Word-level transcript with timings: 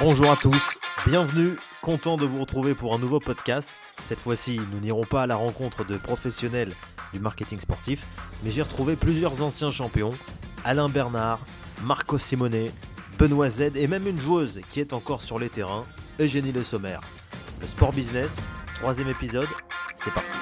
Bonjour 0.00 0.28
à 0.28 0.36
tous, 0.36 0.80
bienvenue, 1.06 1.56
content 1.80 2.16
de 2.16 2.26
vous 2.26 2.40
retrouver 2.40 2.74
pour 2.74 2.94
un 2.94 2.98
nouveau 2.98 3.20
podcast. 3.20 3.70
Cette 4.04 4.18
fois-ci, 4.18 4.60
nous 4.72 4.80
n'irons 4.80 5.04
pas 5.04 5.22
à 5.22 5.26
la 5.28 5.36
rencontre 5.36 5.84
de 5.84 5.96
professionnels 5.96 6.72
du 7.12 7.20
marketing 7.20 7.60
sportif, 7.60 8.04
mais 8.42 8.50
j'ai 8.50 8.62
retrouvé 8.62 8.96
plusieurs 8.96 9.40
anciens 9.40 9.70
champions, 9.70 10.12
Alain 10.64 10.88
Bernard, 10.88 11.38
Marco 11.84 12.18
Simone, 12.18 12.70
Benoît 13.18 13.50
Z 13.50 13.76
et 13.76 13.86
même 13.86 14.08
une 14.08 14.18
joueuse 14.18 14.60
qui 14.68 14.80
est 14.80 14.92
encore 14.92 15.22
sur 15.22 15.38
les 15.38 15.48
terrains, 15.48 15.84
Eugénie 16.18 16.50
Le 16.50 16.64
Sommer. 16.64 16.98
Le 17.60 17.68
sport 17.68 17.92
business, 17.92 18.44
troisième 18.74 19.08
épisode, 19.08 19.48
c'est 19.96 20.12
parti. 20.12 20.34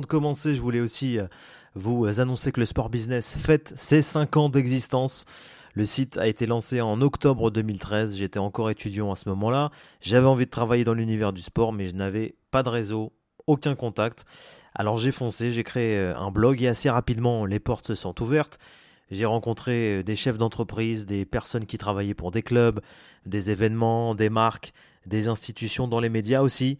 Avant 0.00 0.06
de 0.06 0.06
commencer, 0.06 0.54
je 0.54 0.62
voulais 0.62 0.80
aussi 0.80 1.18
euh, 1.18 1.26
vous 1.74 2.22
annoncer 2.22 2.52
que 2.52 2.60
le 2.60 2.64
Sport 2.64 2.88
Business 2.88 3.36
fête 3.36 3.74
ses 3.76 4.00
5 4.00 4.34
ans 4.38 4.48
d'existence. 4.48 5.26
Le 5.74 5.84
site 5.84 6.16
a 6.16 6.26
été 6.26 6.46
lancé 6.46 6.80
en 6.80 7.02
octobre 7.02 7.50
2013. 7.50 8.16
J'étais 8.16 8.38
encore 8.38 8.70
étudiant 8.70 9.12
à 9.12 9.16
ce 9.16 9.28
moment-là. 9.28 9.70
J'avais 10.00 10.26
envie 10.26 10.46
de 10.46 10.50
travailler 10.50 10.84
dans 10.84 10.94
l'univers 10.94 11.34
du 11.34 11.42
sport, 11.42 11.74
mais 11.74 11.86
je 11.86 11.94
n'avais 11.94 12.34
pas 12.50 12.62
de 12.62 12.70
réseau, 12.70 13.12
aucun 13.46 13.74
contact. 13.74 14.24
Alors 14.74 14.96
j'ai 14.96 15.12
foncé, 15.12 15.50
j'ai 15.50 15.64
créé 15.64 15.98
euh, 15.98 16.16
un 16.16 16.30
blog 16.30 16.62
et 16.62 16.68
assez 16.68 16.88
rapidement 16.88 17.44
les 17.44 17.60
portes 17.60 17.88
se 17.88 17.94
sont 17.94 18.22
ouvertes. 18.22 18.58
J'ai 19.10 19.26
rencontré 19.26 19.98
euh, 19.98 20.02
des 20.02 20.16
chefs 20.16 20.38
d'entreprise, 20.38 21.04
des 21.04 21.26
personnes 21.26 21.66
qui 21.66 21.76
travaillaient 21.76 22.14
pour 22.14 22.30
des 22.30 22.42
clubs, 22.42 22.80
des 23.26 23.50
événements, 23.50 24.14
des 24.14 24.30
marques, 24.30 24.72
des 25.04 25.28
institutions 25.28 25.88
dans 25.88 26.00
les 26.00 26.08
médias 26.08 26.40
aussi. 26.40 26.78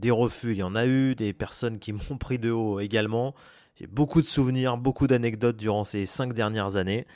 Des 0.00 0.10
refus, 0.10 0.52
il 0.52 0.58
y 0.58 0.62
en 0.62 0.74
a 0.74 0.86
eu, 0.86 1.14
des 1.14 1.34
personnes 1.34 1.78
qui 1.78 1.92
m'ont 2.10 2.16
pris 2.18 2.38
de 2.38 2.50
haut 2.50 2.80
également. 2.80 3.34
J'ai 3.76 3.86
beaucoup 3.86 4.22
de 4.22 4.26
souvenirs, 4.26 4.78
beaucoup 4.78 5.06
d'anecdotes 5.06 5.56
durant 5.56 5.84
ces 5.84 6.06
cinq 6.06 6.32
dernières 6.32 6.76
années. 6.76 7.06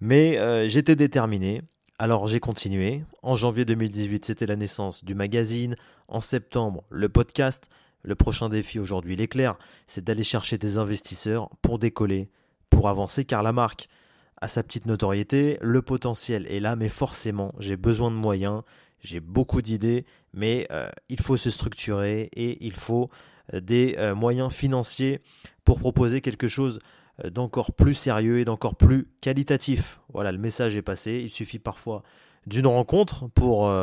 Mais 0.00 0.36
euh, 0.36 0.68
j'étais 0.68 0.96
déterminé. 0.96 1.62
Alors 1.98 2.26
j'ai 2.26 2.40
continué. 2.40 3.04
En 3.22 3.36
janvier 3.36 3.64
2018, 3.64 4.26
c'était 4.26 4.44
la 4.44 4.56
naissance 4.56 5.02
du 5.02 5.14
magazine. 5.14 5.76
En 6.08 6.20
septembre, 6.20 6.84
le 6.90 7.08
podcast. 7.08 7.70
Le 8.02 8.14
prochain 8.14 8.48
défi 8.50 8.78
aujourd'hui, 8.78 9.16
l'éclair, 9.16 9.56
c'est 9.86 10.04
d'aller 10.04 10.22
chercher 10.22 10.58
des 10.58 10.78
investisseurs 10.78 11.50
pour 11.60 11.80
décoller, 11.80 12.28
pour 12.70 12.88
avancer, 12.88 13.24
car 13.24 13.42
la 13.42 13.52
marque 13.52 13.88
a 14.40 14.46
sa 14.46 14.62
petite 14.62 14.86
notoriété, 14.86 15.58
le 15.60 15.82
potentiel 15.82 16.46
est 16.46 16.60
là, 16.60 16.76
mais 16.76 16.90
forcément, 16.90 17.52
j'ai 17.58 17.76
besoin 17.76 18.10
de 18.12 18.16
moyens, 18.16 18.62
j'ai 19.00 19.20
beaucoup 19.20 19.62
d'idées, 19.62 20.04
mais 20.32 20.66
euh, 20.70 20.90
il 21.08 21.20
faut 21.20 21.36
se 21.36 21.50
structurer 21.50 22.30
et 22.34 22.64
il 22.64 22.74
faut 22.74 23.10
euh, 23.54 23.60
des 23.60 23.94
euh, 23.98 24.14
moyens 24.14 24.52
financiers 24.52 25.20
pour 25.64 25.78
proposer 25.78 26.20
quelque 26.20 26.48
chose 26.48 26.78
d'encore 27.32 27.72
plus 27.72 27.94
sérieux 27.94 28.40
et 28.40 28.44
d'encore 28.44 28.76
plus 28.76 29.08
qualitatif. 29.22 30.00
Voilà, 30.12 30.32
le 30.32 30.38
message 30.38 30.76
est 30.76 30.82
passé. 30.82 31.20
Il 31.22 31.30
suffit 31.30 31.58
parfois 31.58 32.02
d'une 32.46 32.66
rencontre 32.66 33.26
pour 33.28 33.74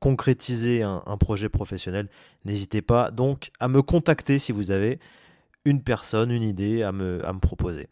concrétiser 0.00 0.82
un, 0.82 1.16
projet 1.16 1.48
professionnel. 1.48 2.08
N'hésitez 2.44 2.82
pas 2.82 3.12
donc 3.12 3.52
à 3.60 3.68
me 3.68 3.80
contacter 3.80 4.40
si 4.40 4.50
vous 4.50 4.72
avez 4.72 4.98
une 5.64 5.82
personne, 5.82 6.32
une 6.32 6.42
idée 6.42 6.82
à 6.82 6.90
me, 6.90 7.24
à 7.24 7.32
me 7.32 7.38
proposer. 7.38 7.88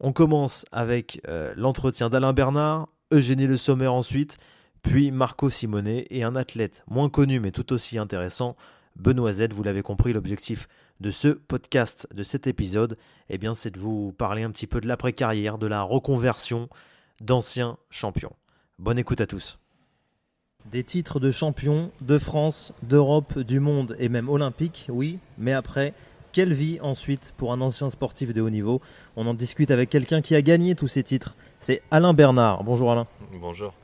On 0.00 0.12
commence 0.12 0.66
avec 0.70 1.22
l'entretien 1.56 2.10
d'Alain 2.10 2.34
Bernard, 2.34 2.88
Eugénie 3.10 3.46
Le 3.46 3.56
Sommer 3.56 3.88
ensuite, 3.88 4.36
puis 4.82 5.10
Marco 5.10 5.50
Simone 5.50 6.02
et 6.10 6.22
un 6.22 6.36
athlète 6.36 6.84
moins 6.88 7.08
connu 7.08 7.40
mais 7.40 7.50
tout 7.50 7.72
aussi 7.72 7.98
intéressant, 7.98 8.56
Benoît 8.96 9.32
Z. 9.32 9.52
Vous 9.52 9.62
l'avez 9.62 9.82
compris, 9.82 10.12
l'objectif 10.12 10.68
de 11.00 11.10
ce 11.10 11.28
podcast, 11.28 12.06
de 12.14 12.22
cet 12.22 12.46
épisode, 12.46 12.96
eh 13.28 13.38
bien, 13.38 13.54
c'est 13.54 13.70
de 13.70 13.78
vous 13.78 14.12
parler 14.12 14.42
un 14.42 14.50
petit 14.50 14.66
peu 14.66 14.80
de 14.80 14.86
l'après-carrière, 14.86 15.58
de 15.58 15.66
la 15.66 15.82
reconversion 15.82 16.68
d'anciens 17.20 17.76
champions. 17.90 18.34
Bonne 18.78 18.98
écoute 18.98 19.20
à 19.20 19.26
tous. 19.26 19.58
Des 20.70 20.84
titres 20.84 21.18
de 21.18 21.32
champion 21.32 21.90
de 22.00 22.18
France, 22.18 22.72
d'Europe, 22.82 23.38
du 23.38 23.58
monde 23.58 23.96
et 23.98 24.08
même 24.08 24.28
olympique, 24.28 24.86
oui, 24.90 25.18
mais 25.38 25.52
après, 25.52 25.92
quelle 26.30 26.52
vie 26.52 26.78
ensuite 26.80 27.34
pour 27.36 27.52
un 27.52 27.60
ancien 27.60 27.90
sportif 27.90 28.32
de 28.32 28.40
haut 28.40 28.50
niveau? 28.50 28.80
On 29.16 29.26
en 29.26 29.34
discute 29.34 29.70
avec 29.72 29.90
quelqu'un 29.90 30.22
qui 30.22 30.34
a 30.36 30.42
gagné 30.42 30.74
tous 30.74 30.88
ces 30.88 31.02
titres. 31.02 31.34
C'est 31.58 31.82
Alain 31.90 32.14
Bernard. 32.14 32.62
Bonjour 32.62 32.92
Alain. 32.92 33.06
Bonjour. 33.40 33.74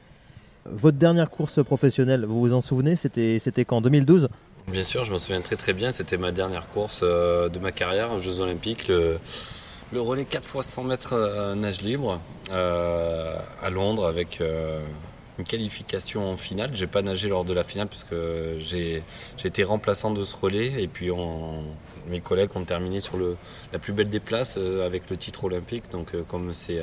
Votre 0.72 0.98
dernière 0.98 1.30
course 1.30 1.62
professionnelle, 1.64 2.24
vous 2.24 2.40
vous 2.40 2.52
en 2.52 2.60
souvenez 2.60 2.96
C'était 2.96 3.38
c'était 3.38 3.64
quand 3.64 3.80
2012 3.80 4.28
Bien 4.68 4.84
sûr, 4.84 5.04
je 5.04 5.12
me 5.14 5.18
souviens 5.18 5.40
très 5.40 5.56
très 5.56 5.72
bien. 5.72 5.92
C'était 5.92 6.18
ma 6.18 6.30
dernière 6.30 6.68
course 6.68 7.00
euh, 7.02 7.48
de 7.48 7.58
ma 7.58 7.72
carrière 7.72 8.12
aux 8.12 8.18
Jeux 8.18 8.40
Olympiques. 8.40 8.88
Le, 8.88 9.18
relais 9.94 10.26
4 10.26 10.44
x 10.44 10.66
100 10.66 10.84
mètres 10.84 11.14
euh, 11.14 11.54
nage 11.54 11.80
libre 11.80 12.20
euh, 12.50 13.34
à 13.62 13.70
Londres 13.70 14.06
avec 14.06 14.42
une 15.38 15.44
qualification 15.44 16.30
en 16.30 16.36
finale. 16.36 16.70
J'ai 16.74 16.86
pas 16.86 17.00
nagé 17.00 17.30
lors 17.30 17.46
de 17.46 17.54
la 17.54 17.64
finale 17.64 17.88
puisque 17.88 18.14
j'ai 18.58 19.02
été 19.42 19.64
remplaçant 19.64 20.10
de 20.10 20.22
ce 20.22 20.36
relais 20.36 20.82
et 20.82 20.86
puis 20.86 21.10
mes 22.06 22.20
collègues 22.20 22.50
ont 22.54 22.64
terminé 22.64 23.00
sur 23.00 23.16
la 23.72 23.78
plus 23.78 23.94
belle 23.94 24.10
des 24.10 24.20
places 24.20 24.58
avec 24.58 25.08
le 25.08 25.16
titre 25.16 25.44
olympique. 25.44 25.84
Donc 25.92 26.14
comme 26.26 26.52
c'est 26.52 26.82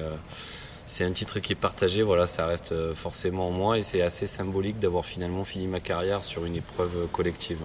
c'est 0.87 1.03
un 1.03 1.11
titre 1.11 1.39
qui 1.39 1.53
est 1.53 1.55
partagé, 1.55 2.03
voilà, 2.03 2.27
ça 2.27 2.45
reste 2.45 2.71
euh, 2.71 2.93
forcément 2.93 3.47
en 3.47 3.51
moi 3.51 3.77
et 3.77 3.81
c'est 3.81 4.01
assez 4.01 4.27
symbolique 4.27 4.79
d'avoir 4.79 5.05
finalement 5.05 5.43
fini 5.43 5.67
ma 5.67 5.79
carrière 5.79 6.23
sur 6.23 6.45
une 6.45 6.55
épreuve 6.55 7.07
collective. 7.11 7.59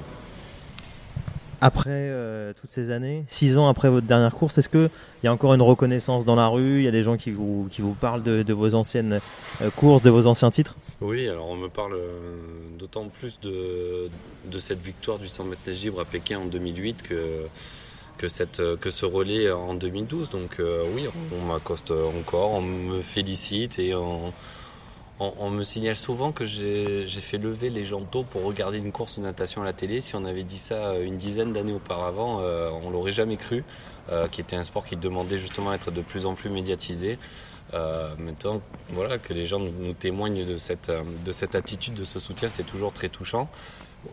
Après 1.62 1.91
euh, 1.91 2.54
toutes 2.58 2.72
ces 2.72 2.91
années, 2.91 3.25
six 3.28 3.58
ans 3.58 3.69
après 3.69 3.91
votre 3.91 4.06
dernière 4.06 4.32
course, 4.32 4.56
est-ce 4.56 4.70
qu'il 4.70 4.88
y 5.22 5.26
a 5.26 5.32
encore 5.32 5.53
une 5.53 5.60
reconnaissance 5.60 6.25
dans 6.25 6.34
la 6.34 6.48
rue? 6.48 6.78
Il 6.78 6.84
y 6.84 6.88
a 6.88 6.91
des 6.91 7.03
gens 7.03 7.19
qui 7.19 7.31
vous, 7.31 7.69
qui 7.70 7.82
vous 7.82 7.92
parlent 7.92 8.22
de, 8.22 8.53
vos 8.54 8.75
anciennes 8.75 9.20
euh, 9.60 9.69
courses, 9.70 10.02
de 10.02 10.08
vos 10.08 10.26
anciens 10.26 10.50
titres? 10.50 10.76
Oui, 11.02 11.28
alors 11.28 11.50
on 11.50 11.56
me 11.56 11.69
parle 11.69 11.98
d'autant 12.78 13.08
plus 13.08 13.38
de, 13.41 14.08
de 14.50 14.58
cette 14.58 14.82
victoire 14.82 15.19
du 15.19 15.28
100 15.28 15.44
mètres 15.44 15.70
libre 15.70 16.00
à 16.00 16.06
Pékin 16.06 16.38
en 16.38 16.47
2008 16.47 17.02
que 17.02 17.47
que, 18.20 18.28
cette, 18.28 18.60
euh, 18.60 18.76
que 18.76 18.91
ce 18.91 19.06
relais 19.06 19.50
en 19.50 19.72
2012. 19.72 20.28
Donc 20.28 20.60
euh, 20.60 20.84
oui, 20.94 21.08
on 21.32 21.47
m'accoste 21.47 21.91
encore, 21.91 22.50
on 22.50 22.60
me 22.60 23.00
félicite 23.00 23.78
et 23.78 23.94
on, 23.94 24.34
on, 25.19 25.48
me 25.48 25.62
signale 25.62 25.97
souvent 25.97 26.31
que 26.31 26.44
j'ai 26.44 27.06
fait 27.06 27.38
lever 27.38 27.70
les 27.70 27.86
gens 27.86 28.03
tôt 28.03 28.25
pour 28.25 28.44
regarder 28.44 28.76
une 28.78 28.92
course 28.92 29.19
de 29.19 29.22
natation 29.22 29.62
à 29.62 29.64
la 29.64 29.72
télé. 29.72 30.03
Si 30.03 30.16
on 30.16 30.25
avait 30.26 30.44
dit 30.44 30.58
ça 30.58 30.98
une 30.98 31.16
dizaine 31.16 31.53
d'années 31.53 31.72
auparavant, 31.72 32.41
euh, 32.41 32.70
on 32.82 32.91
l'aurait 32.91 33.12
jamais 33.12 33.36
cru, 33.36 33.64
qui 34.32 34.41
était 34.41 34.56
un 34.56 34.64
sport 34.64 34.84
qui 34.84 34.97
demandait 34.97 35.38
justement 35.38 35.70
à 35.70 35.76
être 35.76 35.92
de 35.92 36.00
plus 36.00 36.26
en 36.26 36.34
plus 36.34 36.50
médiatisé. 36.50 37.16
maintenant, 38.19 38.60
voilà, 38.88 39.19
que 39.19 39.32
les 39.32 39.47
gens 39.47 39.60
nous, 39.60 39.92
témoignent 39.92 40.44
de 40.44 40.56
cette, 40.56 40.91
de 41.25 41.32
cette 41.32 41.54
attitude, 41.54 41.94
de 41.94 42.04
ce 42.04 42.19
soutien, 42.19 42.48
c'est 42.48 42.64
toujours 42.66 42.92
très 42.92 43.08
touchant. 43.08 43.48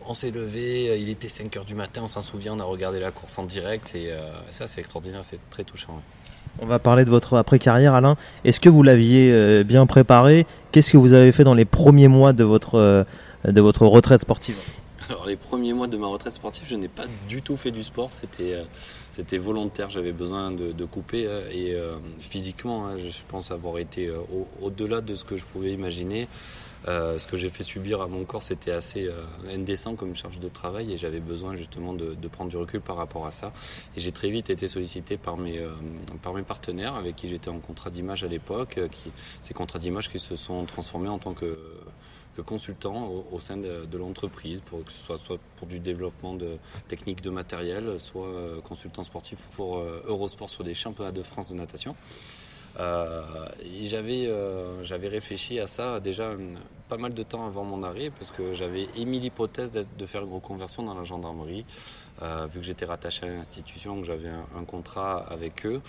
On 0.06 0.14
s'est 0.14 0.30
levé, 0.30 0.98
il 1.00 1.08
était 1.08 1.28
5 1.28 1.54
h 1.54 1.64
du 1.64 1.74
matin, 1.74 2.02
on 2.04 2.08
s'en 2.08 2.20
souvient, 2.20 2.54
on 2.54 2.60
a 2.60 2.64
regardé 2.64 3.00
la 3.00 3.10
course 3.10 3.38
en 3.38 3.44
direct 3.44 3.94
et 3.94 4.10
euh, 4.10 4.20
ça 4.50 4.66
c'est 4.66 4.80
extraordinaire, 4.80 5.20
c'est 5.22 5.38
très 5.50 5.64
touchant. 5.64 6.02
On 6.60 6.66
va 6.66 6.78
parler 6.78 7.04
de 7.04 7.10
votre 7.10 7.36
après-carrière 7.36 7.94
Alain. 7.94 8.16
Est-ce 8.44 8.60
que 8.60 8.68
vous 8.68 8.82
l'aviez 8.82 9.30
euh, 9.32 9.64
bien 9.64 9.86
préparé? 9.86 10.46
Qu'est-ce 10.72 10.90
que 10.90 10.96
vous 10.96 11.12
avez 11.14 11.32
fait 11.32 11.44
dans 11.44 11.54
les 11.54 11.64
premiers 11.64 12.08
mois 12.08 12.32
de 12.32 12.44
votre, 12.44 12.74
euh, 12.74 13.04
de 13.44 13.60
votre 13.60 13.86
retraite 13.86 14.20
sportive? 14.20 14.58
Alors 15.08 15.26
les 15.26 15.36
premiers 15.36 15.72
mois 15.72 15.86
de 15.86 15.96
ma 15.96 16.06
retraite 16.06 16.34
sportive, 16.34 16.64
je 16.68 16.74
n'ai 16.74 16.88
pas 16.88 17.04
du 17.28 17.40
tout 17.40 17.56
fait 17.56 17.70
du 17.70 17.82
sport, 17.82 18.12
c'était 18.12 18.58
c'était 19.10 19.38
volontaire, 19.38 19.88
j'avais 19.88 20.12
besoin 20.12 20.50
de, 20.50 20.84
couper 20.84 21.26
et 21.50 21.74
physiquement, 22.20 22.86
hein, 22.86 22.98
je 22.98 23.08
pense 23.26 23.50
avoir 23.50 23.78
été 23.78 24.12
au-delà 24.60 25.00
de 25.00 25.14
ce 25.14 25.24
que 25.24 25.38
je 25.38 25.46
pouvais 25.46 25.72
imaginer. 25.72 26.28
Euh, 26.86 27.18
ce 27.18 27.26
que 27.26 27.36
j'ai 27.36 27.48
fait 27.48 27.64
subir 27.64 28.00
à 28.00 28.06
mon 28.06 28.24
corps, 28.24 28.42
c'était 28.42 28.70
assez 28.70 29.06
euh, 29.06 29.22
indécent 29.48 29.96
comme 29.96 30.14
charge 30.14 30.38
de 30.38 30.48
travail 30.48 30.92
et 30.92 30.96
j'avais 30.96 31.20
besoin 31.20 31.56
justement 31.56 31.92
de, 31.92 32.14
prendre 32.28 32.50
du 32.50 32.56
recul 32.56 32.80
par 32.80 32.96
rapport 32.96 33.26
à 33.26 33.32
ça. 33.32 33.52
Et 33.96 34.00
j'ai 34.00 34.12
très 34.12 34.30
vite 34.30 34.50
été 34.50 34.68
sollicité 34.68 35.16
par 35.16 35.36
mes, 35.36 35.58
euh, 35.58 35.70
par 36.22 36.34
mes 36.34 36.42
partenaires 36.42 36.94
avec 36.94 37.16
qui 37.16 37.28
j'étais 37.28 37.48
en 37.48 37.58
contrat 37.58 37.90
d'image 37.90 38.22
à 38.22 38.28
l'époque, 38.28 38.78
ces 39.40 39.54
contrats 39.54 39.78
d'image 39.78 40.08
qui 40.08 40.18
se 40.18 40.36
sont 40.36 40.64
transformés 40.64 41.08
en 41.08 41.18
tant 41.18 41.34
que, 41.34 41.58
consultant 42.46 43.10
au, 43.32 43.40
sein 43.40 43.56
de, 43.56 43.98
l'entreprise, 43.98 44.60
pour 44.60 44.84
que 44.84 44.92
ce 44.92 45.02
soit 45.02 45.18
soit 45.18 45.38
pour 45.56 45.66
du 45.66 45.80
développement 45.80 46.34
de 46.34 46.58
techniques 46.86 47.20
de 47.20 47.30
matériel, 47.30 47.98
soit 47.98 48.28
consultant 48.62 49.02
sportif 49.02 49.38
pour 49.56 49.78
Eurosport 49.78 50.48
sur 50.48 50.62
des 50.62 50.74
championnats 50.74 51.10
de 51.10 51.24
France 51.24 51.48
de 51.48 51.56
natation. 51.56 51.96
J'avais, 52.76 54.30
j'avais 54.82 55.08
réfléchi 55.08 55.58
à 55.58 55.66
ça 55.66 56.00
déjà 56.00 56.32
pas 56.88 56.96
mal 56.96 57.14
de 57.14 57.22
temps 57.22 57.46
avant 57.46 57.64
mon 57.64 57.82
arrêt 57.82 58.10
parce 58.10 58.30
que 58.30 58.54
j'avais 58.54 58.86
émis 58.96 59.20
l'hypothèse 59.20 59.72
de 59.72 60.06
faire 60.06 60.22
une 60.22 60.32
reconversion 60.32 60.82
dans 60.82 60.94
la 60.94 61.04
gendarmerie. 61.04 61.64
vu 62.22 62.60
que 62.60 62.66
j'étais 62.66 62.84
rattaché 62.84 63.26
à 63.26 63.30
l'institution, 63.30 64.00
que 64.00 64.06
j'avais 64.06 64.28
un, 64.28 64.64
contrat 64.64 65.18
avec 65.18 65.66
eux, 65.66 65.80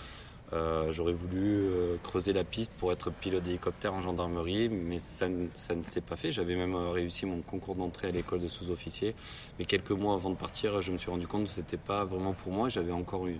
euh, 0.52 0.90
j'aurais 0.90 1.12
voulu 1.12 1.68
euh, 1.68 1.96
creuser 2.02 2.32
la 2.32 2.42
piste 2.42 2.72
pour 2.72 2.90
être 2.90 3.10
pilote 3.10 3.44
d'hélicoptère 3.44 3.94
en 3.94 4.02
gendarmerie, 4.02 4.68
mais 4.68 4.98
ça, 4.98 5.28
ne 5.28 5.46
s'est 5.54 6.00
pas 6.00 6.16
fait. 6.16 6.32
J'avais 6.32 6.56
même 6.56 6.74
euh, 6.74 6.90
réussi 6.90 7.24
mon 7.24 7.40
concours 7.40 7.76
d'entrée 7.76 8.08
à 8.08 8.10
l'école 8.10 8.40
de 8.40 8.48
sous-officier. 8.48 9.14
Mais 9.58 9.64
quelques 9.64 9.92
mois 9.92 10.14
avant 10.14 10.30
de 10.30 10.34
partir, 10.34 10.82
je 10.82 10.90
me 10.90 10.98
suis 10.98 11.10
rendu 11.10 11.28
compte 11.28 11.44
que 11.44 11.50
ce 11.50 11.60
n'était 11.60 11.76
pas 11.76 12.04
vraiment 12.04 12.32
pour 12.32 12.52
moi. 12.52 12.68
J'avais 12.68 12.92
encore 12.92 13.28
eu 13.28 13.38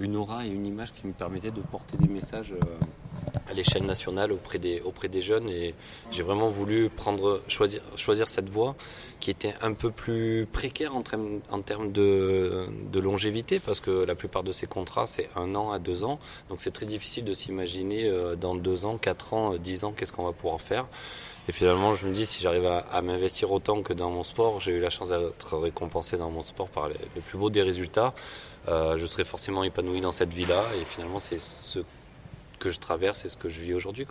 une 0.00 0.16
aura 0.16 0.46
et 0.46 0.48
une 0.48 0.66
image 0.66 0.92
qui 0.92 1.06
me 1.06 1.12
permettaient 1.12 1.50
de 1.50 1.60
porter 1.60 1.96
des 1.96 2.08
messages 2.08 2.54
à 3.48 3.52
l'échelle 3.52 3.84
nationale 3.84 4.32
auprès 4.32 4.58
des, 4.58 4.80
auprès 4.80 5.08
des 5.08 5.20
jeunes 5.20 5.48
et 5.48 5.74
j'ai 6.10 6.22
vraiment 6.22 6.48
voulu 6.48 6.88
prendre, 6.88 7.42
choisir, 7.48 7.82
choisir 7.96 8.28
cette 8.28 8.48
voie 8.48 8.74
qui 9.20 9.30
était 9.30 9.54
un 9.60 9.72
peu 9.74 9.90
plus 9.90 10.46
précaire 10.50 10.96
en 10.96 11.02
termes, 11.02 11.40
en 11.50 11.60
termes 11.60 11.92
de, 11.92 12.66
de 12.92 13.00
longévité 13.00 13.60
parce 13.60 13.80
que 13.80 13.90
la 13.90 14.14
plupart 14.14 14.42
de 14.44 14.52
ces 14.52 14.66
contrats 14.66 15.06
c'est 15.06 15.28
un 15.36 15.54
an 15.54 15.72
à 15.72 15.78
deux 15.78 16.04
ans 16.04 16.18
donc 16.48 16.60
c'est 16.60 16.70
très 16.72 16.86
difficile 16.86 17.24
de 17.24 17.34
s'imaginer 17.34 18.04
euh, 18.04 18.34
dans 18.36 18.54
deux 18.54 18.84
ans, 18.84 18.96
quatre 18.96 19.34
ans, 19.34 19.54
euh, 19.54 19.58
dix 19.58 19.84
ans 19.84 19.92
qu'est-ce 19.92 20.12
qu'on 20.12 20.24
va 20.24 20.32
pouvoir 20.32 20.60
faire. 20.60 20.86
Et 21.48 21.52
finalement, 21.52 21.94
je 21.94 22.06
me 22.06 22.12
dis, 22.12 22.24
si 22.24 22.42
j'arrive 22.42 22.66
à, 22.66 23.02
m'investir 23.02 23.52
autant 23.52 23.82
que 23.82 23.92
dans 23.92 24.10
mon 24.10 24.22
sport, 24.22 24.60
j'ai 24.60 24.72
eu 24.72 24.80
la 24.80 24.90
chance 24.90 25.10
d'être 25.10 25.58
récompensé 25.58 26.16
dans 26.16 26.30
mon 26.30 26.42
sport 26.42 26.68
par 26.68 26.88
les, 26.88 26.96
le 27.14 27.20
plus 27.20 27.36
beau 27.36 27.50
des 27.50 27.62
résultats, 27.62 28.14
euh, 28.68 28.96
je 28.96 29.04
serai 29.04 29.24
forcément 29.24 29.62
épanoui 29.62 30.00
dans 30.00 30.12
cette 30.12 30.32
vie-là. 30.32 30.64
Et 30.80 30.84
finalement, 30.86 31.20
c'est 31.20 31.38
ce 31.38 31.80
que 32.58 32.70
je 32.70 32.78
traverse 32.78 33.24
et 33.26 33.28
ce 33.28 33.36
que 33.36 33.50
je 33.50 33.60
vis 33.60 33.74
aujourd'hui. 33.74 34.06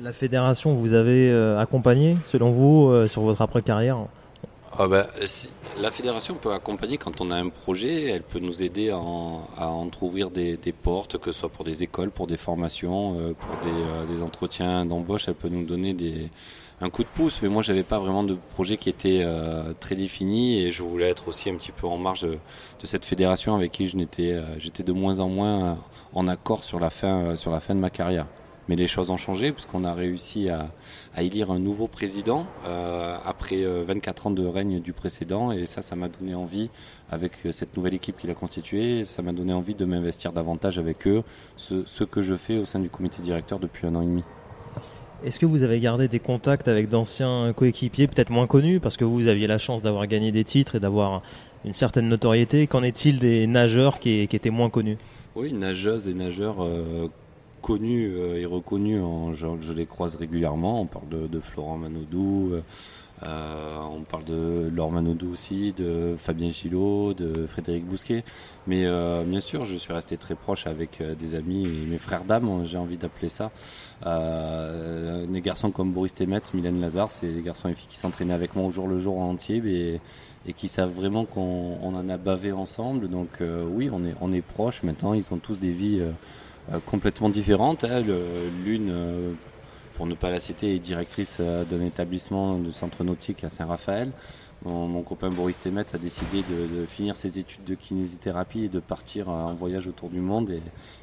La 0.00 0.12
fédération 0.12 0.74
vous 0.74 0.94
avez 0.94 1.30
euh, 1.30 1.60
accompagné, 1.60 2.16
selon 2.24 2.50
vous, 2.50 2.88
euh, 2.90 3.08
sur 3.08 3.22
votre 3.22 3.42
après-carrière? 3.42 3.98
Ah 4.78 4.88
bah, 4.88 5.06
La 5.78 5.90
fédération 5.90 6.34
peut 6.34 6.52
accompagner 6.52 6.98
quand 6.98 7.20
on 7.20 7.30
a 7.30 7.36
un 7.36 7.48
projet, 7.48 8.10
elle 8.10 8.22
peut 8.22 8.38
nous 8.38 8.62
aider 8.62 8.90
à, 8.90 8.98
en, 8.98 9.46
à 9.56 9.68
entrouvrir 9.68 10.30
des, 10.30 10.56
des, 10.56 10.72
portes, 10.72 11.18
que 11.18 11.32
ce 11.32 11.40
soit 11.40 11.48
pour 11.48 11.64
des 11.64 11.82
écoles, 11.82 12.10
pour 12.10 12.26
des 12.26 12.36
formations, 12.36 13.16
euh, 13.18 13.32
pour 13.34 13.50
des, 13.62 14.14
des 14.14 14.22
entretiens 14.22 14.84
d'embauche, 14.84 15.28
elle 15.28 15.34
peut 15.34 15.48
nous 15.48 15.64
donner 15.64 15.94
des, 15.94 16.30
un 16.80 16.90
coup 16.90 17.04
de 17.04 17.08
pouce, 17.08 17.40
mais 17.42 17.48
moi 17.48 17.62
j'avais 17.62 17.84
pas 17.84 17.98
vraiment 17.98 18.24
de 18.24 18.36
projet 18.54 18.76
qui 18.76 18.88
était 18.88 19.24
très 19.78 19.94
défini 19.94 20.60
et 20.60 20.72
je 20.72 20.82
voulais 20.82 21.08
être 21.08 21.28
aussi 21.28 21.48
un 21.48 21.54
petit 21.54 21.70
peu 21.70 21.86
en 21.86 21.96
marge 21.96 22.22
de, 22.22 22.38
de 22.80 22.86
cette 22.86 23.04
fédération 23.04 23.54
avec 23.54 23.70
qui 23.70 23.86
je 23.86 23.96
n'étais, 23.96 24.36
j'étais 24.58 24.82
de 24.82 24.92
moins 24.92 25.20
en 25.20 25.28
moins 25.28 25.78
en 26.14 26.28
accord 26.28 26.64
sur 26.64 26.80
la 26.80 26.90
fin, 26.90 27.24
euh, 27.24 27.36
sur 27.36 27.50
la 27.50 27.60
fin 27.60 27.74
de 27.74 27.80
ma 27.80 27.90
carrière. 27.90 28.26
Mais 28.68 28.76
les 28.76 28.86
choses 28.86 29.10
ont 29.10 29.16
changé 29.16 29.52
puisqu'on 29.52 29.84
a 29.84 29.92
réussi 29.92 30.48
à, 30.48 30.70
à, 31.14 31.22
élire 31.22 31.50
un 31.50 31.58
nouveau 31.58 31.88
président 31.88 32.46
euh, 32.66 33.16
après 33.24 33.64
24 33.64 34.26
euh, 34.26 34.28
ans 34.28 34.32
de 34.32 34.46
règne 34.46 34.80
du 34.80 34.92
précédent. 34.92 35.50
Et 35.50 35.66
ça, 35.66 35.82
ça 35.82 35.96
m'a 35.96 36.08
donné 36.08 36.34
envie, 36.34 36.70
avec 37.10 37.32
cette 37.50 37.76
nouvelle 37.76 37.94
équipe 37.94 38.16
qu'il 38.16 38.30
a 38.30 38.34
constituée, 38.34 39.04
ça 39.04 39.22
m'a 39.22 39.32
donné 39.32 39.52
envie 39.52 39.74
de 39.74 39.84
m'investir 39.84 40.32
davantage 40.32 40.78
avec 40.78 41.06
eux, 41.06 41.22
ce, 41.56 41.84
ce 41.86 42.04
que 42.04 42.22
je 42.22 42.34
fais 42.34 42.58
au 42.58 42.64
sein 42.64 42.78
du 42.78 42.88
comité 42.88 43.20
directeur 43.22 43.58
depuis 43.58 43.86
un 43.86 43.94
an 43.94 44.02
et 44.02 44.06
demi. 44.06 44.24
Est-ce 45.24 45.38
que 45.38 45.46
vous 45.46 45.62
avez 45.62 45.78
gardé 45.78 46.08
des 46.08 46.18
contacts 46.18 46.66
avec 46.66 46.88
d'anciens 46.88 47.52
coéquipiers, 47.52 48.08
peut-être 48.08 48.30
moins 48.30 48.48
connus, 48.48 48.80
parce 48.80 48.96
que 48.96 49.04
vous 49.04 49.28
aviez 49.28 49.46
la 49.46 49.58
chance 49.58 49.80
d'avoir 49.80 50.08
gagné 50.08 50.32
des 50.32 50.42
titres 50.42 50.74
et 50.74 50.80
d'avoir 50.80 51.22
une 51.64 51.72
certaine 51.72 52.08
notoriété? 52.08 52.66
Qu'en 52.66 52.82
est-il 52.82 53.20
des 53.20 53.46
nageurs 53.46 54.00
qui, 54.00 54.26
qui 54.26 54.34
étaient 54.34 54.50
moins 54.50 54.68
connus? 54.68 54.98
Oui, 55.36 55.52
nageuses 55.52 56.08
et 56.08 56.14
nageurs 56.14 56.64
euh, 56.64 57.08
connus 57.62 58.12
euh, 58.14 58.40
et 58.40 58.44
reconnus, 58.44 59.00
je, 59.34 59.72
les 59.72 59.86
croise 59.86 60.16
régulièrement. 60.16 60.82
On 60.82 60.86
parle 60.86 61.08
de, 61.08 61.40
Florent 61.40 61.78
Manodou, 61.78 62.52
euh, 63.22 63.76
on 63.80 64.02
parle 64.02 64.24
de 64.24 64.68
Laure 64.74 64.90
Manodou 64.90 65.32
aussi, 65.32 65.72
de 65.72 66.16
Fabien 66.18 66.50
Gillot, 66.50 67.14
de 67.14 67.46
Frédéric 67.46 67.86
Bousquet. 67.86 68.24
Mais 68.66 68.84
bien 69.24 69.40
sûr, 69.40 69.64
je 69.64 69.76
suis 69.76 69.92
resté 69.92 70.16
très 70.16 70.34
proche 70.34 70.66
avec 70.66 71.02
des 71.18 71.34
amis 71.34 71.64
et 71.64 71.86
mes 71.86 71.98
frères 71.98 72.24
d'âme, 72.24 72.64
j'ai 72.66 72.78
envie 72.78 72.98
d'appeler 72.98 73.28
ça. 73.28 73.50
des 74.04 75.40
garçons 75.40 75.70
comme 75.70 75.92
Boris 75.92 76.14
Temetz, 76.14 76.52
Mylène 76.52 76.80
Lazare, 76.80 77.10
c'est 77.10 77.32
des 77.32 77.42
garçons 77.42 77.68
et 77.68 77.74
filles 77.74 77.88
qui 77.88 77.98
s'entraînaient 77.98 78.34
avec 78.34 78.56
moi 78.56 78.66
au 78.66 78.70
jour 78.70 78.88
le 78.88 78.98
jour 78.98 79.18
en 79.18 79.30
entier. 79.30 79.62
Et 80.44 80.52
qui 80.52 80.66
savent 80.66 80.90
vraiment 80.90 81.24
qu'on 81.24 81.78
en 81.82 82.08
a 82.08 82.16
bavé 82.16 82.52
ensemble. 82.52 83.08
Donc 83.08 83.28
euh, 83.40 83.64
oui, 83.68 83.90
on 83.92 84.04
est, 84.04 84.14
on 84.20 84.32
est 84.32 84.42
proches 84.42 84.82
maintenant. 84.82 85.14
Ils 85.14 85.24
ont 85.30 85.38
tous 85.38 85.58
des 85.58 85.70
vies 85.70 86.00
euh, 86.00 86.10
euh, 86.10 86.10
complètement 86.86 87.28
différentes. 87.28 87.84
Hein. 87.84 88.02
L'une, 88.64 89.36
pour 89.94 90.06
ne 90.06 90.14
pas 90.14 90.30
la 90.30 90.40
citer, 90.40 90.74
est 90.74 90.78
directrice 90.78 91.40
d'un 91.40 91.84
établissement 91.84 92.58
de 92.58 92.70
centre 92.70 93.04
nautique 93.04 93.44
à 93.44 93.50
Saint-Raphaël. 93.50 94.12
Mon, 94.64 95.02
copain 95.02 95.28
Boris 95.28 95.58
Temet 95.58 95.84
a 95.92 95.98
décidé 95.98 96.44
de, 96.48 96.86
finir 96.86 97.16
ses 97.16 97.40
études 97.40 97.64
de 97.64 97.74
kinésithérapie 97.74 98.64
et 98.64 98.68
de 98.68 98.78
partir 98.78 99.28
en 99.28 99.54
voyage 99.54 99.88
autour 99.88 100.08
du 100.08 100.20
monde. 100.20 100.50
Et 100.50 100.62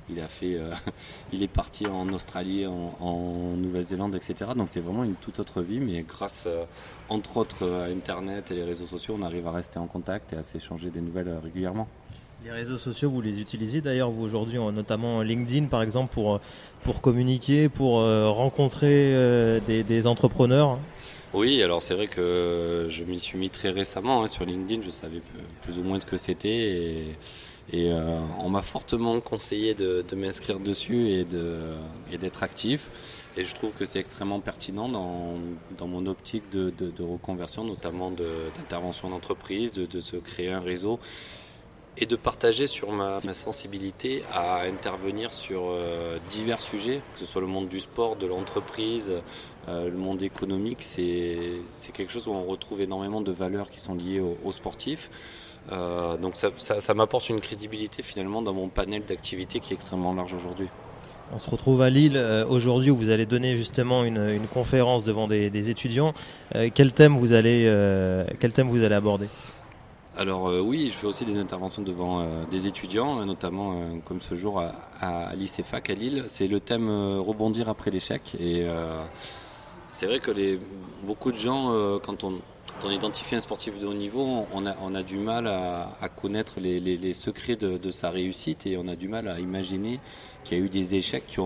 il 0.10 0.18
est 1.44 1.48
parti 1.48 1.86
en 1.86 2.08
Australie, 2.14 2.66
en, 2.66 3.56
Nouvelle-Zélande, 3.58 4.16
etc. 4.16 4.52
Donc 4.56 4.70
c'est 4.70 4.80
vraiment 4.80 5.04
une 5.04 5.16
toute 5.16 5.40
autre 5.40 5.62
vie. 5.62 5.82
Mais 5.82 6.04
grâce, 6.04 6.48
entre 7.10 7.38
autres, 7.38 7.68
à 7.68 7.92
Internet 7.92 8.52
et 8.52 8.56
les 8.56 8.64
réseaux 8.64 8.88
sociaux, 8.88 9.18
on 9.20 9.24
arrive 9.24 9.46
à 9.48 9.52
rester 9.52 9.78
en 9.78 9.88
contact 9.88 10.32
et 10.32 10.38
à 10.38 10.44
s'échanger 10.44 10.90
des 10.90 11.02
nouvelles 11.02 11.28
euh, 11.28 11.40
régulièrement. 11.40 11.88
Les 12.46 12.52
réseaux 12.52 12.78
sociaux, 12.78 13.10
vous 13.10 13.22
les 13.22 13.42
utilisez 13.42 13.82
d'ailleurs, 13.82 14.12
vous 14.12 14.24
aujourd'hui, 14.24 14.58
notamment 14.58 15.22
LinkedIn 15.22 15.66
par 15.66 15.82
exemple, 15.82 16.14
pour, 16.14 16.36
euh, 16.36 16.94
communiquer, 17.02 17.70
pour 17.70 18.02
rencontrer 18.02 19.60
des, 19.66 19.84
des 19.84 20.08
entrepreneurs 20.08 20.80
oui, 21.32 21.62
alors 21.62 21.84
c'est 21.84 21.94
vrai 21.94 22.08
que 22.08 22.88
je 22.90 23.04
m'y 23.04 23.20
suis 23.20 23.38
mis 23.38 23.52
très 23.52 23.70
récemment 23.70 24.24
hein, 24.24 24.28
sur 24.28 24.46
LinkedIn, 24.46 24.82
je 24.82 24.90
savais 24.90 25.22
plus 25.62 25.78
ou 25.78 25.84
moins 25.84 26.00
ce 26.00 26.06
que 26.06 26.18
c'était 26.18 27.14
et, 27.72 27.92
euh, 27.92 28.20
on 28.40 28.50
m'a 28.50 28.64
fortement 28.64 29.20
conseillé 29.20 29.76
de, 29.76 30.04
m'inscrire 30.16 30.60
dessus 30.60 31.12
et 31.12 32.18
d'être 32.18 32.42
actif. 32.42 32.90
Et 33.38 33.44
je 33.44 33.54
trouve 33.54 33.74
que 33.74 33.86
c'est 33.86 34.00
extrêmement 34.00 34.40
pertinent 34.40 34.90
dans, 34.90 35.88
mon 35.88 36.08
optique 36.08 36.50
de, 36.52 36.74
reconversion, 37.00 37.64
notamment 37.64 38.10
d'intervention 38.10 39.12
d'entreprise, 39.12 39.72
de, 39.72 39.86
de 39.86 40.02
se 40.02 40.16
créer 40.16 40.50
un 40.50 40.62
réseau 40.62 41.00
et 42.00 42.06
de 42.06 42.16
partager 42.16 42.66
sur 42.66 42.92
ma, 42.92 43.20
sensibilité 43.34 44.24
à 44.34 44.62
intervenir 44.62 45.34
sur 45.34 45.64
euh, 45.68 46.18
divers 46.30 46.62
sujets, 46.62 47.02
que 47.14 47.20
ce 47.20 47.26
soit 47.26 47.42
le 47.42 47.48
monde 47.48 47.68
du 47.68 47.80
sport, 47.80 48.16
de 48.16 48.26
l'entreprise, 48.26 49.14
euh, 49.68 49.90
le 49.90 49.98
monde 49.98 50.24
économique. 50.24 50.80
C'est 50.82 51.60
quelque 51.94 52.12
chose 52.12 52.28
où 52.28 52.32
on 52.32 52.46
retrouve 52.46 52.82
énormément 52.82 53.22
de 53.22 53.32
valeurs 53.32 53.70
qui 53.70 53.80
sont 53.80 53.96
liées 53.96 54.22
aux, 54.22 54.52
sportifs. 54.52 55.10
Euh, 55.72 56.16
donc 56.18 56.36
ça, 56.36 56.94
m'apporte 56.94 57.30
une 57.30 57.42
crédibilité 57.42 58.02
finalement 58.02 58.42
dans 58.42 58.54
mon 58.54 58.70
panel 58.70 59.04
d'activités 59.06 59.60
qui 59.60 59.74
est 59.74 59.76
extrêmement 59.76 60.14
large 60.14 60.34
aujourd'hui. 60.34 60.70
On 61.32 61.38
se 61.38 61.50
retrouve 61.50 61.84
à 61.84 61.92
Lille 61.92 62.18
aujourd'hui 62.50 62.90
où 62.90 62.96
vous 62.96 63.12
allez 63.12 63.28
donner 63.28 63.56
justement 63.56 64.04
une, 64.04 64.40
conférence 64.52 65.04
devant 65.04 65.28
des, 65.28 65.52
des 65.52 65.70
étudiants. 65.70 66.14
quel 66.74 66.92
thème 66.92 67.18
vous 67.18 67.34
allez 67.34 67.66
quel 68.40 68.52
thème 68.52 68.68
vous 68.68 68.84
allez 68.84 68.96
aborder? 68.96 69.28
Alors 70.20 70.50
euh, 70.50 70.60
oui, 70.60 70.90
je 70.92 70.98
fais 70.98 71.08
aussi 71.08 71.24
des 71.24 71.38
interventions 71.38 71.82
devant 71.82 72.20
euh, 72.20 72.44
des 72.52 72.68
étudiants, 72.68 73.26
notamment 73.26 73.72
euh, 73.72 73.76
comme 74.04 74.20
ce 74.20 74.36
jour 74.36 74.60
à, 74.60 74.74
à 75.00 75.34
l'ICEFAC 75.34 75.92
à 75.92 75.94
Lille. 75.94 76.26
C'est 76.28 76.50
le 76.50 76.60
thème 76.60 76.90
rebondir 77.20 77.70
après 77.70 77.90
l'échec. 77.90 78.36
Et 78.38 78.66
c'est 79.92 80.08
vrai 80.08 80.20
que 80.20 80.60
beaucoup 81.04 81.32
de 81.32 81.38
gens, 81.38 81.74
quand 82.04 82.26
on, 82.26 82.42
identifie 82.90 83.36
un 83.36 83.40
sportif 83.40 83.80
de 83.80 83.88
haut 83.88 83.94
niveau, 83.94 84.46
on 84.54 84.66
a, 84.66 85.04
du 85.04 85.20
mal 85.20 85.48
à, 85.48 86.10
connaître 86.10 86.60
les, 86.60 87.14
secrets 87.14 87.56
de, 87.56 87.90
sa 87.90 88.10
réussite 88.10 88.66
et 88.68 88.76
on 88.76 88.90
a 88.90 88.98
du 88.98 89.08
mal 89.08 89.30
à 89.30 89.40
imaginer 89.40 90.02
qu'il 90.44 90.58
y 90.58 90.62
a 90.62 90.64
eu 90.64 90.70
des 90.70 90.96
échecs 90.96 91.28
qui, 91.28 91.40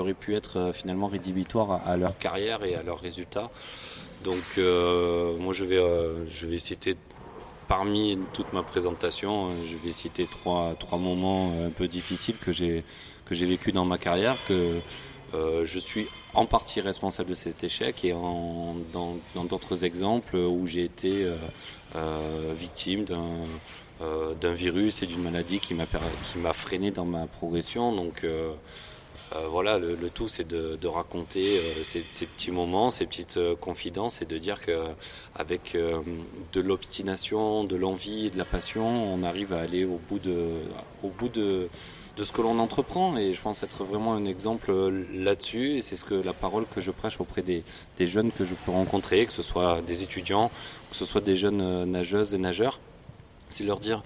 auraient 0.00 0.14
pu 0.14 0.34
être 0.34 0.72
finalement 0.74 1.06
rédhibitoires 1.06 1.80
à, 1.86 1.96
leur 1.96 2.18
carrière 2.18 2.64
et 2.64 2.74
à 2.74 2.82
leurs 2.82 3.00
résultats. 3.00 3.50
Donc 4.24 4.58
moi 4.58 5.52
je 5.54 5.64
vais 6.46 6.58
citer 6.58 6.96
parmi 7.70 8.18
toute 8.32 8.52
ma 8.52 8.64
présentation, 8.64 9.46
euh, 9.46 9.50
je 9.64 9.76
vais 9.76 9.92
citer 9.92 10.26
trois, 10.26 10.74
trois 10.74 10.98
moments 10.98 11.52
euh, 11.54 11.68
un 11.68 11.70
peu 11.70 11.86
difficiles 11.86 12.34
que 12.36 12.50
j'ai 12.52 12.82
que 13.24 13.34
j'ai 13.36 13.46
vécu 13.46 13.70
dans 13.70 13.84
ma 13.84 13.96
carrière, 13.96 14.36
que 14.48 14.80
euh, 15.34 15.64
je 15.64 15.78
suis 15.78 16.08
en 16.34 16.46
partie 16.46 16.80
responsable 16.80 17.30
de 17.30 17.34
cet 17.34 17.62
échec 17.62 18.04
et 18.04 18.10
dans 18.10 19.44
d'autres 19.48 19.84
exemples 19.84 20.34
où 20.34 20.66
j'ai 20.66 20.82
été 20.82 21.32
victime 22.56 23.04
d'un 23.04 23.28
d'un 24.40 24.52
virus 24.52 25.02
et 25.02 25.06
d'une 25.06 25.22
maladie 25.22 25.60
qui 25.60 25.74
m'a 25.74 25.86
qui 25.86 26.38
m'a 26.38 26.52
freiné 26.52 26.90
dans 26.90 27.04
ma 27.04 27.26
progression. 27.26 27.92
Donc 27.94 28.26
euh, 29.36 29.46
voilà, 29.48 29.78
le, 29.78 29.96
tout 30.10 30.26
c'est 30.26 30.46
de, 30.46 30.86
raconter 30.88 31.58
euh, 31.58 31.84
ces, 31.84 32.02
petits 32.02 32.50
moments, 32.50 32.90
ces 32.90 33.06
petites 33.06 33.36
euh, 33.36 33.54
confidences 33.54 34.22
et 34.22 34.24
de 34.24 34.38
dire 34.38 34.60
que 34.60 34.72
avec 35.36 35.76
de 36.52 36.60
l'obstination, 36.60 37.64
de 37.64 37.76
l'envie 37.76 38.26
et 38.26 38.30
de 38.30 38.38
la 38.38 38.44
passion, 38.44 39.14
on 39.14 39.22
arrive 39.22 39.52
à 39.52 39.60
aller 39.60 39.84
au 39.84 40.00
bout 40.08 40.18
de, 40.18 41.68
ce 42.22 42.32
que 42.32 42.42
l'on 42.42 42.58
entreprend. 42.58 43.16
Et 43.16 43.32
je 43.32 43.40
pense 43.40 43.62
être 43.62 43.84
vraiment 43.84 44.14
un 44.14 44.24
exemple 44.24 44.72
là-dessus. 45.14 45.76
Et 45.76 45.82
c'est 45.82 45.96
ce 45.96 46.04
que 46.04 46.14
la 46.14 46.32
parole 46.32 46.66
que 46.66 46.80
je 46.80 46.90
prêche 46.90 47.20
auprès 47.20 47.42
des, 47.42 47.62
des, 47.98 48.06
jeunes 48.08 48.32
que 48.32 48.44
je 48.44 48.54
peux 48.54 48.72
rencontrer, 48.72 49.26
que 49.26 49.32
ce 49.32 49.42
soit 49.42 49.80
des 49.82 50.02
étudiants, 50.02 50.50
que 50.90 50.96
ce 50.96 51.04
soit 51.04 51.20
des 51.20 51.36
jeunes 51.36 51.84
nageuses 51.84 52.34
et 52.34 52.38
nageurs. 52.38 52.80
C'est 53.48 53.64
leur 53.64 53.80
dire 53.80 54.02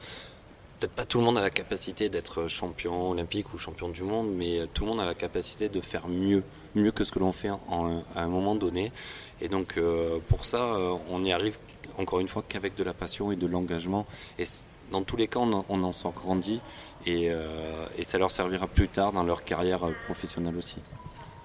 peut-être 0.84 0.96
pas 0.96 1.06
tout 1.06 1.18
le 1.18 1.24
monde 1.24 1.38
a 1.38 1.40
la 1.40 1.48
capacité 1.48 2.10
d'être 2.10 2.46
champion 2.46 3.10
olympique 3.12 3.54
ou 3.54 3.58
champion 3.58 3.88
du 3.88 4.02
monde, 4.02 4.28
mais 4.36 4.66
tout 4.74 4.84
le 4.84 4.90
monde 4.90 5.00
a 5.00 5.06
la 5.06 5.14
capacité 5.14 5.70
de 5.70 5.80
faire 5.80 6.08
mieux, 6.08 6.42
mieux 6.74 6.90
que 6.90 7.04
ce 7.04 7.12
que 7.12 7.18
l'on 7.18 7.32
fait 7.32 7.48
à 7.48 8.22
un 8.22 8.28
moment 8.28 8.54
donné. 8.54 8.92
Et 9.40 9.48
donc 9.48 9.78
euh, 9.78 10.18
pour 10.28 10.44
ça, 10.44 10.74
euh, 10.74 10.94
on 11.10 11.20
n'y 11.20 11.32
arrive 11.32 11.56
encore 11.96 12.20
une 12.20 12.28
fois 12.28 12.44
qu'avec 12.46 12.74
de 12.74 12.84
la 12.84 12.92
passion 12.92 13.32
et 13.32 13.36
de 13.36 13.46
l'engagement. 13.46 14.04
Et 14.38 14.44
dans 14.92 15.02
tous 15.02 15.16
les 15.16 15.26
cas, 15.26 15.40
on 15.40 15.82
en, 15.82 15.92
sort 15.94 16.12
grandi 16.12 16.60
et, 17.06 17.30
euh, 17.30 17.86
ça 18.02 18.18
leur 18.18 18.30
servira 18.30 18.66
plus 18.66 18.88
tard 18.88 19.12
dans 19.12 19.22
leur 19.22 19.42
carrière 19.42 19.88
professionnelle 20.04 20.56
aussi. 20.58 20.76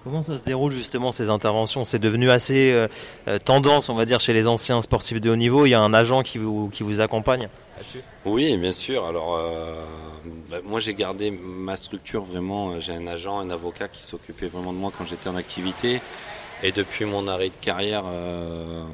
Comment 0.04 0.22
ça 0.22 0.38
se 0.38 0.44
déroule 0.44 0.72
justement 0.72 1.12
ces 1.12 1.30
interventions? 1.30 1.84
C'est 1.84 1.98
devenu 1.98 2.30
assez 2.30 2.72
euh, 2.72 3.38
tendance, 3.38 3.88
on 3.88 3.94
va 3.94 4.06
dire, 4.06 4.20
chez 4.20 4.32
les 4.32 4.46
anciens 4.46 4.80
sportifs 4.82 5.20
de 5.20 5.30
haut 5.30 5.36
niveau. 5.36 5.66
Il 5.66 5.70
y 5.70 5.74
a 5.74 5.80
un 5.80 5.94
agent 5.94 6.22
qui 6.22 6.38
vous, 6.38 6.68
qui 6.70 6.82
vous 6.82 7.00
accompagne 7.00 7.48
oui, 8.24 8.56
bien 8.56 8.70
sûr. 8.70 9.06
Alors, 9.06 9.36
euh, 9.36 9.74
bah, 10.50 10.58
moi, 10.64 10.80
j'ai 10.80 10.94
gardé 10.94 11.30
ma 11.30 11.76
structure 11.76 12.22
vraiment. 12.22 12.78
J'ai 12.80 12.92
un 12.92 13.06
agent, 13.06 13.38
un 13.38 13.50
avocat 13.50 13.88
qui 13.88 14.02
s'occupait 14.02 14.48
vraiment 14.48 14.72
de 14.72 14.78
moi 14.78 14.92
quand 14.96 15.04
j'étais 15.04 15.28
en 15.28 15.36
activité. 15.36 16.00
Et 16.62 16.72
depuis 16.72 17.06
mon 17.06 17.26
arrêt 17.26 17.48
de 17.48 17.54
carrière, 17.58 18.04
euh, 18.06 18.84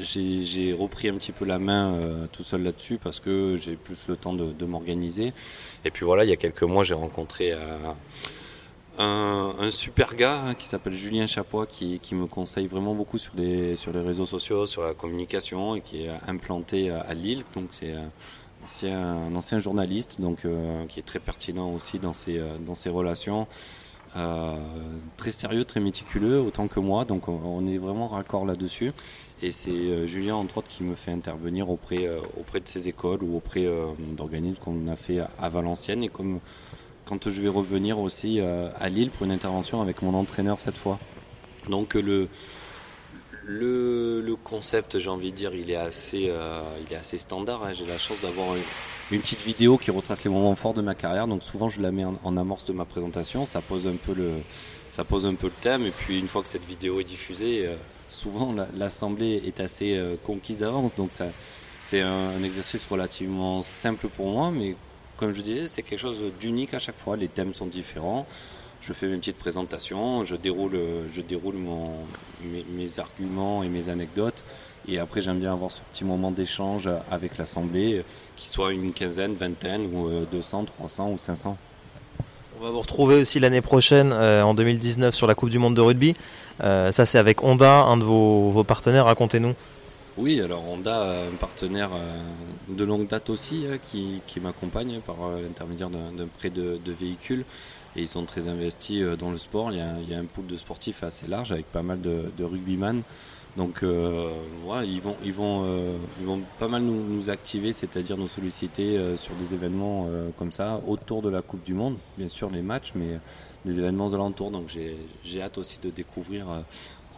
j'ai 0.00 0.72
repris 0.72 1.08
un 1.08 1.14
petit 1.14 1.32
peu 1.32 1.44
la 1.44 1.58
main 1.58 1.94
euh, 1.94 2.26
tout 2.30 2.44
seul 2.44 2.62
là-dessus 2.62 2.98
parce 3.02 3.18
que 3.18 3.58
j'ai 3.60 3.74
plus 3.74 3.98
le 4.06 4.16
temps 4.16 4.32
de, 4.32 4.64
m'organiser. 4.64 5.32
Et 5.84 5.90
puis 5.90 6.04
voilà, 6.04 6.24
il 6.24 6.30
y 6.30 6.32
a 6.32 6.36
quelques 6.36 6.62
mois, 6.62 6.84
j'ai 6.84 6.94
rencontré 6.94 7.52
euh, 7.52 7.56
un, 8.98 9.70
super 9.70 10.14
gars 10.14 10.42
hein, 10.44 10.54
qui 10.54 10.66
s'appelle 10.66 10.94
Julien 10.94 11.26
Chapois 11.26 11.66
qui, 11.66 12.00
me 12.12 12.26
conseille 12.26 12.66
vraiment 12.66 12.94
beaucoup 12.94 13.18
sur 13.18 13.32
les, 13.36 13.76
sur 13.76 13.92
les 13.92 14.00
réseaux 14.00 14.26
sociaux, 14.26 14.66
sur 14.66 14.82
la 14.82 14.94
communication 14.94 15.74
et 15.76 15.80
qui 15.80 16.04
est 16.04 16.10
implanté 16.26 16.90
à, 16.90 17.14
Lille. 17.14 17.44
Donc 17.54 17.68
c'est 17.72 17.94
c'est 18.66 18.90
un 18.90 19.34
ancien 19.34 19.60
journaliste 19.60 20.20
donc 20.20 20.44
euh, 20.44 20.84
qui 20.86 21.00
est 21.00 21.04
très 21.04 21.20
pertinent 21.20 21.70
aussi 21.70 21.98
dans 21.98 22.12
ses 22.12 22.42
dans 22.66 22.74
ses 22.74 22.90
relations 22.90 23.46
euh, 24.16 24.56
très 25.16 25.32
sérieux, 25.32 25.64
très 25.64 25.80
méticuleux, 25.80 26.40
autant 26.40 26.68
que 26.68 26.80
moi. 26.80 27.04
Donc 27.04 27.28
on 27.28 27.66
est 27.66 27.78
vraiment 27.78 28.08
raccord 28.08 28.46
là-dessus. 28.46 28.92
Et 29.42 29.50
c'est 29.50 29.70
euh, 29.70 30.06
Julien, 30.06 30.34
entre 30.36 30.58
autres, 30.58 30.68
qui 30.68 30.82
me 30.82 30.94
fait 30.94 31.12
intervenir 31.12 31.70
auprès, 31.70 32.06
euh, 32.06 32.20
auprès 32.38 32.60
de 32.60 32.68
ces 32.68 32.88
écoles 32.88 33.22
ou 33.22 33.36
auprès 33.36 33.66
d'organismes 34.16 34.56
qu'on 34.56 34.88
a 34.88 34.96
fait 34.96 35.20
à 35.38 35.48
Valenciennes. 35.48 36.02
Et 36.02 36.08
comme 36.08 36.40
quand 37.08 37.28
je 37.28 37.40
vais 37.40 37.48
revenir 37.48 37.98
aussi 37.98 38.40
à 38.40 38.88
Lille 38.88 39.10
pour 39.10 39.26
une 39.26 39.32
intervention 39.32 39.80
avec 39.80 40.02
mon 40.02 40.14
entraîneur 40.14 40.60
cette 40.60 40.76
fois. 40.76 40.98
Donc 41.68 41.94
le, 41.94 42.28
le, 43.44 44.20
le 44.20 44.36
concept, 44.36 44.98
j'ai 44.98 45.10
envie 45.10 45.32
de 45.32 45.36
dire, 45.36 45.54
il 45.54 45.70
est 45.70 45.76
assez, 45.76 46.30
il 46.86 46.92
est 46.92 46.96
assez 46.96 47.18
standard. 47.18 47.64
Hein. 47.64 47.72
J'ai 47.72 47.86
la 47.86 47.98
chance 47.98 48.20
d'avoir 48.20 48.48
une 49.10 49.20
petite 49.20 49.42
vidéo 49.42 49.78
qui 49.78 49.90
retrace 49.90 50.22
les 50.24 50.30
moments 50.30 50.54
forts 50.54 50.74
de 50.74 50.82
ma 50.82 50.94
carrière. 50.94 51.26
Donc 51.26 51.42
souvent 51.42 51.68
je 51.68 51.80
la 51.80 51.90
mets 51.90 52.04
en, 52.04 52.36
amorce 52.36 52.64
de 52.64 52.72
ma 52.72 52.84
présentation. 52.84 53.46
Ça 53.46 53.60
pose 53.60 53.86
un 53.86 53.96
peu 53.96 54.14
le, 54.14 54.32
ça 54.90 55.04
pose 55.04 55.26
un 55.26 55.34
peu 55.34 55.46
le 55.46 55.52
thème. 55.52 55.86
Et 55.86 55.90
puis 55.90 56.18
une 56.18 56.28
fois 56.28 56.42
que 56.42 56.48
cette 56.48 56.64
vidéo 56.64 57.00
est 57.00 57.04
diffusée, 57.04 57.66
euh, 57.66 57.76
souvent 58.08 58.54
l'assemblée 58.76 59.42
est 59.46 59.60
assez 59.60 59.96
euh, 59.96 60.16
conquise 60.22 60.58
d'avance. 60.58 60.94
Donc 60.96 61.12
ça, 61.12 61.26
c'est 61.80 62.02
un, 62.02 62.42
exercice 62.42 62.84
relativement 62.86 63.62
simple 63.62 64.08
pour 64.08 64.28
moi, 64.28 64.50
mais 64.50 64.76
comme 65.18 65.34
je 65.34 65.42
disais, 65.42 65.66
c'est 65.66 65.82
quelque 65.82 65.98
chose 65.98 66.22
d'unique 66.40 66.72
à 66.72 66.78
chaque 66.78 66.98
fois. 66.98 67.16
Les 67.16 67.28
thèmes 67.28 67.52
sont 67.52 67.66
différents. 67.66 68.26
Je 68.80 68.92
fais 68.92 69.08
mes 69.08 69.16
petites 69.16 69.36
présentations, 69.36 70.24
je 70.24 70.36
déroule, 70.36 70.78
je 71.12 71.20
déroule 71.20 71.56
mes 72.70 72.98
arguments 73.00 73.64
et 73.64 73.68
mes 73.68 73.88
anecdotes. 73.88 74.44
Et 74.86 74.98
après, 74.98 75.20
j'aime 75.20 75.40
bien 75.40 75.52
avoir 75.52 75.70
ce 75.70 75.80
petit 75.92 76.04
moment 76.04 76.30
d'échange 76.30 76.88
avec 77.10 77.36
l'Assemblée, 77.36 78.04
qui 78.36 78.48
soit 78.48 78.72
une 78.72 78.92
quinzaine, 78.92 79.34
vingtaine, 79.34 79.86
ou 79.92 80.08
200, 80.30 80.62
euh, 80.62 80.66
300 80.66 81.10
ou 81.10 81.18
500. 81.20 81.58
On 82.60 82.64
va 82.64 82.70
vous 82.70 82.80
retrouver 82.80 83.20
aussi 83.20 83.38
l'année 83.38 83.60
prochaine, 83.60 84.12
euh, 84.12 84.42
en 84.42 84.54
2019, 84.54 85.14
sur 85.14 85.26
la 85.26 85.34
Coupe 85.34 85.50
du 85.50 85.58
Monde 85.58 85.74
de 85.74 85.80
rugby. 85.80 86.14
Euh, 86.62 86.90
ça, 86.90 87.04
c'est 87.04 87.18
avec 87.18 87.42
Honda, 87.42 87.82
un 87.82 87.96
de 87.96 88.04
vos 88.04 88.64
partenaires. 88.64 89.04
Racontez-nous. 89.04 89.54
Oui, 90.18 90.40
alors 90.40 90.68
Honda, 90.68 91.12
un 91.32 91.36
partenaire 91.36 91.90
de 92.68 92.84
longue 92.84 93.06
date 93.06 93.30
aussi, 93.30 93.66
qui, 93.82 94.20
qui 94.26 94.40
m'accompagne 94.40 95.00
par 95.00 95.16
l'intermédiaire 95.40 95.90
d'un 95.90 96.26
prêt 96.38 96.50
de, 96.50 96.78
véhicules. 96.92 97.44
Et 97.94 98.00
ils 98.00 98.08
sont 98.08 98.24
très 98.24 98.48
investis 98.48 99.02
dans 99.16 99.30
le 99.30 99.38
sport. 99.38 99.70
Il 99.70 99.78
y, 99.78 99.80
a, 99.80 100.16
a 100.16 100.20
un 100.20 100.24
pool 100.24 100.46
de 100.46 100.56
sportifs 100.56 101.04
assez 101.04 101.26
large 101.28 101.52
avec 101.52 101.66
pas 101.66 101.82
mal 101.82 102.00
de, 102.00 102.24
de 102.36 102.44
rugbyman. 102.44 103.02
Donc 103.58 103.82
euh, 103.82 104.30
ils, 104.84 105.00
vont, 105.00 105.16
ils, 105.24 105.32
vont, 105.32 105.64
euh, 105.66 105.96
ils 106.20 106.26
vont 106.26 106.40
pas 106.60 106.68
mal 106.68 106.82
nous, 106.82 107.28
activer, 107.28 107.72
c'est-à-dire 107.72 108.16
nous 108.16 108.28
solliciter 108.28 108.96
euh, 108.96 109.16
sur 109.16 109.34
des 109.34 109.52
événements 109.52 110.06
euh, 110.08 110.28
comme 110.38 110.52
ça, 110.52 110.80
autour 110.86 111.22
de 111.22 111.28
la 111.28 111.42
Coupe 111.42 111.64
du 111.64 111.74
Monde, 111.74 111.96
bien 112.16 112.28
sûr 112.28 112.50
les 112.50 112.62
matchs, 112.62 112.92
mais 112.94 113.18
des 113.64 113.80
événements 113.80 114.12
alentours. 114.14 114.52
Donc 114.52 114.68
j'ai 114.68 115.42
hâte 115.42 115.58
aussi 115.58 115.80
de 115.80 115.90
découvrir 115.90 116.46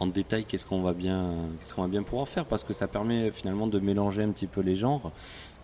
en 0.01 0.07
détail 0.07 0.45
qu'est-ce 0.45 0.65
qu'on 0.65 0.81
va 0.81 0.93
bien 0.93 1.33
qu'est-ce 1.59 1.73
qu'on 1.73 1.83
va 1.83 1.87
bien 1.87 2.03
pouvoir 2.03 2.27
faire 2.27 2.45
parce 2.45 2.63
que 2.63 2.73
ça 2.73 2.87
permet 2.87 3.31
finalement 3.31 3.67
de 3.67 3.79
mélanger 3.79 4.23
un 4.23 4.31
petit 4.31 4.47
peu 4.47 4.61
les 4.61 4.75
genres 4.75 5.11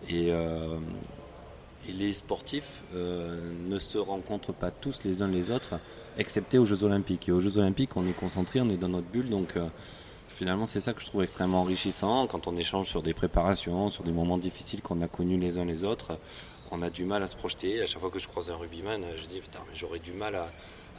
et, 0.08 0.28
et 0.28 1.92
les 1.92 2.12
sportifs 2.12 2.84
ne 2.94 3.78
se 3.78 3.98
rencontrent 3.98 4.52
pas 4.52 4.70
tous 4.70 5.00
les 5.04 5.22
uns 5.22 5.28
les 5.28 5.50
autres 5.50 5.74
excepté 6.18 6.56
aux 6.58 6.64
Jeux 6.64 6.84
Olympiques 6.84 7.28
et 7.28 7.32
aux 7.32 7.40
Jeux 7.40 7.58
Olympiques 7.58 7.96
on 7.96 8.06
est 8.06 8.18
concentré 8.18 8.60
on 8.60 8.70
est 8.70 8.76
dans 8.76 8.88
notre 8.88 9.08
bulle 9.08 9.28
donc 9.28 9.56
finalement, 10.38 10.66
c'est 10.66 10.80
ça 10.80 10.92
que 10.92 11.00
je 11.00 11.06
trouve 11.06 11.24
extrêmement 11.24 11.62
enrichissant 11.62 12.28
quand 12.28 12.46
on 12.46 12.56
échange 12.56 12.86
sur 12.88 13.02
des 13.02 13.12
préparations, 13.12 13.90
sur 13.90 14.04
des 14.04 14.12
moments 14.12 14.38
difficiles 14.38 14.82
qu'on 14.82 15.02
a 15.02 15.08
connus 15.08 15.36
les 15.36 15.58
uns 15.58 15.64
les 15.64 15.82
autres. 15.82 16.16
On 16.70 16.80
a 16.80 16.90
du 16.90 17.04
mal 17.04 17.24
à 17.24 17.26
se 17.26 17.34
projeter. 17.34 17.82
À 17.82 17.86
chaque 17.86 18.00
fois 18.00 18.10
que 18.10 18.20
je 18.20 18.28
croise 18.28 18.48
un 18.48 18.56
rugbyman, 18.56 19.02
je 19.16 19.26
dis 19.26 19.40
putain, 19.40 19.58
mais 19.68 19.74
j'aurais 19.74 19.98
du 19.98 20.12
mal 20.12 20.36
à, 20.36 20.48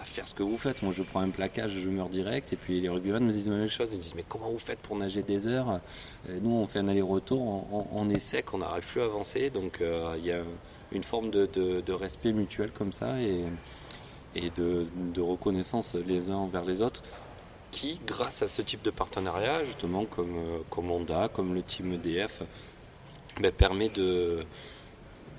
faire 0.03 0.27
ce 0.27 0.33
que 0.33 0.43
vous 0.43 0.57
faites. 0.57 0.81
Moi, 0.81 0.93
je 0.95 1.03
prends 1.03 1.21
un 1.21 1.29
plaquage, 1.29 1.71
je 1.71 1.89
meurs 1.89 2.09
direct. 2.09 2.53
Et 2.53 2.55
puis 2.55 2.81
les 2.81 2.89
rugbyman 2.89 3.23
me 3.23 3.31
disent 3.31 3.49
la 3.49 3.55
même 3.55 3.69
chose. 3.69 3.89
Ils 3.91 3.97
me 3.97 4.01
disent 4.01 4.15
mais 4.15 4.25
comment 4.27 4.49
vous 4.49 4.59
faites 4.59 4.79
pour 4.79 4.97
nager 4.97 5.23
des 5.23 5.47
heures? 5.47 5.79
Nous, 6.41 6.51
on 6.51 6.67
fait 6.67 6.79
un 6.79 6.87
aller-retour, 6.87 7.67
on, 7.93 8.09
est 8.09 8.19
sec, 8.19 8.53
on 8.53 8.59
n'arrive 8.59 8.85
plus 8.85 9.01
à 9.01 9.05
avancer. 9.05 9.49
Donc 9.49 9.81
euh, 9.81 10.15
il 10.17 10.25
y 10.25 10.31
a 10.31 10.41
une 10.91 11.03
forme 11.03 11.29
de, 11.29 11.91
respect 11.91 12.33
mutuel 12.33 12.71
comme 12.71 12.93
ça 12.93 13.15
et, 13.21 14.49
de, 14.55 15.21
reconnaissance 15.21 15.95
les 15.95 16.29
uns 16.29 16.35
envers 16.35 16.63
les 16.63 16.81
autres 16.81 17.03
qui, 17.71 17.99
grâce 18.05 18.41
à 18.41 18.47
ce 18.47 18.61
type 18.63 18.81
de 18.81 18.89
partenariat, 18.89 19.63
justement 19.63 20.05
comme, 20.05 20.35
euh, 20.35 20.57
comme 20.71 20.89
Honda, 20.89 21.29
comme 21.31 21.53
le 21.53 21.61
team 21.61 21.93
EDF, 21.93 22.41
ben, 23.39 23.51
permet 23.51 23.89
de, 23.89 24.39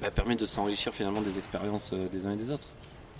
ben, 0.00 0.10
permet 0.10 0.36
de 0.36 0.46
s'enrichir 0.46 0.94
finalement 0.94 1.22
des 1.22 1.38
expériences 1.38 1.90
euh, 1.92 2.08
des 2.08 2.26
uns 2.26 2.32
et 2.32 2.36
des 2.36 2.50
autres. 2.50 2.68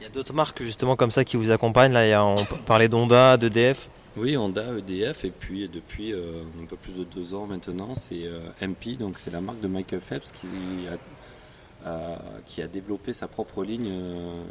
Il 0.01 0.05
y 0.05 0.07
a 0.07 0.09
d'autres 0.09 0.33
marques 0.33 0.63
justement 0.63 0.97
comme 0.97 1.11
ça 1.11 1.25
qui 1.25 1.37
vous 1.37 1.51
accompagnent. 1.51 1.93
Là, 1.93 2.25
on 2.25 2.45
parlait 2.65 2.89
d'Honda, 2.89 3.37
d'EDF. 3.37 3.91
Oui, 4.17 4.37
Honda, 4.37 4.65
EDF, 4.77 5.25
et 5.25 5.31
puis 5.31 5.69
depuis 5.69 6.13
euh, 6.13 6.43
un 6.61 6.67
peu 6.67 6.75
plus 6.77 6.95
de 6.95 7.05
deux 7.05 7.33
ans 7.35 7.47
maintenant, 7.47 7.95
c'est 7.95 8.29
MP, 8.61 8.99
donc 8.99 9.19
c'est 9.19 9.31
la 9.31 9.41
marque 9.41 9.61
de 9.61 9.69
Michael 9.69 10.01
Phelps 10.01 10.33
qui 10.33 10.49
a, 10.89 12.19
qui 12.45 12.61
a 12.61 12.67
développé 12.67 13.13
sa 13.13 13.29
propre 13.29 13.63
ligne 13.63 13.91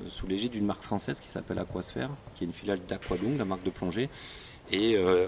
sous 0.08 0.28
l'égide 0.28 0.54
d'une 0.54 0.66
marque 0.66 0.84
française 0.84 1.20
qui 1.20 1.28
s'appelle 1.28 1.60
Aquasphere, 1.60 2.10
qui 2.36 2.46
est 2.46 2.48
une 2.48 2.54
filiale 2.54 2.80
d'Aqualung, 2.88 3.38
la 3.38 3.46
marque 3.46 3.64
de 3.64 3.70
plongée, 3.70 4.10
et 4.72 4.96
euh, 4.96 5.28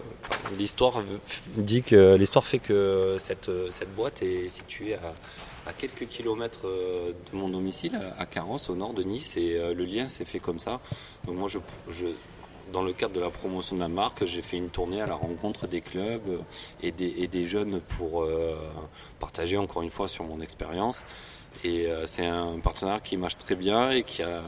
l'histoire 0.58 1.04
dit 1.58 1.84
que 1.84 2.16
l'histoire 2.16 2.46
fait 2.46 2.60
que 2.60 3.18
cette, 3.20 3.52
cette 3.70 3.94
boîte 3.96 4.22
est 4.22 4.50
située 4.50 4.96
à, 4.96 5.14
à, 5.66 5.74
quelques 5.74 6.08
kilomètres 6.08 6.66
euh, 6.66 7.14
de 7.32 7.38
mon 7.38 7.50
domicile, 7.50 8.00
à 8.18 8.26
Carrosse, 8.26 8.70
au 8.70 8.76
nord 8.76 8.94
de 8.94 9.04
Nice, 9.04 9.38
et 9.38 9.58
euh, 9.58 9.74
le 9.74 9.86
lien 9.86 10.08
s'est 10.08 10.26
fait 10.26 10.40
comme 10.40 10.60
ça. 10.60 10.80
Donc 11.26 11.38
moi, 11.38 11.48
je, 11.48 11.60
je, 11.90 12.08
dans 12.72 12.84
le 12.84 12.94
cadre 12.94 13.14
de 13.14 13.20
la 13.20 13.30
promotion 13.30 13.76
de 13.76 13.82
la 13.82 13.88
marque, 13.88 14.26
j'ai 14.26 14.42
fait 14.42 14.58
une 14.58 14.70
tournée 14.70 15.02
à 15.02 15.08
la 15.08 15.16
rencontre 15.16 15.68
des 15.68 15.82
clubs 15.82 16.42
et 16.82 16.92
des, 16.92 17.14
et 17.18 17.28
des 17.28 17.46
jeunes 17.46 17.82
pour 17.82 18.24
euh, 18.24 18.56
partager 19.20 19.58
encore 19.58 19.82
une 19.82 19.90
fois 19.90 20.08
sur 20.08 20.24
mon 20.24 20.40
expérience. 20.42 21.06
Et 21.64 21.88
euh, 21.88 22.06
c'est 22.06 22.26
un 22.26 22.60
partenaire 22.60 23.02
qui 23.02 23.18
marche 23.18 23.38
très 23.38 23.56
bien 23.56 23.92
et 23.92 24.04
qui 24.04 24.24
a, 24.24 24.42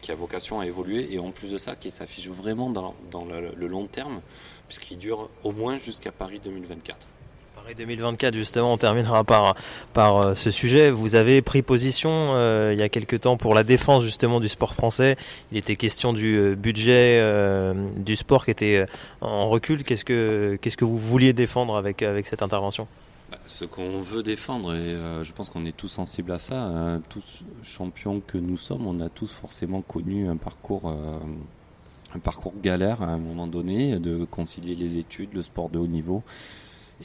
qui 0.00 0.12
a 0.12 0.14
vocation 0.14 0.60
à 0.60 0.66
évoluer. 0.66 1.12
Et 1.12 1.18
en 1.18 1.30
plus 1.30 1.48
de 1.48 1.58
ça, 1.58 1.74
qui 1.74 1.90
s'affiche 1.90 2.28
vraiment 2.28 2.70
dans, 2.70 2.94
dans 3.10 3.24
le, 3.24 3.66
long 3.66 3.86
terme, 3.86 4.20
puisqu'il 4.68 4.98
dure 4.98 5.30
au 5.42 5.52
moins 5.52 5.78
jusqu'à 5.78 6.12
Paris 6.12 6.40
2024. 6.42 7.08
Paris 7.70 7.86
2024, 7.86 8.34
justement, 8.34 8.72
on 8.72 8.76
terminera 8.76 9.22
par, 9.22 9.54
par 9.92 10.16
euh, 10.16 10.34
ce 10.34 10.50
sujet. 10.50 10.90
Vous 10.90 11.14
avez 11.14 11.40
pris 11.40 11.62
position 11.62 12.10
euh, 12.10 12.70
il 12.72 12.80
y 12.80 12.82
a 12.82 12.88
quelques 12.88 13.20
temps 13.20 13.36
pour 13.36 13.54
la 13.54 13.62
défense 13.62 14.02
justement 14.02 14.40
du 14.40 14.48
sport 14.48 14.74
français. 14.74 15.16
Il 15.52 15.58
était 15.58 15.76
question 15.76 16.12
du 16.12 16.36
euh, 16.36 16.56
budget 16.56 17.22
du 17.96 18.16
sport 18.16 18.44
qui 18.44 18.50
était 18.50 18.86
en 19.20 19.48
recul. 19.48 19.84
Qu'est-ce 19.84 20.04
que, 20.04 20.58
que 20.60 20.84
vous 20.84 20.98
vouliez 20.98 21.32
défendre 21.32 21.76
avec, 21.76 22.02
avec 22.02 22.26
cette 22.26 22.42
intervention? 22.42 22.88
Bah, 23.30 23.38
ce 23.46 23.64
qu'on 23.64 24.00
veut 24.00 24.24
défendre, 24.24 24.74
et 24.74 24.96
je 25.22 25.32
pense 25.32 25.48
qu'on 25.50 25.64
est 25.64 25.76
tous 25.76 25.88
sensibles 25.88 26.32
à 26.32 26.40
ça, 26.40 26.70
tous 27.08 27.42
champions 27.62 28.20
que 28.26 28.38
nous 28.38 28.56
sommes, 28.56 28.86
on 28.86 29.00
a 29.00 29.08
tous 29.08 29.30
forcément 29.30 29.82
connu 29.82 30.28
un 30.28 30.36
parcours 30.36 30.92
un 32.12 32.18
parcours 32.18 32.54
galère 32.60 33.02
à 33.02 33.06
un 33.06 33.18
moment 33.18 33.46
donné, 33.46 34.00
de 34.00 34.24
concilier 34.24 34.74
les 34.74 34.96
études, 34.96 35.32
le 35.32 35.42
sport 35.42 35.68
de 35.68 35.78
haut 35.78 35.86
niveau. 35.86 36.24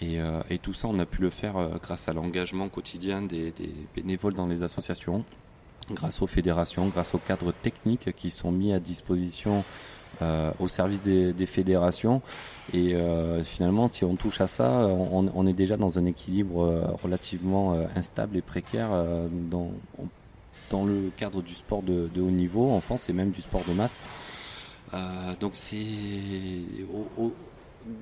Et, 0.02 0.20
euh, 0.20 0.42
tout 0.62 0.74
ça, 0.74 0.88
on 0.88 1.00
a 1.00 1.06
pu 1.06 1.22
le 1.22 1.30
faire 1.30 1.58
euh, 1.58 1.78
grâce 1.82 2.10
à 2.10 2.14
l'engagement 2.14 2.68
quotidien 2.68 3.22
des, 3.22 3.54
bénévoles 3.96 4.34
dans 4.34 4.48
les 4.48 4.64
associations, 4.64 5.24
grâce 5.92 6.22
aux 6.22 6.28
fédérations, 6.28 6.88
grâce 6.88 7.14
aux 7.14 7.20
cadres 7.20 7.54
techniques 7.54 8.14
qui 8.14 8.32
sont 8.32 8.52
mis 8.52 8.74
à 8.74 8.80
disposition 8.80 9.64
euh, 10.22 10.52
au 10.60 10.68
service 10.68 11.02
des, 11.02 11.46
fédérations. 11.46 12.22
Et 12.74 12.96
finalement, 13.44 13.90
si 13.90 14.04
on 14.04 14.16
touche 14.16 14.42
à 14.42 14.48
ça, 14.48 14.88
on, 14.88 15.48
est 15.48 15.54
déjà 15.54 15.78
dans 15.78 16.00
un 16.00 16.06
équilibre 16.06 16.98
relativement 17.04 17.74
instable 17.96 18.38
et 18.38 18.42
précaire 18.42 18.90
dans, 19.50 19.72
dans 20.72 20.86
le 20.86 21.12
cadre 21.16 21.42
du 21.42 21.54
sport 21.54 21.84
de, 21.84 22.10
haut 22.18 22.32
niveau 22.32 22.72
en 22.72 22.82
France 22.82 23.08
et 23.10 23.14
même 23.14 23.32
du 23.32 23.42
sport 23.42 23.64
de 23.68 23.74
masse. 23.74 24.04
Donc 25.40 25.52
c'est 25.54 25.78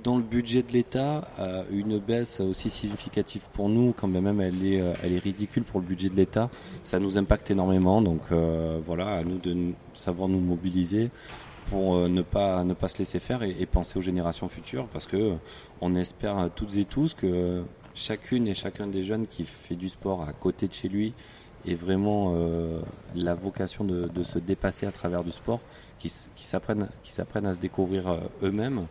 dans 0.04 0.18
le 0.18 0.24
budget 0.24 0.64
de 0.64 0.72
l'État, 0.72 1.28
euh, 1.40 1.64
une 1.72 2.00
baisse 2.00 2.40
aussi 2.40 2.70
significative 2.70 3.44
pour 3.54 3.70
nous, 3.70 3.94
quand 3.94 4.08
même 4.08 4.40
elle 4.40 4.66
est, 4.66 4.82
euh, 4.82 4.94
elle 5.04 5.14
est 5.14 5.20
ridicule 5.20 5.64
pour 5.64 5.82
le 5.82 5.86
budget 5.86 6.10
de 6.10 6.16
l'État, 6.16 6.50
ça 6.84 7.00
nous 7.00 7.18
impacte 7.18 7.52
énormément. 7.52 8.02
Donc 8.02 8.22
voilà, 8.86 9.18
à 9.18 9.24
nous 9.24 9.38
de 9.38 9.74
savoir 9.94 10.28
nous 10.28 10.40
mobiliser 10.40 11.12
pour 11.68 12.10
ne 12.10 12.22
pas 12.22 12.64
ne 12.64 12.74
pas 12.74 12.88
se 12.90 12.98
laisser 12.98 13.20
faire 13.20 13.44
et, 13.44 13.66
penser 13.66 13.98
aux 13.98 14.02
générations 14.02 14.48
futures, 14.48 14.88
parce 14.88 15.06
que 15.06 15.34
on 15.82 15.96
espère 15.96 16.50
toutes 16.56 16.76
et 16.78 16.86
tous 16.86 17.14
que 17.14 17.64
chacune 17.96 18.48
et 18.48 18.54
chacun 18.54 18.88
des 18.88 19.04
jeunes 19.04 19.28
qui 19.28 19.46
fait 19.46 19.76
du 19.76 19.90
sport 19.90 20.24
à 20.24 20.34
côté 20.34 20.68
de 20.68 20.74
chez 20.74 20.90
lui 20.90 21.14
et 21.66 21.76
vraiment 21.76 22.36
la 23.16 23.34
vocation 23.34 23.84
de, 23.84 24.24
se 24.24 24.40
dépasser 24.40 24.86
à 24.86 24.92
travers 24.92 25.24
du 25.24 25.32
sport, 25.32 25.62
qui, 26.00 26.12
qui 26.36 26.46
s'apprennent 26.46 27.46
à 27.46 27.54
se 27.54 27.60
découvrir 27.60 28.08
euh, 28.08 28.18
eux-mêmes 28.44 28.88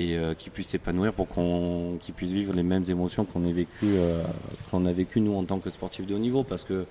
et 0.00 0.16
euh, 0.16 0.34
qui 0.34 0.50
puissent 0.50 0.68
s'épanouir 0.68 1.12
pour 1.12 1.28
qu'on 1.28 1.96
qu'ils 2.00 2.14
puissent 2.14 2.32
vivre 2.32 2.52
les 2.52 2.62
mêmes 2.62 2.84
émotions 2.88 3.24
qu'on 3.24 3.40
vécu 3.40 3.68
euh, 3.84 4.24
qu'on 4.70 4.86
a 4.86 4.92
vécu 4.92 5.20
nous 5.20 5.34
en 5.36 5.44
tant 5.44 5.60
que 5.60 5.70
sportifs 5.70 6.06
de 6.06 6.14
haut 6.14 6.18
niveau. 6.18 6.42
Parce 6.42 6.64
que 6.64 6.86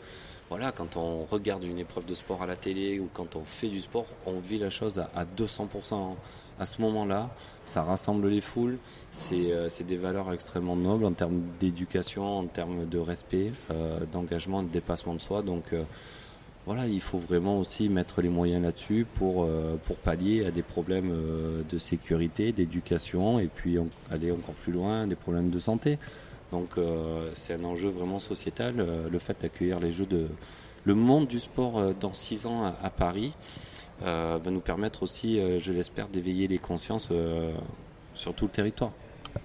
voilà 0.50 0.72
quand 0.72 0.98
on 0.98 1.24
regarde 1.24 1.64
une 1.64 1.80
épreuve 1.80 2.06
de 2.06 2.14
sport 2.14 2.42
à 2.42 2.46
la 2.46 2.56
télé 2.56 3.00
ou 3.00 3.10
quand 3.14 3.36
on 3.36 3.44
fait 3.44 3.68
du 3.68 3.80
sport 3.82 4.06
on 4.26 4.40
vit 4.40 4.60
la 4.60 4.70
chose 4.70 5.00
à, 5.00 5.26
200% 5.26 6.16
à 6.60 6.66
ce 6.66 6.82
moment-là 6.82 7.30
ça 7.64 7.84
rassemble 7.84 8.28
les 8.28 8.42
foules. 8.42 8.78
C'est 9.12 9.84
des 9.86 9.98
valeurs 9.98 10.32
extrêmement 10.32 10.76
nobles 10.76 11.06
en 11.06 11.14
termes 11.14 11.42
d'éducation 11.60 12.40
en 12.40 12.46
termes 12.46 12.88
de 12.88 13.00
respect 13.00 13.52
d'engagement 14.12 14.64
de 14.64 14.70
dépassement 14.70 15.16
de 15.16 15.22
soi. 15.22 15.42
Donc 15.42 15.74
voilà, 16.66 16.88
il 16.88 17.02
faut 17.02 17.18
vraiment 17.18 17.60
aussi 17.60 17.90
mettre 17.90 18.22
les 18.22 18.30
moyens 18.30 18.64
là-dessus 18.64 19.06
pour, 19.16 19.44
euh, 19.44 19.76
pour 19.84 19.98
pallier 19.98 20.46
à 20.46 20.52
des 20.52 20.62
problèmes 20.62 21.12
euh, 21.12 21.62
de 21.70 21.78
sécurité, 21.78 22.54
d'éducation 22.54 23.40
et 23.40 23.48
puis 23.48 23.78
aller 24.10 24.32
encore 24.32 24.56
plus 24.56 24.72
loin, 24.72 25.06
des 25.06 25.16
problèmes 25.16 25.50
de 25.50 25.60
santé. 25.60 26.00
Donc 26.54 26.78
euh, 26.78 27.30
c'est 27.34 27.56
un 27.56 27.64
enjeu 27.66 27.90
vraiment 27.90 28.20
sociétal, 28.20 28.76
le 29.12 29.20
fait 29.20 29.36
d'accueillir 29.42 29.80
les 29.80 29.92
Jeux 29.92 30.06
de... 30.06 30.28
Le 30.86 30.96
monde 30.96 31.28
du 31.28 31.40
sport 31.40 31.94
dans 32.00 32.14
six 32.14 32.46
ans 32.46 32.66
à, 32.66 32.90
Paris 32.90 33.34
va 34.02 34.52
nous 34.52 34.60
permettre 34.60 35.04
aussi, 35.04 35.40
je 35.60 35.72
l'espère, 35.72 36.10
d'éveiller 36.10 36.50
les 36.50 36.58
consciences 36.58 37.10
sur 38.14 38.34
tout 38.34 38.46
le 38.46 38.52
territoire. 38.52 38.92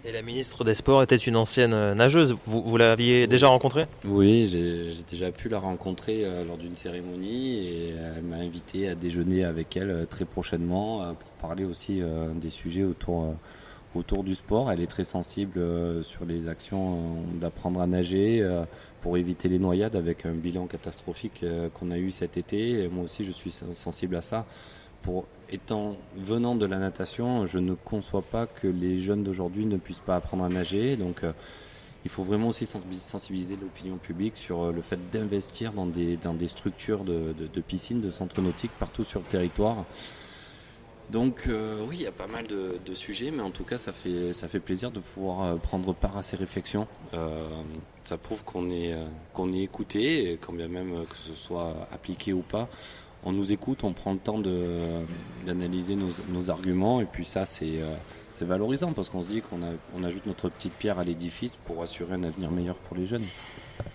Et 0.05 0.13
la 0.13 0.23
ministre 0.23 0.65
des 0.65 0.75
Sports 0.75 1.03
était 1.03 1.17
une 1.17 1.37
ancienne 1.37 1.75
euh, 1.75 1.95
nageuse. 1.95 2.37
Vous, 2.47 2.63
vous 2.63 2.77
l'aviez 2.77 3.27
déjà 3.27 3.49
rencontrée? 3.49 3.87
Oui, 4.05 4.49
j'ai 4.51 4.91
déjà 5.11 5.31
pu 5.31 5.49
la 5.49 5.59
rencontrer 5.59 6.25
euh, 6.25 6.45
lors 6.45 6.57
d'une 6.57 6.75
cérémonie 6.75 7.67
et 7.67 7.95
elle 8.17 8.23
m'a 8.23 8.37
invité 8.37 8.89
à 8.89 8.95
déjeuner 8.95 9.45
avec 9.45 9.77
elle 9.77 9.91
euh, 9.91 10.07
très 10.07 10.25
prochainement 10.25 11.15
pour 11.15 11.31
parler 11.49 11.65
aussi 11.65 12.01
des 12.41 12.51
sujets 12.51 12.85
autour, 12.85 13.35
autour 13.95 14.25
du 14.25 14.35
sport. 14.35 14.71
Elle 14.73 14.81
est 14.81 14.87
très 14.87 15.05
sensible 15.05 15.61
sur 16.03 16.25
les 16.25 16.49
actions 16.49 17.23
d'apprendre 17.41 17.81
à 17.81 17.87
nager 17.87 18.47
pour 19.03 19.17
éviter 19.17 19.49
les 19.49 19.59
noyades 19.59 19.95
avec 19.95 20.27
un 20.27 20.33
bilan 20.33 20.67
catastrophique 20.67 21.45
qu'on 21.75 21.91
a 21.91 21.99
eu 21.99 22.11
cet 22.11 22.37
été. 22.37 22.85
Et 22.85 22.89
moi 22.89 23.05
aussi, 23.05 23.25
je 23.25 23.31
suis 23.31 23.53
sensible 23.73 24.17
à 24.17 24.21
ça 24.21 24.47
pour 25.03 25.27
étant 25.51 25.97
venant 26.17 26.55
de 26.55 26.67
la 26.67 26.79
natation, 26.79 27.47
je 27.47 27.59
ne 27.59 27.75
conçois 27.75 28.23
pas 28.23 28.47
que 28.47 28.67
les 28.67 29.01
jeunes 29.01 29.25
d'aujourd'hui 29.25 29.67
ne 29.67 29.77
puissent 29.77 30.01
pas 30.01 30.17
apprendre 30.17 30.45
à 30.45 30.49
nager. 30.49 30.97
Donc, 30.97 31.25
euh, 31.25 31.33
il 32.05 32.11
faut 32.11 32.23
vraiment 32.23 32.49
aussi 32.49 32.67
sensibiliser 32.67 33.57
l'opinion 33.57 33.97
publique 33.97 34.37
sur 34.37 34.63
euh, 34.63 34.73
le 34.73 34.83
fait 34.83 34.99
d'investir 35.11 35.73
dans 35.73 35.87
des, 35.87 36.19
structures 36.49 37.05
de, 37.05 37.61
piscines, 37.67 38.01
de 38.01 38.11
centres 38.11 38.41
nautiques 38.41 38.73
partout 38.79 39.05
sur 39.05 39.21
le 39.21 39.27
territoire. 39.27 39.85
Donc 41.11 41.45
euh, 41.49 41.83
oui, 41.89 41.97
il 42.01 42.03
y 42.03 42.07
a 42.07 42.13
pas 42.13 42.27
mal 42.27 42.47
de, 42.47 42.95
sujets, 42.95 43.31
mais 43.31 43.43
en 43.43 43.51
tout 43.51 43.65
cas, 43.65 43.79
ça 43.79 43.93
fait, 43.93 44.61
plaisir 44.61 44.91
de 44.91 45.01
pouvoir 45.01 45.57
prendre 45.59 45.95
part 45.95 46.19
à 46.19 46.23
ces 46.23 46.37
réflexions. 46.37 46.87
ça 48.03 48.19
prouve 48.19 48.45
qu'on 48.45 48.69
est, 48.69 48.95
qu'on 49.33 49.55
est 49.55 49.63
écouté, 49.63 50.39
quand 50.43 50.53
bien 50.53 50.69
même 50.69 51.07
que 51.09 51.17
ce 51.17 51.33
soit 51.33 51.89
appliqué 51.91 52.35
ou 52.35 52.43
pas, 52.43 52.69
on 53.25 53.33
nous 53.33 53.53
écoute, 53.53 53.85
on 53.85 53.93
prend 53.93 54.13
le 54.13 54.19
temps 54.19 54.41
d'analyser 55.47 55.97
nos, 55.97 56.51
arguments 56.51 57.01
et 57.01 57.05
puis 57.05 57.25
ça 57.25 57.45
euh, 57.63 57.95
c'est 58.31 58.45
valorisant 58.45 58.93
parce 58.93 59.09
qu'on 59.09 59.23
se 59.23 59.29
dit 59.29 59.43
qu'on 59.43 59.59
on 59.97 60.05
ajoute 60.05 60.27
notre 60.27 60.49
petite 60.49 60.73
pierre 60.75 60.99
à 60.99 61.05
l'édifice 61.05 61.57
pour 61.57 61.83
assurer 61.83 62.15
un 62.15 62.25
avenir 62.25 62.51
meilleur 62.51 62.77
pour 62.77 62.97
les 62.97 63.07
jeunes. 63.07 63.25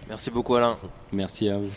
Merci 0.10 0.30
beaucoup 0.30 0.56
Alain. 0.56 0.78
Merci 1.12 1.50
à 1.50 1.58
vous. 1.58 1.72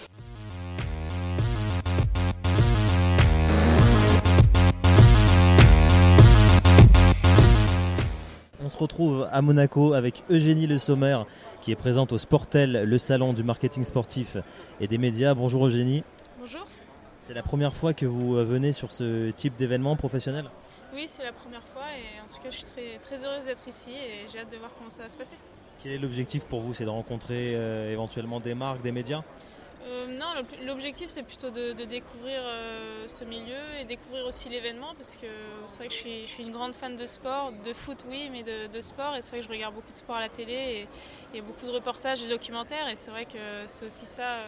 On 8.63 8.69
se 8.69 8.79
retrouve 8.79 9.29
à 9.31 9.41
Monaco 9.43 9.93
avec 9.93 10.25
Eugénie 10.29 10.67
Le 10.67 10.79
Sommer 10.79 11.19
qui 11.63 11.71
est 11.71 11.77
présente 11.77 12.13
au 12.13 12.19
Sportel, 12.19 12.83
le 12.85 12.99
salon 12.99 13.33
du 13.33 13.45
marketing 13.45 13.85
sportif 13.85 14.37
et 14.81 14.89
des 14.89 14.99
médias. 14.99 15.35
Bonjour 15.35 15.67
Eugénie. 15.67 16.03
Bonjour. 16.41 16.67
C'est 17.27 17.35
la 17.35 17.43
première 17.43 17.75
fois 17.75 17.93
que 17.93 18.07
vous 18.07 18.37
euh, 18.37 18.45
venez 18.45 18.71
sur 18.71 18.93
ce 18.93 19.33
type 19.33 19.57
d'événement 19.57 19.97
professionnel? 19.97 20.49
Oui, 20.95 21.07
c'est 21.09 21.25
la 21.25 21.33
première 21.33 21.65
fois 21.65 21.83
et 21.83 22.21
en 22.21 22.33
tout 22.33 22.41
cas 22.41 22.51
je 22.51 22.59
suis 22.59 22.67
très, 22.67 22.99
très 23.03 23.25
heureuse 23.25 23.47
d'être 23.47 23.67
ici 23.67 23.91
et 23.91 24.29
j'ai 24.33 24.39
hâte 24.39 24.53
de 24.53 24.57
voir 24.57 24.71
comment 24.79 24.89
ça 24.89 25.03
va 25.03 25.09
se 25.09 25.17
passer. 25.17 25.35
Quel 25.83 25.91
est 25.91 25.99
l'objectif 25.99 26.45
pour 26.45 26.61
vous? 26.61 26.73
C'est 26.73 26.85
de 26.85 26.89
rencontrer 26.89 27.57
euh, 27.57 27.93
éventuellement 27.93 28.39
des 28.39 28.55
marques, 28.55 28.81
des 28.81 28.93
médias? 28.93 29.25
Euh, 29.89 30.07
non, 30.07 30.27
l'objectif 30.65 31.09
c'est 31.09 31.25
plutôt 31.25 31.51
de, 31.51 31.73
découvrir 31.73 32.43
ce 33.07 33.25
milieu 33.25 33.59
et 33.81 33.85
découvrir 33.85 34.25
aussi 34.27 34.49
l'événement 34.49 34.95
parce 34.97 35.17
que 35.17 35.27
c'est 35.67 35.79
vrai 35.79 35.89
que 35.89 35.95
je 35.95 36.27
suis, 36.29 36.43
une 36.45 36.53
grande 36.53 36.75
fan 36.75 36.95
de 36.95 37.07
sport, 37.07 37.53
de 37.65 37.73
foot 37.73 38.05
oui, 38.09 38.31
mais 38.31 38.45
de, 38.45 38.81
sport 38.81 39.17
et 39.17 39.23
c'est 39.23 39.31
vrai 39.31 39.41
que 39.41 39.47
je 39.47 39.51
regarde 39.51 39.75
beaucoup 39.75 39.93
de 39.93 39.99
sport 39.99 40.17
à 40.17 40.21
la 40.21 40.29
télé 40.29 40.87
et, 41.35 41.41
beaucoup 41.41 41.67
de 41.67 41.73
reportages 41.73 42.23
et 42.25 42.29
documentaires 42.29 42.89
et 42.89 42.95
c'est 42.95 43.11
vrai 43.11 43.25
que 43.25 43.67
c'est 43.67 43.85
aussi 43.85 44.07
ça 44.07 44.39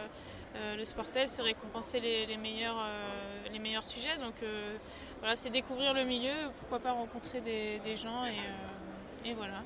euh, 0.55 0.75
le 0.75 0.83
Sportel, 0.83 1.27
c'est 1.27 1.41
récompenser 1.41 1.99
les, 1.99 2.37
meilleurs, 2.37 2.77
euh, 2.77 3.47
les 3.53 3.59
meilleurs 3.59 3.85
sujets. 3.85 4.17
Donc 4.23 4.33
euh, 4.43 4.77
voilà, 5.19 5.35
c'est 5.35 5.49
découvrir 5.49 5.93
le 5.93 6.03
milieu, 6.03 6.33
pourquoi 6.59 6.79
pas 6.79 6.91
rencontrer 6.91 7.41
des, 7.41 7.97
gens 7.97 8.25
et, 9.25 9.33
voilà. 9.33 9.61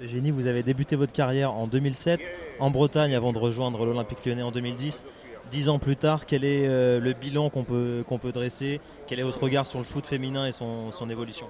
Génie, 0.00 0.30
vous 0.30 0.46
avez 0.46 0.62
débuté 0.62 0.96
votre 0.96 1.12
carrière 1.12 1.52
en 1.52 1.66
2007 1.66 2.20
en 2.60 2.70
Bretagne 2.70 3.14
avant 3.14 3.32
de 3.32 3.38
rejoindre 3.38 3.84
l'Olympique 3.84 4.24
lyonnais 4.24 4.42
en 4.42 4.52
2010. 4.52 5.06
Dix 5.50 5.68
ans 5.68 5.78
plus 5.78 5.96
tard, 5.96 6.26
quel 6.26 6.44
est 6.44 6.66
le 6.66 7.12
bilan 7.14 7.48
qu'on 7.48 7.64
peut, 7.64 8.04
qu'on 8.06 8.18
peut 8.18 8.32
dresser? 8.32 8.80
Quel 9.06 9.18
est 9.18 9.22
votre 9.22 9.42
regard 9.42 9.66
sur 9.66 9.78
le 9.78 9.84
foot 9.84 10.06
féminin 10.06 10.46
et 10.46 10.52
son, 10.52 10.92
son 10.92 11.08
évolution? 11.08 11.46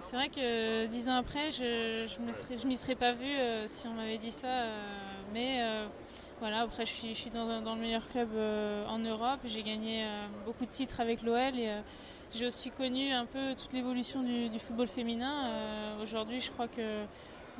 C'est 0.00 0.14
vrai 0.14 0.28
que 0.28 0.86
dix 0.86 1.08
ans 1.08 1.16
après, 1.16 1.50
je 1.50 2.04
ne 2.20 2.68
m'y 2.68 2.76
serais 2.76 2.94
pas 2.94 3.12
vue 3.12 3.34
si 3.66 3.88
on 3.88 3.94
m'avait 3.94 4.18
dit 4.18 4.30
ça. 4.30 4.66
mais 5.32 5.60
voilà, 6.42 6.62
après, 6.62 6.84
je 6.84 6.90
suis, 6.90 7.30
dans, 7.30 7.46
le 7.46 7.80
meilleur 7.80 8.02
club 8.08 8.30
euh, 8.34 8.84
en 8.88 8.98
Europe. 8.98 9.38
J'ai 9.44 9.62
gagné 9.62 10.02
euh, 10.02 10.26
beaucoup 10.44 10.66
de 10.66 10.70
titres 10.72 10.98
avec 10.98 11.22
l'OL 11.22 11.56
et 11.56 11.68
euh, 11.68 11.80
j'ai 12.32 12.48
aussi 12.48 12.72
connu 12.72 13.12
un 13.12 13.26
peu 13.26 13.54
toute 13.54 13.72
l'évolution 13.72 14.24
du, 14.24 14.58
football 14.58 14.88
féminin. 14.88 15.52
Aujourd'hui, 16.02 16.40
je 16.40 16.50
crois 16.50 16.66
que 16.66 17.04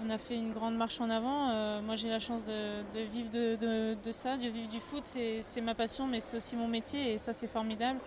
on 0.04 0.10
a 0.10 0.18
fait 0.18 0.34
une 0.34 0.50
grande 0.50 0.74
marche 0.74 1.00
en 1.00 1.10
avant. 1.10 1.80
moi, 1.82 1.94
j'ai 1.94 2.08
la 2.08 2.18
chance 2.18 2.44
de, 2.44 3.00
vivre 3.12 3.30
de, 3.30 4.10
ça, 4.10 4.36
de 4.36 4.48
vivre 4.48 4.68
du 4.68 4.80
foot. 4.80 5.04
C'est 5.04 5.60
ma 5.60 5.76
passion, 5.76 6.08
mais 6.08 6.18
c'est 6.18 6.36
aussi 6.36 6.56
mon 6.56 6.66
métier 6.66 7.12
et 7.12 7.18
ça, 7.18 7.32
c'est 7.32 7.46
formidable. 7.46 8.00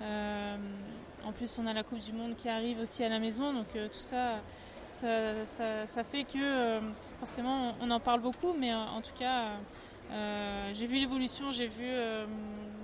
en 0.00 1.32
plus, 1.32 1.58
on 1.58 1.66
a 1.66 1.74
la 1.74 1.82
Coupe 1.82 1.98
du 1.98 2.14
Monde 2.14 2.36
qui 2.36 2.48
arrive 2.48 2.80
aussi 2.80 3.04
à 3.04 3.10
la 3.10 3.18
maison, 3.18 3.52
donc 3.52 3.66
tout 3.74 4.00
ça 4.00 4.40
ça, 4.92 6.04
fait 6.04 6.24
que 6.24 6.80
forcément 7.18 7.74
on 7.82 7.90
en 7.90 8.00
parle 8.00 8.20
beaucoup, 8.20 8.54
mais 8.58 8.72
en 8.72 9.00
tout 9.02 9.14
cas 9.18 9.56
euh, 10.12 10.70
j'ai 10.74 10.86
vu 10.86 10.98
l'évolution, 10.98 11.50
j'ai 11.50 11.66
vu 11.66 11.86
euh, 11.86 12.26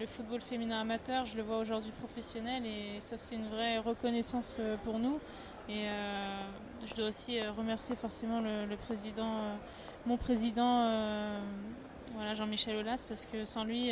le 0.01 0.07
football 0.07 0.41
féminin 0.41 0.81
amateur, 0.81 1.27
je 1.27 1.37
le 1.37 1.43
vois 1.43 1.59
aujourd'hui 1.59 1.93
professionnel 1.93 2.65
et 2.65 3.01
ça 3.01 3.17
c'est 3.17 3.35
une 3.35 3.49
vraie 3.49 3.79
reconnaissance 3.79 4.57
euh, 4.61 4.77
pour 4.85 4.99
nous. 4.99 5.21
Et 5.69 5.85
je 6.87 6.95
dois 6.95 7.09
aussi 7.09 7.39
remercier 7.47 7.95
forcément 7.95 8.41
le, 8.41 8.75
président, 8.77 9.59
mon 10.07 10.17
président, 10.17 10.91
voilà, 12.15 12.35
Jean-Michel 12.35 12.77
Aulas, 12.77 13.05
parce 13.07 13.27
que 13.27 13.45
sans 13.45 13.65
lui, 13.65 13.91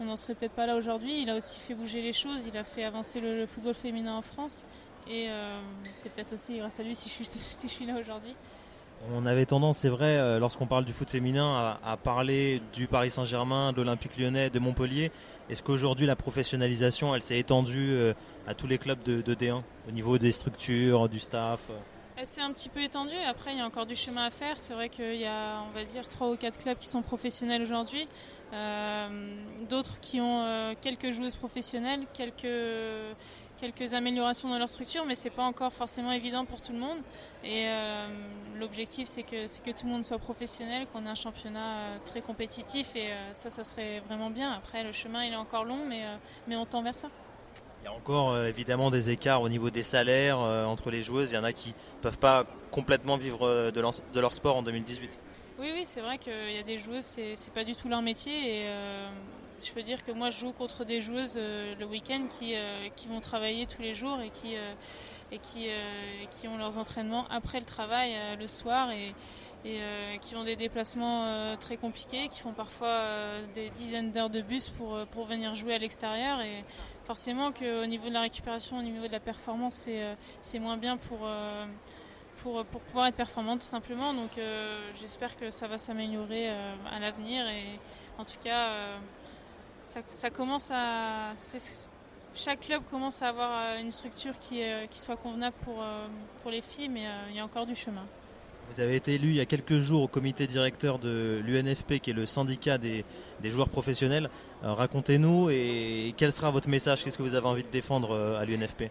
on 0.00 0.06
n'en 0.06 0.16
serait 0.16 0.34
peut-être 0.34 0.54
pas 0.54 0.66
là 0.66 0.74
aujourd'hui. 0.74 1.22
Il 1.22 1.30
a 1.30 1.36
aussi 1.36 1.60
fait 1.60 1.74
bouger 1.74 2.02
les 2.02 2.12
choses, 2.12 2.48
il 2.48 2.58
a 2.58 2.64
fait 2.64 2.82
avancer 2.82 3.20
le, 3.20 3.46
football 3.46 3.74
féminin 3.74 4.16
en 4.16 4.22
France. 4.22 4.66
Et 5.06 5.28
c'est 5.94 6.08
peut-être 6.08 6.32
aussi 6.34 6.58
grâce 6.58 6.80
à 6.80 6.82
lui 6.82 6.96
si 6.96 7.08
je 7.08 7.14
suis, 7.14 7.24
si 7.38 7.68
je 7.68 7.72
suis 7.72 7.86
là 7.86 7.94
aujourd'hui. 8.00 8.34
On 9.14 9.24
avait 9.24 9.46
tendance, 9.46 9.78
c'est 9.78 9.88
vrai, 9.88 10.16
euh, 10.16 10.38
lorsqu'on 10.38 10.66
parle 10.66 10.84
du 10.84 10.92
foot 10.92 11.08
féminin, 11.08 11.78
à, 11.84 11.96
parler 11.96 12.60
du 12.72 12.86
Paris 12.88 13.10
Saint-Germain, 13.10 13.72
de 13.72 13.78
l'Olympique 13.78 14.18
lyonnais, 14.18 14.50
de 14.50 14.58
Montpellier. 14.58 15.12
Est-ce 15.48 15.62
qu'aujourd'hui 15.62 16.06
la 16.06 16.16
professionnalisation, 16.16 17.14
elle 17.14 17.22
s'est 17.22 17.38
étendue 17.38 17.90
euh, 17.90 18.14
à 18.48 18.54
tous 18.54 18.66
les 18.66 18.78
clubs 18.78 19.02
de, 19.04 19.34
D1 19.34 19.62
au 19.88 19.92
niveau 19.92 20.18
des 20.18 20.32
structures, 20.32 21.08
du 21.08 21.20
staff 21.20 21.68
Elle 22.16 22.26
s'est 22.26 22.40
un 22.40 22.50
petit 22.52 22.68
peu 22.68 22.82
étendue. 22.82 23.14
Après, 23.28 23.52
il 23.52 23.58
y 23.58 23.60
a 23.60 23.66
encore 23.66 23.86
du 23.86 23.94
chemin 23.94 24.24
à 24.24 24.30
faire. 24.30 24.58
C'est 24.58 24.74
vrai 24.74 24.88
qu'il 24.88 25.16
y 25.16 25.26
a, 25.26 25.62
on 25.68 25.72
va 25.72 25.84
dire, 25.84 26.08
trois 26.08 26.28
ou 26.28 26.36
quatre 26.36 26.58
clubs 26.58 26.78
qui 26.78 26.88
sont 26.88 27.02
professionnels 27.02 27.62
aujourd'hui. 27.62 28.08
Euh, 28.52 29.08
d'autres 29.68 30.00
qui 30.00 30.20
ont 30.20 30.74
quelques 30.80 31.12
joueuses 31.12 31.36
professionnelles, 31.36 32.06
quelques 32.12 32.46
quelques 33.60 33.94
améliorations 33.94 34.48
dans 34.48 34.58
leur 34.58 34.68
structure, 34.68 35.04
mais 35.04 35.14
c'est 35.14 35.30
pas 35.30 35.44
encore 35.44 35.72
forcément 35.72 36.12
évident 36.12 36.44
pour 36.44 36.60
tout 36.60 36.72
le 36.72 36.78
monde. 36.78 36.98
Et 37.44 37.64
euh, 37.66 38.06
l'objectif, 38.58 39.06
c'est 39.06 39.22
que, 39.22 39.46
que 39.62 39.70
tout 39.70 39.86
le 39.86 39.92
monde 39.92 40.04
soit 40.04 40.18
professionnel, 40.18 40.86
qu'on 40.92 41.04
ait 41.06 41.08
un 41.08 41.14
championnat 41.14 41.78
euh, 41.78 41.98
très 42.04 42.20
compétitif, 42.20 42.94
et 42.94 43.12
euh, 43.12 43.32
ça, 43.32 43.50
ça 43.50 43.64
serait 43.64 44.00
vraiment 44.06 44.30
bien. 44.30 44.52
Après, 44.52 44.84
le 44.84 44.92
chemin, 44.92 45.24
il 45.24 45.32
est 45.32 45.36
encore 45.36 45.64
long, 45.64 45.84
mais, 45.88 46.04
mais 46.46 46.56
on 46.56 46.66
tend 46.66 46.82
vers 46.82 46.96
ça. 46.96 47.08
Il 47.82 47.84
y 47.84 47.88
a 47.88 47.92
encore 47.92 48.36
évidemment 48.44 48.90
des 48.90 49.10
écarts 49.10 49.42
au 49.42 49.48
niveau 49.48 49.70
des 49.70 49.84
salaires 49.84 50.38
entre 50.38 50.90
les 50.90 51.04
joueuses. 51.04 51.30
Il 51.30 51.34
y 51.34 51.38
en 51.38 51.44
a 51.44 51.52
qui 51.52 51.72
peuvent 52.02 52.18
pas 52.18 52.44
complètement 52.72 53.16
vivre 53.16 53.70
de 53.70 53.80
leur, 53.80 53.92
de 54.12 54.20
leur 54.20 54.34
sport 54.34 54.56
en 54.56 54.62
2018. 54.62 55.20
Oui, 55.60 55.70
oui, 55.72 55.82
c'est 55.84 56.00
vrai 56.00 56.18
qu'il 56.18 56.52
y 56.52 56.58
a 56.58 56.64
des 56.64 56.78
joueuses, 56.78 57.04
c'est 57.04 57.52
pas 57.54 57.62
du 57.62 57.76
tout 57.76 57.88
leur 57.88 58.02
métier, 58.02 58.64
et 58.64 58.68
je 59.64 59.72
peux 59.72 59.82
dire 59.82 60.04
que 60.04 60.12
moi 60.12 60.30
je 60.30 60.38
joue 60.38 60.52
contre 60.52 60.84
des 60.84 61.00
joueuses 61.00 61.36
euh, 61.36 61.74
le 61.78 61.86
week-end 61.86 62.26
qui, 62.28 62.54
euh, 62.54 62.88
qui 62.94 63.08
vont 63.08 63.20
travailler 63.20 63.66
tous 63.66 63.82
les 63.82 63.94
jours 63.94 64.20
et 64.20 64.30
qui, 64.30 64.56
euh, 64.56 64.72
et 65.32 65.38
qui, 65.38 65.68
qui 66.30 66.46
ont 66.46 66.56
leurs 66.56 66.78
entraînements 66.78 67.26
après 67.30 67.58
le 67.58 67.66
travail 67.66 68.12
le 68.38 68.46
soir 68.46 68.92
et, 68.92 69.12
et 69.64 69.80
qui 70.20 70.36
ont 70.36 70.44
des 70.44 70.54
déplacements 70.54 71.56
très 71.56 71.76
compliqués, 71.76 72.28
qui 72.28 72.38
font 72.38 72.52
parfois 72.52 73.02
des 73.56 73.70
dizaines 73.70 74.12
d'heures 74.12 74.30
de 74.30 74.40
bus 74.40 74.68
pour, 74.68 75.04
pour 75.06 75.26
venir 75.26 75.56
jouer 75.56 75.74
à 75.74 75.78
l'extérieur 75.78 76.40
et 76.42 76.64
forcément 77.06 77.50
qu'au 77.50 77.86
niveau 77.86 78.08
de 78.08 78.12
la 78.12 78.20
récupération, 78.20 78.78
au 78.78 78.82
niveau 78.82 79.08
de 79.08 79.12
la 79.12 79.18
performance, 79.18 79.88
c'est 80.40 80.58
moins 80.60 80.76
bien 80.76 80.96
pour 80.96 81.28
pour, 82.36 82.64
pour, 82.66 82.80
pouvoir 82.82 83.08
être 83.08 83.16
performant 83.16 83.56
tout 83.58 83.66
simplement. 83.66 84.14
Donc 84.14 84.30
j'espère 85.00 85.36
que 85.36 85.50
ça 85.50 85.66
va 85.66 85.76
s'améliorer 85.76 86.48
à 86.48 87.00
l'avenir 87.00 87.48
et 87.48 87.80
en 88.16 88.24
tout 88.24 88.38
cas 88.44 88.70
ça, 90.10 90.30
commence 90.30 90.70
à. 90.72 91.32
Chaque 92.34 92.60
club 92.60 92.82
commence 92.90 93.22
à 93.22 93.28
avoir 93.28 93.50
euh, 93.52 93.80
une 93.80 93.90
structure 93.90 94.38
qui, 94.38 94.60
qui 94.90 94.98
soit 94.98 95.16
convenable 95.16 95.56
pour, 95.62 95.82
euh, 95.82 96.06
pour 96.42 96.50
les 96.50 96.60
filles, 96.60 96.90
mais 96.90 97.06
euh, 97.06 97.30
il 97.30 97.36
y 97.36 97.40
a 97.40 97.44
encore 97.44 97.64
du 97.64 97.74
chemin. 97.74 98.04
Vous 98.70 98.80
avez 98.80 98.96
été 98.96 99.14
élu 99.14 99.28
il 99.28 99.36
y 99.36 99.40
a 99.40 99.46
quelques 99.46 99.78
jours 99.78 100.02
au 100.02 100.08
comité 100.08 100.46
directeur 100.46 100.98
de 100.98 101.40
l'UNFP, 101.46 102.00
qui 102.00 102.10
est 102.10 102.12
le 102.12 102.26
syndicat 102.26 102.76
des, 102.76 103.04
des 103.40 103.48
joueurs 103.48 103.68
professionnels. 103.68 104.28
Racontez-nous 104.62 105.50
et 105.50 106.12
quel 106.16 106.32
sera 106.32 106.50
votre 106.50 106.68
message? 106.68 107.04
Qu'est-ce 107.04 107.16
que 107.16 107.22
vous 107.22 107.36
avez 107.36 107.46
envie 107.46 107.62
de 107.62 107.70
défendre 107.70 108.16
à 108.16 108.44
l'UNFP? 108.44 108.90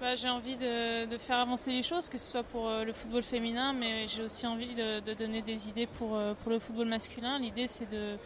Bah, 0.00 0.16
J'ai 0.16 0.28
envie 0.28 0.56
de, 0.56 1.06
de, 1.06 1.16
faire 1.16 1.38
avancer 1.38 1.70
les 1.70 1.84
choses, 1.84 2.08
que 2.08 2.18
ce 2.18 2.28
soit 2.28 2.42
pour 2.42 2.68
le 2.68 2.92
football 2.92 3.22
féminin, 3.22 3.72
mais 3.72 4.08
j'ai 4.08 4.24
aussi 4.24 4.48
envie 4.48 4.74
de, 4.74 4.98
de, 4.98 5.14
donner 5.14 5.42
des 5.42 5.68
idées 5.68 5.86
pour, 5.86 6.18
pour 6.42 6.50
le 6.50 6.58
football 6.58 6.88
masculin. 6.88 7.38
L'idée, 7.38 7.68
c'est 7.68 7.88
de 7.88 8.16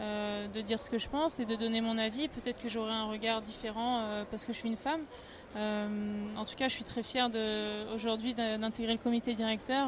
euh, 0.00 0.48
de 0.48 0.60
dire 0.60 0.82
ce 0.82 0.90
que 0.90 0.98
je 0.98 1.08
pense 1.08 1.38
et 1.38 1.44
de 1.44 1.54
donner 1.54 1.80
mon 1.80 1.98
avis. 1.98 2.26
Peut-être 2.26 2.60
que 2.60 2.68
j'aurai 2.68 2.90
un 2.90 3.04
regard 3.04 3.40
différent 3.42 4.00
euh, 4.00 4.24
parce 4.28 4.44
que 4.44 4.52
je 4.52 4.58
suis 4.58 4.68
une 4.68 4.76
femme. 4.76 5.02
Euh, 5.54 5.86
en 6.36 6.44
tout 6.44 6.56
cas, 6.56 6.66
je 6.66 6.74
suis 6.74 6.82
très 6.82 7.04
fière 7.04 7.30
aujourd'hui 7.94 8.34
d'intégrer 8.34 8.92
le 8.92 8.98
comité 8.98 9.34
directeur, 9.34 9.86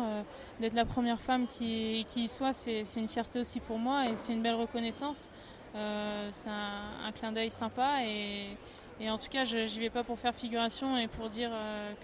d'être 0.61 0.75
la 0.75 0.85
première 0.85 1.21
femme 1.21 1.49
qui, 1.49 2.07
y 2.15 2.29
soit. 2.29 2.53
C'est 2.53 2.85
une 2.97 3.09
fierté 3.09 3.41
aussi 3.41 3.59
pour 3.59 3.79
moi 3.79 4.09
et 4.09 4.17
c'est 4.17 4.33
une 4.33 4.43
belle 4.43 4.55
reconnaissance. 4.55 5.29
c'est 5.75 6.51
un, 6.51 7.13
clin 7.19 7.33
d'œil 7.33 7.51
sympa 7.51 8.05
et, 8.05 9.11
en 9.11 9.19
tout 9.19 9.29
cas, 9.29 9.45
je 9.45 9.59
n'y 9.59 9.81
vais 9.81 9.91
pas 9.91 10.05
pour 10.05 10.21
faire 10.21 10.37
figuration 10.37 10.97
et 10.97 11.09
pour 11.09 11.29
dire 11.29 11.51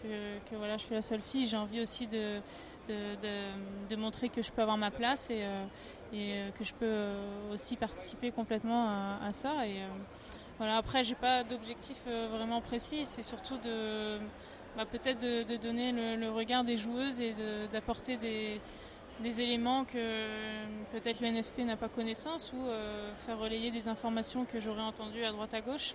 que, 0.02 0.56
voilà, 0.56 0.76
je 0.76 0.82
suis 0.82 0.94
la 0.96 1.02
seule 1.02 1.22
fille. 1.22 1.46
J'ai 1.46 1.56
envie 1.56 1.80
aussi 1.80 2.08
de, 2.08 2.40
de, 2.88 3.96
montrer 3.96 4.28
que 4.28 4.42
je 4.42 4.50
peux 4.50 4.62
avoir 4.62 4.78
ma 4.78 4.90
place 4.90 5.30
et, 5.30 5.44
et 6.12 6.34
euh, 6.34 6.50
que 6.50 6.64
je 6.64 6.72
peux 6.74 6.84
euh, 6.86 7.52
aussi 7.52 7.76
participer 7.76 8.30
complètement 8.30 8.88
à, 9.22 9.32
ça. 9.32 9.66
Et 9.66 9.82
euh, 9.82 9.86
voilà, 10.58 10.76
après, 10.76 11.02
pas 11.20 11.42
d'objectif 11.44 12.04
vraiment 12.06 12.60
précis. 12.60 13.04
C'est 13.04 13.22
surtout 13.22 13.56
de 13.58 14.18
bah, 14.76 14.84
peut-être 14.90 15.18
de, 15.18 15.56
donner 15.56 15.92
le, 15.92 16.30
regard 16.30 16.64
des 16.64 16.78
joueuses 16.78 17.20
et 17.20 17.34
d'apporter 17.72 18.16
des, 18.16 18.60
des, 19.20 19.40
éléments 19.40 19.84
que 19.84 19.98
peut-être 20.92 21.20
le 21.20 21.28
NFP 21.28 21.60
n'a 21.60 21.76
pas 21.76 21.88
connaissance 21.88 22.52
ou 22.52 22.66
faire 23.16 23.38
relayer 23.38 23.70
des 23.70 23.88
informations 23.88 24.44
que 24.44 24.60
j'aurais 24.60 24.82
entendues 24.82 25.24
à 25.24 25.32
droite 25.32 25.52
à 25.52 25.60
gauche. 25.60 25.94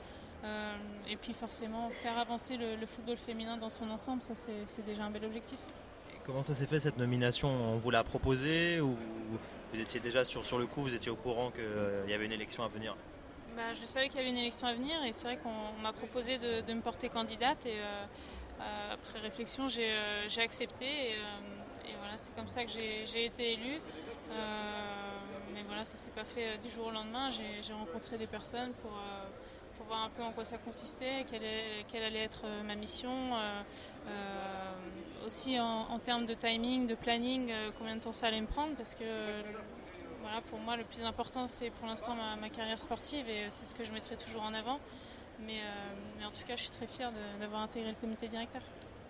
et 1.09 1.15
puis 1.15 1.33
forcément 1.33 1.89
faire 1.89 2.17
avancer 2.17 2.57
le, 2.57 2.75
le, 2.75 2.85
football 2.85 3.17
féminin 3.17 3.57
dans 3.57 3.69
son 3.69 3.89
ensemble, 3.89 4.21
ça 4.21 4.33
c'est 4.35 4.85
déjà 4.85 5.05
un 5.05 5.11
bel 5.11 5.25
objectif. 5.25 5.59
Comment 6.27 6.43
ça 6.43 6.53
s'est 6.53 6.67
fait 6.67 6.79
cette 6.79 6.97
nomination? 6.97 7.49
On 7.49 7.77
vous 7.77 7.89
l'a 7.89 8.03
proposé 8.03 8.81
ou 8.81 8.95
vous 9.73 9.79
étiez 9.79 9.99
déjà 9.99 10.23
sur, 10.23 10.45
sur 10.45 10.59
le 10.59 10.67
coup, 10.67 10.81
vous 10.81 10.93
étiez 10.93 11.09
au 11.09 11.15
courant 11.15 11.49
qu'il 11.49 11.63
euh, 11.63 12.05
y 12.07 12.13
avait 12.13 12.25
une 12.25 12.33
élection 12.33 12.63
à 12.63 12.67
venir? 12.67 12.95
Bah, 13.55 13.73
Je 13.73 13.85
savais 13.85 14.09
qu'il 14.09 14.17
y 14.17 14.19
avait 14.19 14.29
une 14.29 14.37
élection 14.37 14.67
à 14.67 14.73
venir 14.73 15.03
et 15.05 15.13
c'est 15.13 15.27
vrai 15.27 15.37
qu'on 15.37 15.81
m'a 15.81 15.93
proposé 15.93 16.37
de, 16.37 16.73
me 16.73 16.81
porter 16.81 17.09
candidate 17.09 17.65
et 17.65 17.71
euh, 17.71 18.05
euh, 18.59 18.93
après 18.93 19.19
réflexion 19.19 19.67
j'ai 19.67 20.41
accepté 20.41 20.85
et, 20.85 21.15
voilà 21.99 22.17
c'est 22.17 22.35
comme 22.35 22.49
ça 22.49 22.65
que 22.65 22.71
j'ai 22.71 23.25
été 23.25 23.53
élue. 23.53 23.79
mais 25.53 25.63
voilà 25.65 25.85
ça 25.85 25.95
s'est 25.95 26.11
pas 26.11 26.25
fait 26.25 26.57
du 26.61 26.69
jour 26.69 26.87
au 26.87 26.91
lendemain, 26.91 27.29
j'ai 27.31 27.73
rencontré 27.73 28.17
des 28.17 28.27
personnes 28.27 28.73
pour 28.81 28.91
pour 29.77 29.85
voir 29.85 30.03
un 30.03 30.09
peu 30.09 30.23
en 30.23 30.31
quoi 30.31 30.43
ça 30.43 30.57
consistait, 30.57 31.23
quelle, 31.29 31.41
quelle 31.87 32.03
allait 32.03 32.23
être 32.23 32.45
ma 32.65 32.75
mission, 32.75 33.11
aussi 35.27 35.59
en, 35.59 35.99
termes 35.99 36.25
de 36.25 36.33
timing, 36.33 36.87
de 36.87 36.95
planning, 36.95 37.51
euh, 37.51 37.69
combien 37.77 37.97
de 37.97 38.01
temps 38.01 38.13
ça 38.13 38.27
allait 38.27 38.39
me 38.39 38.47
prendre 38.47 38.73
parce 38.75 38.95
que 38.95 39.03
voilà, 40.21 40.41
pour 40.49 40.57
moi 40.59 40.77
le 40.77 40.85
plus 40.85 41.03
important 41.03 41.47
c'est 41.47 41.69
pour 41.69 41.85
l'instant 41.85 42.15
ma, 42.15 42.49
carrière 42.49 42.79
sportive 42.79 43.29
et 43.29 43.45
c'est 43.49 43.65
ce 43.65 43.75
que 43.75 43.83
je 43.83 43.91
mettrai 43.91 44.15
toujours 44.15 44.41
en 44.43 44.53
avant. 44.53 44.79
Mais, 45.45 45.59
euh, 45.59 46.25
en 46.25 46.31
tout 46.31 46.47
cas 46.47 46.55
je 46.55 46.61
suis 46.61 46.71
très 46.71 46.87
fière 46.87 47.11
d'avoir 47.39 47.61
intégré 47.61 47.89
le 47.89 47.97
comité 47.99 48.27
directeur. 48.27 48.61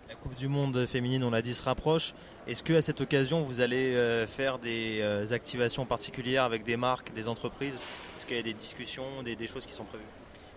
La 0.08 0.14
Coupe 0.14 0.34
du 0.34 0.48
Monde 0.48 0.86
féminine, 0.86 1.22
on 1.22 1.30
l'a 1.30 1.42
dit, 1.42 1.54
se 1.54 1.62
rapproche. 1.62 2.14
Est-ce 2.46 2.62
que 2.62 2.72
à 2.72 2.82
cette 2.82 3.02
occasion, 3.02 3.42
vous 3.42 3.60
allez 3.60 3.94
euh, 3.94 4.26
faire 4.26 4.58
des 4.58 5.02
activations 5.32 5.84
particulières 5.84 6.44
avec 6.44 6.64
des 6.64 6.78
marques, 6.78 7.12
des 7.12 7.28
entreprises? 7.28 7.74
Est-ce 8.16 8.24
qu'il 8.24 8.36
y 8.36 8.40
a 8.40 8.42
des 8.42 8.54
discussions, 8.54 9.22
des, 9.22 9.46
choses 9.46 9.66
qui 9.66 9.74
sont 9.74 9.84
prévues? 9.84 10.04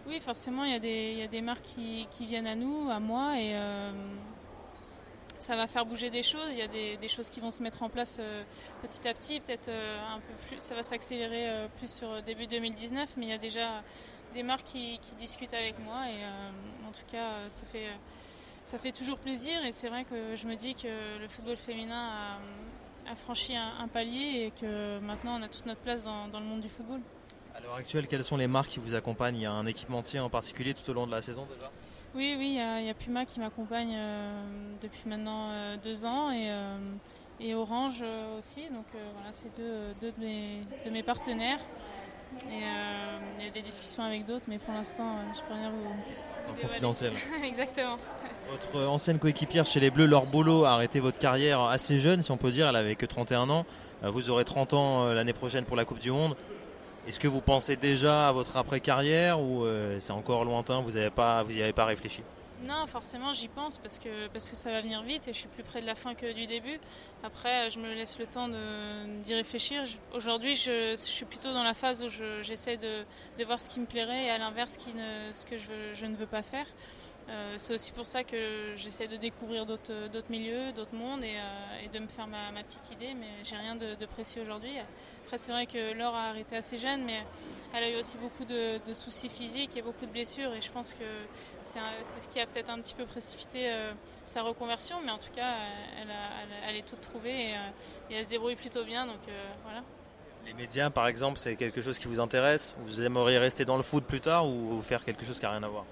Oui, 0.07 0.21
forcément, 0.21 0.63
il 0.63 0.71
y, 0.71 0.75
a 0.75 0.79
des, 0.79 1.11
il 1.11 1.19
y 1.19 1.23
a 1.23 1.27
des 1.27 1.41
marques 1.41 1.65
qui, 1.65 2.07
qui, 2.11 2.25
viennent 2.25 2.47
à 2.47 2.55
nous, 2.55 2.89
à 2.89 3.01
moi, 3.01 3.37
et 3.37 3.53
ça 5.41 5.55
va 5.55 5.67
faire 5.67 5.85
bouger 5.85 6.09
des 6.09 6.23
choses. 6.23 6.51
Il 6.51 6.59
y 6.59 6.61
a 6.61 6.67
des, 6.67 7.07
choses 7.07 7.29
qui 7.29 7.39
vont 7.39 7.51
se 7.51 7.63
mettre 7.63 7.81
en 7.83 7.89
place 7.89 8.17
euh, 8.19 8.43
petit 8.81 9.07
à 9.07 9.13
petit. 9.13 9.39
Peut-être 9.39 9.69
euh, 9.69 10.15
un 10.15 10.19
peu 10.19 10.33
plus, 10.47 10.59
ça 10.59 10.75
va 10.75 10.83
s'accélérer 10.83 11.49
euh, 11.49 11.67
plus 11.77 11.91
sur 11.91 12.21
début 12.21 12.47
2019, 12.47 13.15
mais 13.17 13.25
il 13.25 13.29
y 13.29 13.33
a 13.33 13.39
déjà 13.39 13.81
des 14.33 14.43
marques 14.43 14.65
qui, 14.65 14.99
discutent 15.19 15.53
avec 15.53 15.77
moi 15.79 16.07
et 16.07 16.23
en 16.87 16.91
tout 16.91 17.05
cas, 17.11 17.49
ça 17.49 17.65
fait 17.65 17.89
ça 18.63 18.77
fait 18.77 18.91
toujours 18.91 19.17
plaisir 19.17 19.65
et 19.65 19.71
c'est 19.71 19.89
vrai 19.89 20.05
que 20.05 20.35
je 20.35 20.47
me 20.47 20.55
dis 20.55 20.73
que 20.73 21.19
le 21.19 21.27
football 21.27 21.57
féminin 21.57 22.37
a, 23.09 23.15
franchi 23.15 23.55
un, 23.55 23.87
palier 23.87 24.45
et 24.45 24.51
que 24.61 24.99
maintenant 24.99 25.37
on 25.37 25.43
a 25.43 25.49
toute 25.49 25.65
notre 25.65 25.81
place 25.81 26.03
dans, 26.03 26.27
dans 26.29 26.39
le 26.39 26.45
monde 26.45 26.61
du 26.61 26.69
football. 26.69 27.01
À 27.53 27.59
l'heure 27.59 27.75
actuelle, 27.75 28.07
quelles 28.07 28.23
sont 28.23 28.37
les 28.37 28.47
marques 28.47 28.69
qui 28.69 28.79
vous 28.79 28.95
accompagnent? 28.95 29.35
Il 29.35 29.41
y 29.41 29.45
a 29.45 29.51
un 29.51 29.65
équipementier 29.65 30.19
en 30.21 30.29
particulier 30.29 30.73
tout 30.73 30.89
au 30.89 30.93
long 30.93 31.07
de 31.07 31.11
la 31.11 31.21
saison 31.21 31.45
déjà? 31.45 31.69
Oui, 32.13 32.35
oui, 32.37 32.57
il 32.79 32.85
y, 32.85 32.89
a 32.89 32.93
Puma 32.93 33.25
qui 33.25 33.39
m'accompagne 33.39 33.95
euh, 33.95 34.43
depuis 34.81 35.03
maintenant 35.07 35.51
euh, 35.51 35.77
deux 35.81 36.05
ans 36.05 36.29
et, 36.29 36.49
euh, 36.49 36.77
et 37.39 37.55
Orange 37.55 38.03
aussi. 38.37 38.63
Donc 38.69 38.85
voilà, 39.13 39.29
c'est 39.31 39.55
deux, 39.55 39.93
deux 40.01 40.11
de, 40.11 40.91
mes, 40.91 41.03
partenaires. 41.03 41.59
Et 42.49 42.61
il 43.39 43.45
y 43.45 43.47
a 43.47 43.51
des 43.51 43.61
discussions 43.61 44.03
avec 44.03 44.25
d'autres, 44.25 44.45
mais 44.47 44.57
pour 44.57 44.73
l'instant, 44.73 45.17
je 45.35 45.41
peux 45.41 45.53
rien 45.53 45.69
vous. 45.69 46.61
confidentiel. 46.61 47.13
Exactement. 47.43 47.97
Votre 48.49 48.87
ancienne 48.87 49.19
coéquipière 49.19 49.65
chez 49.65 49.79
les 49.79 49.89
Bleus, 49.89 50.05
Laure 50.07 50.27
Bolo, 50.27 50.65
a 50.65 50.71
arrêté 50.71 50.99
votre 50.99 51.19
carrière 51.19 51.61
assez 51.61 51.97
jeune, 51.99 52.21
si 52.21 52.31
on 52.31 52.37
peut 52.37 52.51
dire. 52.51 52.67
Elle 52.67 52.75
avait 52.75 52.95
que 52.95 53.05
31 53.05 53.49
ans. 53.49 53.65
Vous 54.01 54.29
aurez 54.29 54.45
30 54.45 54.73
ans 54.73 55.13
l'année 55.13 55.33
prochaine 55.33 55.65
pour 55.65 55.75
la 55.75 55.85
Coupe 55.85 55.99
du 55.99 56.11
Monde. 56.11 56.35
Est-ce 57.07 57.19
que 57.19 57.27
vous 57.27 57.41
pensez 57.41 57.75
déjà 57.75 58.27
à 58.27 58.31
votre 58.31 58.57
après-carrière 58.57 59.39
ou 59.39 59.65
euh, 59.65 59.99
c'est 59.99 60.13
encore 60.13 60.45
lointain 60.45 60.81
Vous 60.81 60.91
n'y 60.91 60.99
avez 60.99 61.73
pas 61.73 61.85
réfléchi? 61.85 62.21
Non, 62.67 62.85
forcément, 62.85 63.33
j'y 63.33 63.47
pense 63.47 63.79
parce 63.79 63.97
que, 63.97 64.09
ça 64.37 64.69
va 64.69 64.81
venir 64.81 65.01
vite 65.01 65.27
et 65.27 65.33
je 65.33 65.39
suis 65.39 65.47
plus 65.47 65.63
près 65.63 65.81
de 65.81 65.87
la 65.87 65.95
fin 65.95 66.13
que 66.13 66.31
du 66.31 66.45
début. 66.45 66.79
Après, 67.23 67.71
je 67.71 67.79
me 67.79 67.91
laisse 67.93 68.19
le 68.19 68.27
temps 68.27 68.49
d'y 69.23 69.33
réfléchir. 69.33 69.83
Aujourd'hui, 70.13 70.55
je, 70.55 70.95
suis 70.95 71.25
plutôt 71.25 71.53
dans 71.53 71.63
la 71.63 71.73
phase 71.73 72.03
où 72.03 72.07
j'essaie 72.41 72.77
de, 72.77 73.03
voir 73.45 73.59
ce 73.59 73.67
qui 73.67 73.79
me 73.79 73.87
plairait 73.87 74.25
et 74.25 74.29
à 74.29 74.37
l'inverse 74.37 74.77
ce 74.77 75.45
que 75.45 75.57
je, 75.57 76.05
ne 76.05 76.15
veux 76.15 76.27
pas 76.27 76.43
faire. 76.43 76.67
Euh, 77.29 77.53
c'est 77.57 77.73
aussi 77.73 77.91
pour 77.91 78.05
ça 78.05 78.23
que 78.23 78.75
j'essaie 78.75 79.07
de 79.07 79.15
découvrir 79.15 79.65
d'autres 79.65 79.93
milieux, 80.29 80.73
d'autres 80.73 80.95
mondes 80.95 81.23
et, 81.23 81.37
euh, 81.37 81.87
de 81.93 81.99
me 81.99 82.07
faire 82.07 82.27
ma, 82.27 82.51
petite 82.63 82.91
idée, 82.91 83.13
mais 83.13 83.27
j'ai 83.43 83.55
rien 83.55 83.75
de, 83.75 84.05
précis 84.05 84.39
aujourd'hui. 84.39 84.73
Après, 85.23 85.37
c'est 85.37 85.51
vrai 85.51 85.65
que 85.65 85.93
Laure 85.93 86.15
a 86.15 86.29
arrêté 86.29 86.57
assez 86.57 86.77
jeune, 86.77 87.03
mais 87.05 87.19
elle 87.73 87.83
a 87.83 87.89
eu 87.89 87.95
aussi 87.95 88.17
beaucoup 88.17 88.43
de, 88.43 88.79
soucis 88.93 89.29
physiques 89.29 89.77
et 89.77 89.81
beaucoup 89.81 90.05
de 90.05 90.11
blessures. 90.11 90.53
Et 90.53 90.61
je 90.61 90.71
pense 90.71 90.93
que 90.93 91.05
c'est 91.61 91.79
ce 92.03 92.27
qui 92.27 92.39
a 92.39 92.45
peut-être 92.45 92.69
un 92.69 92.79
petit 92.79 92.93
peu 92.93 93.05
précipité 93.05 93.71
euh, 93.71 93.93
sa 94.25 94.41
reconversion. 94.41 94.97
Mais 95.05 95.11
en 95.11 95.17
tout 95.17 95.31
cas, 95.33 95.55
elle, 96.67 96.75
est 96.75 96.85
toute 96.85 97.01
trouvée 97.01 97.53
euh, 97.53 98.09
et, 98.09 98.15
elle 98.15 98.25
se 98.25 98.29
débrouille 98.29 98.55
plutôt 98.55 98.83
bien. 98.83 99.05
Donc 99.05 99.19
euh, 99.29 99.51
voilà. 99.63 99.83
Les 100.45 100.53
médias, 100.53 100.89
par 100.89 101.07
exemple, 101.07 101.37
c'est 101.39 101.55
quelque 101.55 101.81
chose 101.81 101.97
qui 101.99 102.07
vous 102.07 102.19
intéresse? 102.19 102.75
Vous 102.79 103.01
aimeriez 103.01 103.37
rester 103.37 103.63
dans 103.63 103.77
le 103.77 103.83
foot 103.83 104.03
plus 104.03 104.21
tard 104.21 104.47
ou 104.47 104.81
faire 104.81 105.05
quelque 105.05 105.23
chose 105.23 105.39
qui 105.39 105.45
n'a 105.45 105.51
rien 105.51 105.63
à 105.63 105.67
voir? 105.67 105.85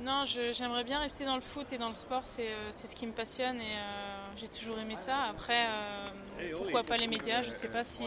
Non, 0.00 0.24
j'aimerais 0.24 0.84
bien 0.84 0.98
rester 0.98 1.24
dans 1.24 1.34
le 1.34 1.40
foot 1.40 1.72
et 1.72 1.78
dans 1.78 1.88
le 1.88 1.94
sport, 1.94 2.22
c'est 2.24 2.48
euh, 2.48 2.72
ce 2.72 2.94
qui 2.94 3.06
me 3.06 3.12
passionne 3.12 3.60
et 3.60 3.74
euh, 3.74 4.32
j'ai 4.36 4.48
toujours 4.48 4.78
aimé 4.78 4.96
ça. 4.96 5.24
Après, 5.30 5.66
euh, 5.66 6.56
pourquoi 6.56 6.82
pas 6.82 6.96
les 6.96 7.06
médias 7.06 7.42
Je 7.42 7.48
ne 7.48 7.52
sais 7.52 7.68
pas 7.68 7.84
si, 7.84 8.04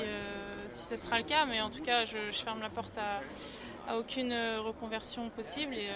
si 0.67 0.87
ce 0.87 0.97
sera 0.97 1.17
le 1.17 1.23
cas, 1.23 1.45
mais 1.45 1.61
en 1.61 1.69
tout 1.69 1.81
cas, 1.81 2.05
je, 2.05 2.17
ferme 2.31 2.61
la 2.61 2.69
porte 2.69 2.97
à, 2.97 3.97
aucune 3.97 4.33
reconversion 4.59 5.29
possible 5.29 5.75
et 5.75 5.89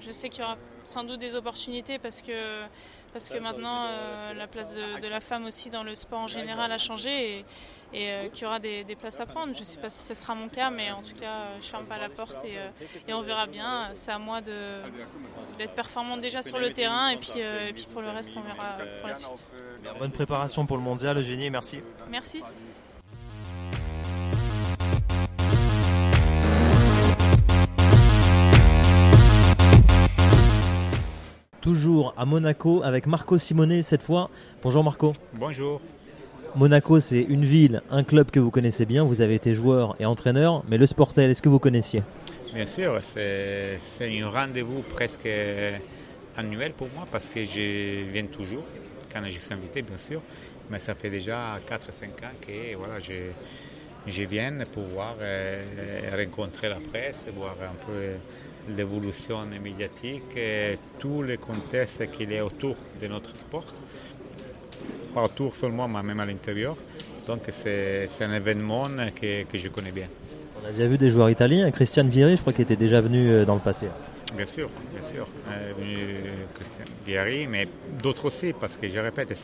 je 0.00 0.10
sais 0.10 0.28
qu'il 0.28 0.40
y 0.40 0.44
aura 0.44 0.56
sans 0.82 1.04
doute 1.04 1.20
des 1.20 1.36
opportunités 1.36 1.98
parce 1.98 2.20
que 2.20 2.64
parce 3.12 3.28
que 3.28 3.38
maintenant 3.38 3.86
euh, 3.88 4.34
la 4.34 4.46
place 4.46 4.74
de, 4.74 5.06
la 5.06 5.20
femme 5.20 5.44
aussi 5.44 5.70
dans 5.70 5.82
le 5.82 5.94
sport 5.94 6.20
en 6.20 6.28
général 6.28 6.72
a 6.72 6.78
changé 6.78 7.38
et, 7.38 7.44
euh, 7.94 8.28
qu'il 8.28 8.42
y 8.42 8.46
aura 8.46 8.58
des, 8.58 8.84
places 8.98 9.20
à 9.20 9.26
prendre. 9.26 9.54
Je 9.54 9.60
ne 9.60 9.64
sais 9.64 9.78
pas 9.78 9.90
si 9.90 10.06
ce 10.06 10.14
sera 10.14 10.34
mon 10.34 10.48
cas, 10.48 10.70
mais 10.70 10.90
en 10.90 11.02
tout 11.02 11.14
cas, 11.18 11.52
je 11.60 11.66
ne 11.66 11.70
ferme 11.70 11.86
pas 11.86 11.98
la 11.98 12.08
porte 12.08 12.44
et, 12.44 13.12
on 13.12 13.22
verra 13.22 13.46
bien. 13.46 13.90
C'est 13.94 14.12
à 14.12 14.18
moi 14.18 14.40
d'être 14.40 15.74
performante 15.74 16.20
déjà 16.20 16.42
sur 16.42 16.58
le 16.58 16.70
terrain 16.70 17.10
et 17.10 17.16
puis, 17.16 17.34
euh, 17.36 17.68
et 17.68 17.72
puis 17.72 17.86
pour 17.92 18.02
le 18.02 18.10
reste, 18.10 18.36
on 18.36 18.40
verra 18.40 18.78
pour 19.00 19.08
la 19.08 19.14
suite. 19.14 19.50
Bonne 19.98 20.12
préparation 20.12 20.66
pour 20.66 20.76
le 20.76 20.82
mondial, 20.82 21.18
Eugénie, 21.18 21.50
merci. 21.50 21.80
Merci. 22.10 22.42
toujours 31.62 32.12
à 32.18 32.26
Monaco 32.26 32.82
avec 32.82 33.06
Marco 33.06 33.38
Simonet 33.38 33.82
cette 33.82 34.02
fois. 34.02 34.28
Bonjour 34.62 34.84
Marco. 34.84 35.14
Bonjour. 35.32 35.80
Monaco, 36.54 37.00
c'est 37.00 37.22
une 37.22 37.46
ville, 37.46 37.80
un 37.90 38.04
club 38.04 38.30
que 38.30 38.38
vous 38.38 38.50
connaissez 38.50 38.84
bien. 38.84 39.04
Vous 39.04 39.22
avez 39.22 39.36
été 39.36 39.54
joueur 39.54 39.96
et 39.98 40.04
entraîneur, 40.04 40.62
mais 40.68 40.76
le 40.76 40.86
Sportel, 40.86 41.30
est-ce 41.30 41.40
que 41.40 41.48
vous 41.48 41.58
connaissiez? 41.58 42.02
Bien 42.52 42.66
sûr, 42.66 42.98
c'est 43.00 43.78
un 44.02 44.28
rendez-vous 44.28 44.82
presque 44.82 45.28
annuel 46.36 46.72
pour 46.72 46.88
moi 46.94 47.06
parce 47.10 47.26
que 47.28 47.46
je 47.46 48.04
viens 48.12 48.26
toujours, 48.26 48.64
quand 49.10 49.22
je 49.24 49.38
suis 49.38 49.54
invité 49.54 49.80
bien 49.80 49.96
sûr, 49.96 50.20
mais 50.70 50.78
ça 50.78 50.94
fait 50.94 51.08
déjà 51.08 51.56
4-5 51.66 52.04
ans 52.26 52.36
que 52.40 52.76
voilà, 52.76 52.98
je, 53.00 54.22
viens 54.24 54.52
pour 54.70 54.84
voir, 54.84 55.16
euh, 55.22 55.62
rencontrer 56.14 56.68
la 56.68 56.80
presse, 56.80 57.24
voir 57.34 57.54
un 57.62 57.76
peu 57.86 58.74
l'évolution 58.76 59.46
médiatique 59.46 60.36
et 60.36 60.78
tous 60.98 61.22
les 61.22 61.38
contextes 61.38 62.10
qu'il 62.10 62.30
y 62.30 62.38
a 62.38 62.44
autour 62.44 62.76
de 63.00 63.06
notre 63.06 63.36
sport. 63.36 63.64
Pas 65.14 65.24
autour 65.24 65.54
seulement, 65.54 65.88
mais 65.88 66.02
même 66.02 66.20
à 66.20 66.26
l'intérieur. 66.26 66.76
Donc 67.26 67.40
c'est 67.50 68.08
un 68.20 68.34
événement 68.34 68.84
que, 69.14 69.44
que, 69.44 69.58
je 69.58 69.68
connais 69.68 69.92
bien. 69.92 70.06
On 70.62 70.66
a 70.68 70.72
déjà 70.72 70.86
vu 70.86 70.98
des 70.98 71.10
joueurs 71.10 71.30
italiens, 71.30 71.70
Christian 71.70 72.04
Vieri, 72.04 72.36
je 72.36 72.40
crois 72.40 72.52
qu'il 72.52 72.64
était 72.64 72.76
déjà 72.76 73.00
venu 73.00 73.30
euh, 73.30 73.44
dans 73.44 73.54
le 73.54 73.60
passé. 73.60 73.86
Bien 74.36 74.46
sûr, 74.46 74.70
bien 74.90 75.02
sûr. 75.02 75.26
Euh, 75.50 75.72
Christian 76.54 76.84
Vieri, 77.04 77.46
mais 77.46 77.68
d'autres 78.02 78.26
aussi, 78.26 78.52
parce 78.52 78.76
que 78.76 78.88
je 78.88 78.98
répète, 78.98 79.36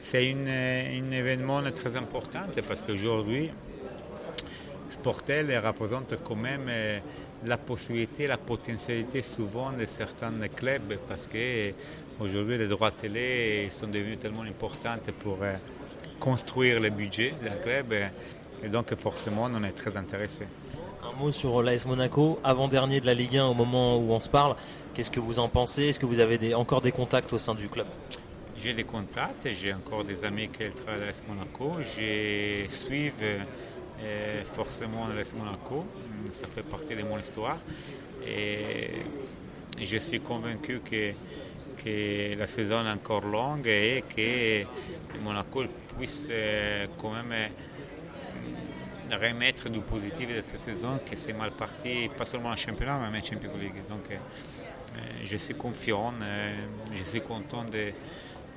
c'est 0.00 0.32
un 0.32 1.10
événement 1.12 1.62
très 1.74 1.96
important 1.96 2.40
parce 2.66 2.82
qu'aujourd'hui, 2.82 3.50
Sportel 4.90 5.58
représente 5.64 6.14
quand 6.22 6.36
même 6.36 6.66
euh, 6.68 6.98
la 7.46 7.56
possibilité, 7.56 8.26
la 8.26 8.36
potentialité 8.36 9.22
souvent 9.22 9.72
de 9.72 9.86
certains 9.86 10.32
clubs 10.54 10.96
parce 11.08 11.26
que 11.26 11.72
aujourd'hui 12.20 12.58
les 12.58 12.66
droits 12.66 12.90
télé 12.90 13.68
sont 13.70 13.86
devenus 13.86 14.18
tellement 14.18 14.42
importants 14.42 14.96
pour 15.18 15.38
euh, 15.42 15.54
construire 16.20 16.80
le 16.80 16.90
budget 16.90 17.34
d'un 17.42 17.56
club 17.56 17.92
et 18.62 18.68
donc 18.68 18.94
forcément 18.96 19.48
on 19.52 19.62
est 19.64 19.72
très 19.72 19.96
intéressé. 19.96 20.46
Un 21.02 21.16
mot 21.16 21.32
sur 21.32 21.62
l'AS 21.62 21.86
Monaco, 21.86 22.38
avant-dernier 22.44 23.00
de 23.00 23.06
la 23.06 23.14
Ligue 23.14 23.36
1 23.38 23.46
au 23.46 23.54
moment 23.54 23.96
où 23.96 24.12
on 24.12 24.20
se 24.20 24.28
parle. 24.28 24.56
Qu'est-ce 24.94 25.10
que 25.10 25.20
vous 25.20 25.38
en 25.38 25.48
pensez? 25.48 25.84
Est-ce 25.84 26.00
que 26.00 26.06
vous 26.06 26.18
avez 26.18 26.54
encore 26.54 26.80
des 26.80 26.92
contacts 26.92 27.32
au 27.32 27.38
sein 27.38 27.54
du 27.54 27.68
club? 27.68 27.86
J'ai 28.58 28.74
des 28.74 28.84
contacts, 28.84 29.48
j'ai 29.50 29.72
encore 29.72 30.04
des 30.04 30.24
amis 30.24 30.48
qui 30.48 30.68
travaillent 30.70 31.02
à 31.02 31.06
l'AS 31.06 31.22
Monaco. 31.28 31.72
Je 31.80 32.66
suis 32.68 33.12
euh, 33.22 34.44
forcément 34.44 35.06
l'AS 35.06 35.32
Monaco 35.34 35.84
ça 36.32 36.46
fait 36.46 36.62
partie 36.62 36.94
de 36.94 37.02
mon 37.02 37.18
histoire. 37.18 37.58
Et 38.26 38.90
je 39.80 39.96
suis 39.98 40.20
convaincu 40.20 40.80
que, 40.84 41.12
que 41.82 42.36
la 42.36 42.46
saison 42.46 42.84
est 42.84 42.90
encore 42.90 43.24
longue 43.24 43.66
et 43.66 44.04
que 44.14 44.64
Monaco 45.22 45.64
puisse 45.98 46.28
quand 46.98 47.12
même 47.12 47.50
remettre 49.10 49.68
du 49.70 49.80
positif 49.80 50.28
de 50.28 50.42
cette 50.42 50.60
saison, 50.60 50.98
que 51.08 51.16
c'est 51.16 51.32
mal 51.32 51.50
parti, 51.52 52.10
pas 52.16 52.26
seulement 52.26 52.50
en 52.50 52.56
championnat, 52.56 52.98
mais 53.10 53.18
en 53.18 53.22
Champions 53.22 53.56
League. 53.58 53.82
Donc 53.88 54.10
euh, 54.10 54.16
je 55.24 55.36
suis 55.36 55.54
confiant, 55.54 56.12
je 56.94 57.02
suis 57.04 57.20
content 57.20 57.64
de, 57.64 57.92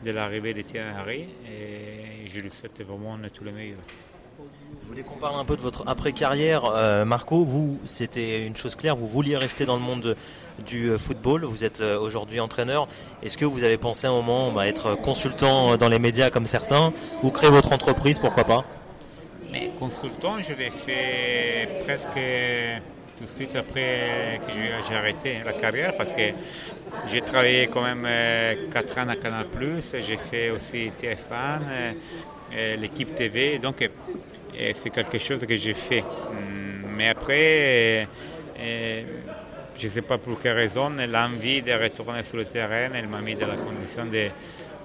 de 0.05 0.11
l'arrivée 0.11 0.53
de 0.53 0.61
Thierry 0.61 0.89
Henry 0.99 1.27
et 1.47 2.25
je 2.25 2.39
lui 2.39 2.51
souhaite 2.51 2.81
vraiment 2.83 3.17
tout 3.33 3.43
le 3.43 3.51
meilleur. 3.51 3.79
Je 4.81 4.87
voulais 4.87 5.03
qu'on 5.03 5.17
parle 5.17 5.39
un 5.39 5.45
peu 5.45 5.55
de 5.55 5.61
votre 5.61 5.87
après-carrière. 5.87 6.65
Euh, 6.65 7.05
Marco, 7.05 7.43
vous, 7.43 7.79
c'était 7.85 8.47
une 8.47 8.55
chose 8.55 8.75
claire, 8.75 8.95
vous 8.95 9.05
vouliez 9.05 9.37
rester 9.37 9.65
dans 9.65 9.75
le 9.75 9.81
monde 9.81 10.17
du 10.61 10.89
euh, 10.89 10.97
football. 10.97 11.45
Vous 11.45 11.63
êtes 11.63 11.81
euh, 11.81 11.99
aujourd'hui 11.99 12.39
entraîneur. 12.39 12.87
Est-ce 13.23 13.37
que 13.37 13.45
vous 13.45 13.63
avez 13.63 13.77
pensé 13.77 14.07
un 14.07 14.11
moment 14.11 14.51
bah, 14.51 14.67
être 14.67 14.95
consultant 14.95 15.77
dans 15.77 15.89
les 15.89 15.99
médias 15.99 16.29
comme 16.29 16.47
certains 16.47 16.93
ou 17.23 17.29
créer 17.29 17.49
votre 17.49 17.71
entreprise, 17.71 18.19
pourquoi 18.19 18.43
pas? 18.43 18.65
Mais 19.51 19.69
consultant, 19.79 20.39
je 20.39 20.53
l'ai 20.53 20.69
fait 20.69 21.83
presque 21.83 22.19
tout 23.17 23.25
de 23.25 23.29
suite 23.29 23.55
après 23.55 24.39
que 24.47 24.53
j'ai 24.53 24.95
arrêté 24.95 25.37
la 25.45 25.53
carrière 25.53 25.95
parce 25.97 26.11
que 26.13 26.21
j'ai 27.07 27.21
travaillé 27.21 27.67
quand 27.67 27.81
même 27.81 28.07
4 28.71 28.97
ans 28.99 29.09
à 29.09 29.15
Canal+, 29.17 29.45
j'ai 29.99 30.17
fait 30.17 30.51
aussi 30.51 30.91
TF1, 31.01 32.77
l'équipe 32.77 33.13
TV, 33.13 33.59
donc 33.59 33.87
c'est 34.73 34.89
quelque 34.89 35.19
chose 35.19 35.45
que 35.45 35.55
j'ai 35.55 35.73
fait. 35.73 36.01
Mm, 36.01 36.61
mais 36.95 37.09
après, 37.09 38.07
euh, 38.61 39.03
je 39.81 39.87
ne 39.87 39.91
sais 39.91 40.01
pas 40.03 40.19
pour 40.19 40.39
quelle 40.39 40.55
raison, 40.55 40.89
l'envie 40.89 41.63
de 41.63 41.71
retourner 41.71 42.23
sur 42.23 42.37
le 42.37 42.45
terrain, 42.45 42.91
elle 42.93 43.07
m'a 43.07 43.21
mis 43.21 43.35
dans 43.35 43.47
la 43.47 43.55
condition 43.55 44.05
de, 44.05 44.27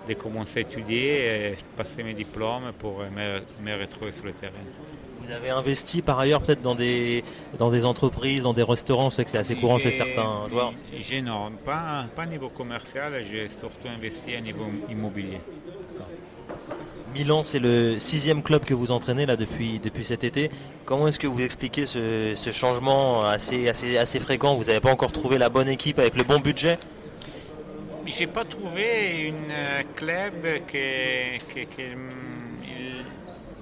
de 0.09 0.15
commencer 0.15 0.61
à 0.61 0.63
étudier, 0.63 1.27
et 1.27 1.55
passer 1.77 2.03
mes 2.03 2.15
diplômes 2.15 2.73
pour 2.79 3.01
me, 3.01 3.81
retrouver 3.81 4.13
sur 4.13 4.25
le 4.25 4.33
terrain. 4.33 4.53
Vous 5.23 5.31
avez 5.31 5.51
investi 5.51 6.01
par 6.01 6.19
ailleurs 6.19 6.41
peut-être 6.41 6.63
dans 6.63 6.75
des, 6.75 7.25
dans 7.59 7.71
des 7.71 7.85
entreprises, 7.85 8.45
dans 8.45 8.55
des 8.55 8.63
restaurants, 8.63 9.11
je 9.11 9.17
sais 9.17 9.25
que 9.25 9.31
c'est 9.31 9.39
assez 9.39 9.57
courant 9.57 9.79
chez 9.79 9.91
certains 9.91 10.49
joueurs. 10.49 10.73
Non, 11.23 11.53
pas, 11.63 12.07
pas 12.15 12.23
au 12.23 12.27
niveau 12.27 12.49
commercial, 12.49 13.13
j'ai 13.31 13.51
surtout 13.51 13.89
investi 13.89 14.35
à 14.35 14.41
niveau 14.41 14.67
immobilier. 14.89 15.41
Milan, 17.17 17.43
c'est 17.43 17.61
le 17.61 17.99
sixième 17.99 18.43
club 18.43 18.67
que 18.67 18.75
vous 18.75 18.91
entraînez 18.91 19.25
là 19.25 19.37
depuis, 19.37 19.79
depuis 19.79 20.05
cet 20.05 20.23
été. 20.23 20.51
Comment 20.85 21.09
est-ce 21.09 21.19
que 21.19 21.27
vous 21.27 21.41
expliquez 21.41 21.87
ce, 21.87 22.51
changement 22.53 23.23
assez, 23.23 23.71
assez, 23.71 23.97
assez 23.97 24.21
fréquent? 24.21 24.55
Vous 24.55 24.65
n'avez 24.65 24.81
pas 24.81 24.93
encore 24.93 25.13
trouvé 25.13 25.39
la 25.39 25.49
bonne 25.49 25.71
équipe 25.71 25.99
avec 25.99 26.15
le 26.15 26.25
bon 26.25 26.41
budget? 26.41 26.79
Je 28.05 28.19
n'ai 28.19 28.27
pas 28.27 28.45
trouvé 28.45 29.33
un 29.33 29.51
euh, 29.51 29.83
club 29.95 30.35
qui, 30.71 31.85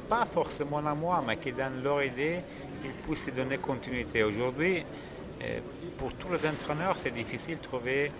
pas 0.09 0.25
forcément 0.25 0.79
à 0.79 0.95
moi, 0.97 1.23
mais 1.25 1.37
qui 1.37 1.53
dans 1.53 1.81
leur 1.81 2.03
idée, 2.03 2.41
ils 2.85 2.91
puisse 2.91 3.33
donner 3.33 3.59
continuité. 3.59 4.25
Aujourd'hui, 4.25 4.83
euh, 5.45 5.61
pour 5.97 6.13
tous 6.15 6.33
les 6.33 6.49
entraîneurs, 6.49 6.97
c'est 6.99 7.15
difficile 7.15 7.59
de 7.59 7.63
trouver 7.63 8.11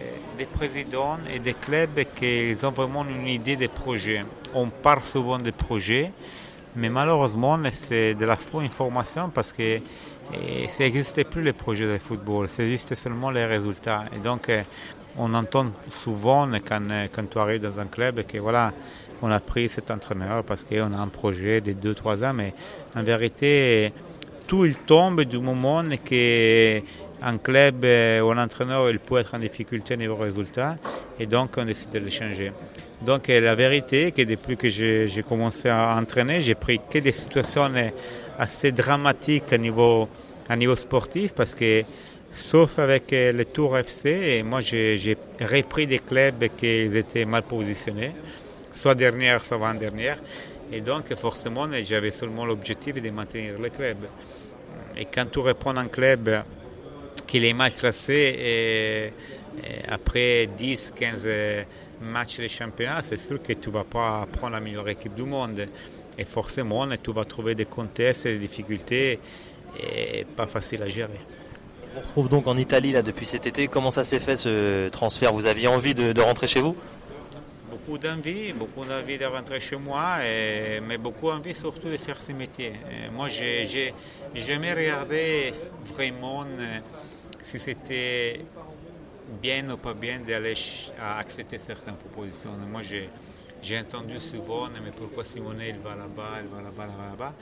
euh, 0.00 0.02
des 0.36 0.46
présidents 0.46 1.18
et 1.32 1.38
des 1.38 1.54
clubs 1.54 2.00
qui 2.16 2.56
ont 2.64 2.72
vraiment 2.72 3.04
une 3.04 3.28
idée 3.28 3.54
des 3.54 3.68
projets. 3.68 4.24
On 4.54 4.68
parle 4.68 5.02
souvent 5.02 5.38
des 5.38 5.52
projets, 5.52 6.10
mais 6.74 6.88
malheureusement, 6.88 7.58
c'est 7.72 8.14
de 8.14 8.26
la 8.26 8.36
fausse 8.36 8.64
information 8.64 9.30
parce 9.32 9.52
que 9.52 9.78
ça 10.68 10.84
n'existait 10.84 11.24
plus 11.24 11.42
les 11.42 11.52
projets 11.52 11.92
de 11.92 11.98
football, 11.98 12.48
ça 12.48 12.62
existait 12.62 12.96
seulement 12.96 13.30
les 13.30 13.46
résultats. 13.46 14.04
Et 14.14 14.18
donc, 14.18 14.48
euh, 14.48 14.62
on 15.16 15.34
entend 15.34 15.66
souvent 15.90 16.48
quand, 16.66 16.88
quand 17.12 17.30
tu 17.30 17.38
arrives 17.38 17.60
dans 17.60 17.78
un 17.78 17.86
club 17.86 18.24
que 18.26 18.38
voilà, 18.38 18.72
on 19.22 19.30
a 19.30 19.40
pris 19.40 19.68
cet 19.68 19.90
entraîneur 19.90 20.44
parce 20.44 20.62
qu'on 20.64 20.92
a 20.92 20.96
un 20.96 21.08
projet 21.08 21.60
de 21.60 21.72
2-3 21.72 22.24
ans, 22.24 22.34
mais 22.34 22.54
en 22.96 23.02
vérité, 23.02 23.92
tout 24.46 24.64
il 24.64 24.76
tombe 24.76 25.22
du 25.22 25.38
moment 25.38 25.84
que 26.04 26.80
un 27.22 27.38
club 27.38 27.84
ou 27.84 28.30
un 28.30 28.38
entraîneur 28.38 28.90
il 28.90 28.98
peut 28.98 29.18
être 29.18 29.34
en 29.34 29.38
difficulté 29.38 29.96
niveau 29.96 30.16
résultat 30.16 30.76
et 31.18 31.26
donc 31.26 31.50
on 31.56 31.64
décide 31.64 31.90
de 31.90 31.98
le 31.98 32.10
changer. 32.10 32.52
Donc 33.02 33.28
la 33.28 33.54
vérité 33.54 34.06
est 34.06 34.12
que 34.12 34.22
depuis 34.22 34.56
que 34.56 34.68
j'ai 34.68 35.24
commencé 35.28 35.68
à 35.68 35.96
entraîner, 35.96 36.40
j'ai 36.40 36.54
pris 36.54 36.80
que 36.90 36.98
des 36.98 37.12
situations 37.12 37.70
assez 38.38 38.72
dramatiques 38.72 39.52
à 39.52 39.58
niveau 39.58 40.08
sportif 40.76 41.32
parce 41.34 41.54
que 41.54 41.82
sauf 42.32 42.78
avec 42.78 43.10
le 43.10 43.44
Tour 43.44 43.76
FC, 43.78 44.42
moi 44.44 44.60
j'ai 44.60 45.16
repris 45.40 45.86
des 45.86 45.98
clubs 45.98 46.48
qui 46.56 46.66
étaient 46.66 47.24
mal 47.24 47.42
positionnés, 47.42 48.12
soit 48.72 48.94
dernière, 48.94 49.42
soit 49.44 49.56
avant-dernière. 49.56 50.18
Et 50.72 50.80
donc 50.80 51.14
forcément 51.16 51.68
j'avais 51.82 52.12
seulement 52.12 52.46
l'objectif 52.46 52.94
de 52.94 53.10
maintenir 53.10 53.58
le 53.58 53.68
club. 53.70 53.96
Et 54.96 55.04
quand 55.04 55.26
tu 55.30 55.40
reprends 55.40 55.76
un 55.76 55.88
club 55.88 56.42
qui 57.30 57.46
est 57.46 57.52
mal 57.52 57.72
classé, 57.72 58.36
et, 58.38 59.12
après 59.88 60.48
10-15 60.58 61.64
matchs 62.00 62.40
de 62.40 62.48
championnat, 62.48 63.02
c'est 63.08 63.20
sûr 63.20 63.42
que 63.42 63.52
tu 63.52 63.68
ne 63.68 63.74
vas 63.74 63.84
pas 63.84 64.26
prendre 64.32 64.54
la 64.54 64.60
meilleure 64.60 64.88
équipe 64.88 65.14
du 65.14 65.22
monde. 65.22 65.66
Et 66.18 66.24
forcément, 66.24 66.86
tu 67.02 67.12
vas 67.12 67.24
trouver 67.24 67.54
des 67.54 67.66
contextes 67.66 68.26
et 68.26 68.34
des 68.34 68.38
difficultés 68.38 69.18
et 69.78 70.24
pas 70.36 70.46
facile 70.46 70.82
à 70.82 70.88
gérer. 70.88 71.20
On 71.96 72.00
se 72.00 72.06
retrouve 72.06 72.28
donc 72.28 72.46
en 72.46 72.56
Italie 72.56 72.92
là, 72.92 73.02
depuis 73.02 73.26
cet 73.26 73.46
été. 73.46 73.68
Comment 73.68 73.90
ça 73.90 74.04
s'est 74.04 74.20
fait 74.20 74.36
ce 74.36 74.88
transfert? 74.88 75.32
Vous 75.32 75.46
aviez 75.46 75.68
envie 75.68 75.94
de, 75.94 76.20
rentrer 76.20 76.46
chez 76.46 76.60
vous? 76.60 76.76
Beaucoup 77.70 77.98
d'envie, 77.98 78.52
beaucoup 78.52 78.84
d'envie 78.84 79.18
de 79.18 79.24
rentrer 79.24 79.60
chez 79.60 79.76
moi, 79.76 80.18
mais 80.20 80.98
beaucoup 80.98 81.28
d'envie 81.28 81.54
surtout 81.54 81.88
de 81.88 81.96
faire 81.96 82.20
ce 82.20 82.32
métier. 82.32 82.72
moi, 83.12 83.28
j'ai 83.28 83.92
jamais 84.34 84.72
regardé 84.72 85.52
vraiment 85.92 86.44
euh, 86.44 86.78
si 87.50 87.58
c'était 87.58 88.42
bien 89.42 89.68
ou 89.70 89.76
pas 89.76 89.94
bien 89.94 90.20
d'aller 90.20 90.54
accepter 91.18 91.58
certaines 91.58 91.96
propositions. 91.96 92.50
Moi, 92.70 92.82
j'ai 93.62 93.78
entendu 93.78 94.20
souvent, 94.20 94.68
mais 94.84 94.92
pourquoi 94.96 95.24
Simone, 95.24 95.62
il 95.66 95.78
va 95.78 95.96
là-bas, 95.96 96.42
il 96.42 96.48
va 96.48 96.62
là-bas, 96.62 96.86
là-bas? 96.86 97.34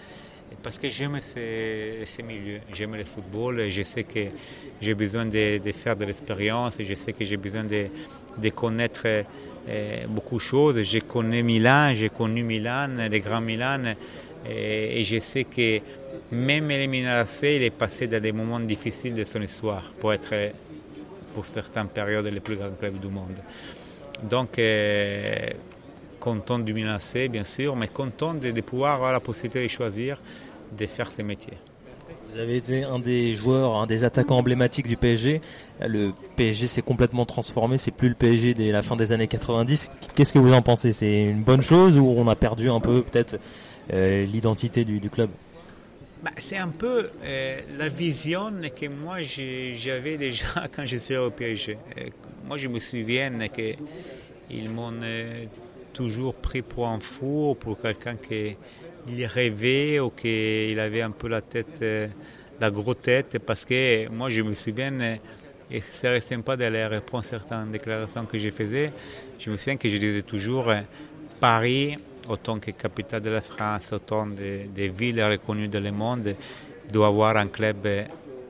Parce 0.63 0.79
que 0.79 0.89
j'aime 0.89 1.21
ces, 1.21 2.05
ces, 2.07 2.23
milieux, 2.23 2.61
j'aime 2.73 2.97
le 2.97 3.05
football, 3.05 3.61
et 3.61 3.71
je 3.71 3.83
sais 3.83 4.05
que 4.05 4.29
j'ai 4.81 4.95
besoin 4.95 5.27
de, 5.27 5.61
faire 5.75 5.95
de 5.95 6.07
l'expérience, 6.07 6.81
et 6.81 6.87
je 6.87 6.95
sais 6.95 7.13
que 7.13 7.27
j'ai 7.27 7.37
besoin 7.37 7.65
de, 7.65 8.49
connaître 8.49 9.07
eh, 9.07 10.07
beaucoup 10.09 10.37
de 10.37 10.41
choses. 10.41 10.83
J'ai 10.85 11.03
connu 11.03 11.43
Milan, 11.43 11.93
j'ai 11.95 12.09
connu 12.09 12.43
Milan, 12.43 12.89
les 13.11 13.21
grands 13.21 13.43
Milan, 13.43 13.95
et, 14.49 15.01
et 15.01 15.05
je 15.05 15.21
sais 15.21 15.45
que 15.45 15.81
même 16.33 16.69
l'élimination, 16.69 17.49
il 17.49 17.63
est 17.63 17.71
passé 17.71 18.07
dans 18.07 18.21
des 18.21 18.33
moments 18.33 18.61
difficiles 18.61 19.15
de 19.15 19.25
son 19.25 19.41
histoire 19.43 19.93
pour 19.99 20.13
être 20.13 20.35
pour 21.35 21.47
certaines 21.47 21.89
périodes 21.89 22.27
les 22.27 22.41
plus 22.41 22.57
grands 22.57 22.71
clubs 22.71 22.99
du 22.99 23.09
monde. 23.09 23.37
Donc, 24.23 24.59
euh, 24.59 25.51
content 26.19 26.59
du 26.59 26.75
Milan 26.75 26.99
bien 27.31 27.45
sûr, 27.45 27.77
mais 27.77 27.89
content 27.89 28.35
de, 28.35 28.51
pouvoir 28.61 28.95
avoir 28.95 29.13
la 29.13 29.21
possibilité 29.21 29.63
de 29.63 29.69
choisir 29.69 30.21
de 30.77 30.87
faire 30.87 31.11
ce 31.11 31.23
métier. 31.23 31.55
Vous 32.31 32.39
avez 32.39 32.57
été 32.57 32.83
un 32.85 32.99
des 32.99 33.35
joueurs, 33.35 33.77
un 33.77 33.87
des 33.87 34.05
attaquants 34.05 34.37
emblématiques 34.37 34.87
du 34.87 34.97
PSG. 34.97 35.41
Le 35.81 36.13
PSG 36.37 36.67
s'est 36.67 36.83
complètement 36.83 37.25
transformé, 37.25 37.79
c'est 37.79 37.91
plus 37.91 38.11
le 38.11 38.15
PSG 38.15 38.53
dès 38.55 38.71
la 38.71 38.83
fin 38.83 38.97
des 38.97 39.13
années 39.13 39.29
90. 39.29 39.91
Qu'est-ce 40.15 40.33
que 40.33 40.39
vous 40.39 40.53
en 40.53 40.61
pensez? 40.61 40.93
C'est 40.93 41.23
une 41.23 41.43
bonne 41.43 41.63
chose 41.63 41.97
ou 41.97 42.05
on 42.05 42.29
a 42.29 42.37
perdu 42.37 42.69
un 42.69 42.81
peu 42.81 43.03
peut-être 43.03 43.39
euh, 43.93 44.27
l'identité 44.27 44.85
du 44.85 45.09
club? 45.09 45.31
Bah, 46.23 46.31
c'est 46.39 46.57
un 46.57 46.69
peu 46.69 47.11
euh, 47.23 47.61
la 47.79 47.89
vision 47.89 48.53
que 48.79 48.87
moi 48.89 49.19
j'avais 49.23 50.17
déjà 50.17 50.67
quand 50.75 50.85
je 50.85 50.97
suis 50.97 51.17
au 51.17 51.31
PSG. 51.31 51.79
Euh, 51.97 52.09
moi 52.45 52.57
je 52.57 52.67
me 52.67 52.81
souviens 52.81 53.31
qu'ils 53.49 54.71
m'ont 54.71 54.95
euh, 55.01 55.45
toujours 55.93 56.35
pris 56.35 56.63
pour 56.63 56.89
un 56.89 56.99
fou, 56.99 57.57
pour 57.61 57.81
quelqu'un 57.81 58.17
qui 58.17 58.57
rêvait 59.27 60.01
ou 60.01 60.11
qu'il 60.11 60.79
avait 60.81 61.03
un 61.03 61.13
peu 61.13 61.29
la 61.29 61.41
tête, 61.41 61.85
la 62.61 62.71
grosse 62.71 63.01
tête, 63.01 63.39
parce 63.39 63.65
que 63.65 64.09
moi 64.09 64.29
je 64.29 64.43
me 64.43 64.55
souviens, 64.55 65.19
et 65.71 65.81
serait 65.81 66.21
sympa 66.21 66.57
d'aller 66.57 66.85
répondre 66.85 67.25
à 67.25 67.29
certaines 67.29 67.71
déclarations 67.71 68.27
que 68.27 68.39
je 68.39 68.51
faisais, 68.51 68.93
je 69.39 69.51
me 69.51 69.57
souviens 69.57 69.77
que 69.77 69.89
je 69.89 69.97
disais 69.99 70.23
toujours 70.23 70.73
Paris 71.41 71.97
autant 72.29 72.59
que 72.59 72.71
capitale 72.73 73.23
de 73.23 73.31
la 73.31 73.41
France, 73.41 73.93
autant 73.93 74.27
des 74.27 74.89
villes 74.89 75.23
reconnues 75.23 75.69
dans 75.69 75.83
le 75.83 75.93
monde, 75.93 76.35
doit 76.91 77.09
avoir 77.09 77.37
un 77.37 77.49
club, 77.49 77.87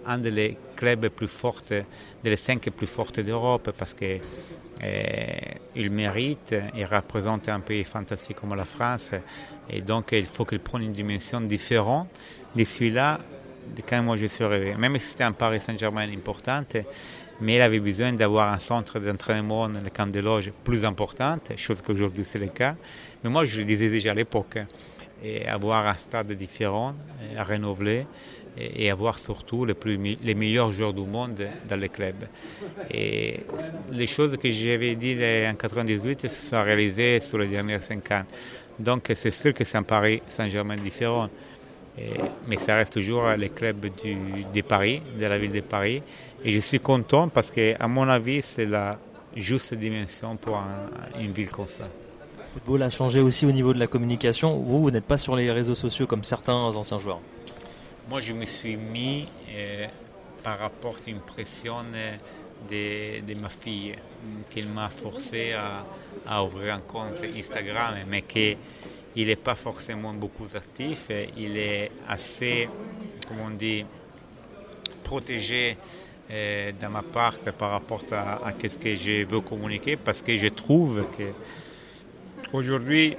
un 0.06 0.18
des 0.18 0.56
clubs 0.76 1.08
plus 1.08 1.28
forts, 1.28 1.62
des 2.22 2.36
cinq 2.36 2.70
plus 2.70 2.86
forts 2.86 3.12
d'Europe, 3.12 3.72
parce 3.76 3.94
qu'il 3.94 4.20
eh, 4.82 5.88
mérite, 5.88 6.54
il 6.76 6.84
représente 6.84 7.48
un 7.48 7.60
pays 7.60 7.84
fantastique 7.84 8.36
comme 8.36 8.54
la 8.54 8.64
France, 8.64 9.10
et 9.68 9.80
donc 9.80 10.10
il 10.12 10.26
faut 10.26 10.44
qu'il 10.44 10.60
prenne 10.60 10.82
une 10.82 10.92
dimension 10.92 11.40
différente 11.40 12.08
de 12.54 12.64
celui-là 12.64 13.20
quand 13.88 14.02
moi 14.02 14.16
je 14.16 14.26
suis 14.26 14.44
arrivé. 14.44 14.74
Même 14.74 14.98
si 14.98 15.08
c'était 15.08 15.24
un 15.24 15.32
Paris 15.32 15.60
Saint-Germain 15.60 16.08
important, 16.10 16.62
mais 17.40 17.56
il 17.56 17.60
avait 17.60 17.80
besoin 17.80 18.12
d'avoir 18.12 18.52
un 18.52 18.58
centre 18.58 18.98
d'entraînement, 18.98 19.68
le 19.68 19.90
camp 19.90 20.10
de 20.10 20.20
loge 20.20 20.50
plus 20.64 20.84
important, 20.84 21.38
chose 21.56 21.82
qu'aujourd'hui 21.82 22.24
c'est 22.24 22.38
le 22.38 22.48
cas. 22.48 22.76
Mais 23.22 23.30
moi 23.30 23.46
je 23.46 23.58
le 23.58 23.64
disais 23.64 23.90
déjà 23.90 24.12
à 24.12 24.14
l'époque, 24.14 24.58
et 25.22 25.46
avoir 25.46 25.86
un 25.86 25.94
stade 25.94 26.32
différent, 26.32 26.94
à 27.36 27.44
renouveler, 27.44 28.06
et 28.56 28.90
avoir 28.90 29.18
surtout 29.18 29.64
les, 29.64 29.74
les 30.22 30.34
meilleurs 30.34 30.72
joueurs 30.72 30.92
du 30.92 31.02
monde 31.02 31.46
dans 31.68 31.80
le 31.80 31.88
club. 31.88 32.16
Et 32.90 33.40
les 33.92 34.06
choses 34.06 34.36
que 34.36 34.50
j'avais 34.50 34.96
dit 34.96 35.16
en 35.48 35.54
98 35.54 36.22
se 36.22 36.48
sont 36.48 36.62
réalisées 36.62 37.20
sur 37.20 37.38
les 37.38 37.46
dernières 37.46 37.82
cinq 37.82 38.10
ans. 38.10 38.24
Donc 38.78 39.12
c'est 39.14 39.30
sûr 39.30 39.54
que 39.54 39.64
c'est 39.64 39.78
un 39.78 39.82
Paris 39.84 40.22
Saint-Germain 40.28 40.76
différent 40.76 41.28
mais 42.46 42.56
ça 42.58 42.76
reste 42.76 42.92
toujours 42.94 43.24
le 43.36 43.48
club 43.48 43.86
du, 44.02 44.16
de 44.54 44.60
Paris, 44.62 45.02
de 45.18 45.26
la 45.26 45.38
ville 45.38 45.52
de 45.52 45.60
Paris. 45.60 46.02
Et 46.44 46.52
je 46.52 46.60
suis 46.60 46.80
content 46.80 47.28
parce 47.28 47.50
que, 47.50 47.74
à 47.80 47.88
mon 47.88 48.08
avis, 48.08 48.42
c'est 48.42 48.66
la 48.66 48.98
juste 49.36 49.74
dimension 49.74 50.36
pour 50.36 50.60
une 51.20 51.32
ville 51.32 51.50
comme 51.50 51.68
ça. 51.68 51.84
Le 52.48 52.60
football 52.60 52.82
a 52.82 52.88
changé 52.88 53.20
aussi 53.20 53.44
au 53.44 53.52
niveau 53.52 53.74
de 53.74 53.78
la 53.78 53.86
communication. 53.86 54.56
Vous, 54.56 54.80
vous 54.80 54.90
n'êtes 54.90 55.04
pas 55.04 55.18
sur 55.18 55.36
les 55.36 55.52
réseaux 55.52 55.74
sociaux 55.74 56.06
comme 56.06 56.24
certains 56.24 56.54
anciens 56.54 56.98
joueurs. 56.98 57.20
Moi, 58.08 58.20
je 58.20 58.32
me 58.32 58.46
suis 58.46 58.78
mis 58.78 59.28
euh, 59.54 59.86
par 60.42 60.58
rapport 60.58 60.94
à 61.06 61.10
une 61.10 61.20
pression 61.20 61.74
de, 62.70 63.20
de 63.20 63.34
ma 63.34 63.50
fille, 63.50 63.94
qui 64.48 64.62
m'a 64.62 64.88
forcé 64.88 65.52
à, 66.26 66.42
ouvrir 66.42 66.76
un 66.76 66.80
compte 66.80 67.22
Instagram, 67.36 67.96
mais 68.08 68.22
qui 68.22 68.56
il 69.14 69.26
n'est 69.26 69.36
pas 69.36 69.54
forcément 69.54 70.14
beaucoup 70.14 70.46
actif, 70.54 71.10
il 71.36 71.54
est 71.58 71.90
assez, 72.08 72.66
comment 73.26 73.44
on 73.48 73.50
dit, 73.50 73.84
protégé 75.04 75.76
euh, 76.30 76.72
de 76.72 76.86
ma 76.86 77.02
part 77.02 77.36
par 77.58 77.72
rapport 77.72 78.04
à, 78.12 78.52
ce 78.62 78.78
que 78.78 78.96
je 78.96 79.26
veux 79.26 79.40
communiquer 79.42 79.96
parce 79.96 80.22
que 80.22 80.34
je 80.36 80.48
trouve 80.48 81.04
que 81.16 81.24
aujourd'hui 82.52 83.14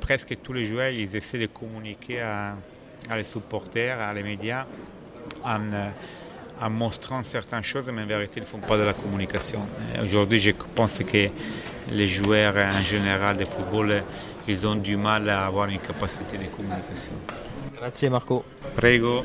presque 0.00 0.36
tous 0.42 0.52
les 0.52 0.66
joueurs 0.66 0.90
ils 0.90 1.14
essaient 1.14 1.38
de 1.38 1.46
communiquer 1.46 2.20
à, 2.20 2.54
les 3.16 3.24
supporters, 3.24 4.00
à 4.00 4.12
les 4.12 4.22
médias 4.22 4.66
en, 5.44 5.60
en, 6.60 6.70
montrant 6.70 7.22
certaines 7.22 7.62
choses, 7.62 7.90
mais 7.92 8.02
en 8.02 8.06
vérité 8.06 8.34
ils 8.36 8.42
ne 8.42 8.46
font 8.46 8.58
pas 8.58 8.76
de 8.76 8.82
la 8.82 8.92
communication. 8.94 9.66
Aujourd'hui 10.02 10.40
je 10.40 10.50
pense 10.74 10.98
que 10.98 11.28
les 11.90 12.08
joueurs 12.08 12.56
en 12.56 12.82
général 12.82 13.36
de 13.36 13.44
football 13.44 14.02
ils 14.48 14.66
ont 14.66 14.76
du 14.76 14.96
mal 14.96 15.28
à 15.28 15.46
avoir 15.46 15.68
une 15.68 15.80
capacité 15.80 16.38
de 16.38 16.46
communication. 16.46 17.12
Grazie 17.76 18.10
Marco. 18.10 18.44
Prego. 18.76 19.24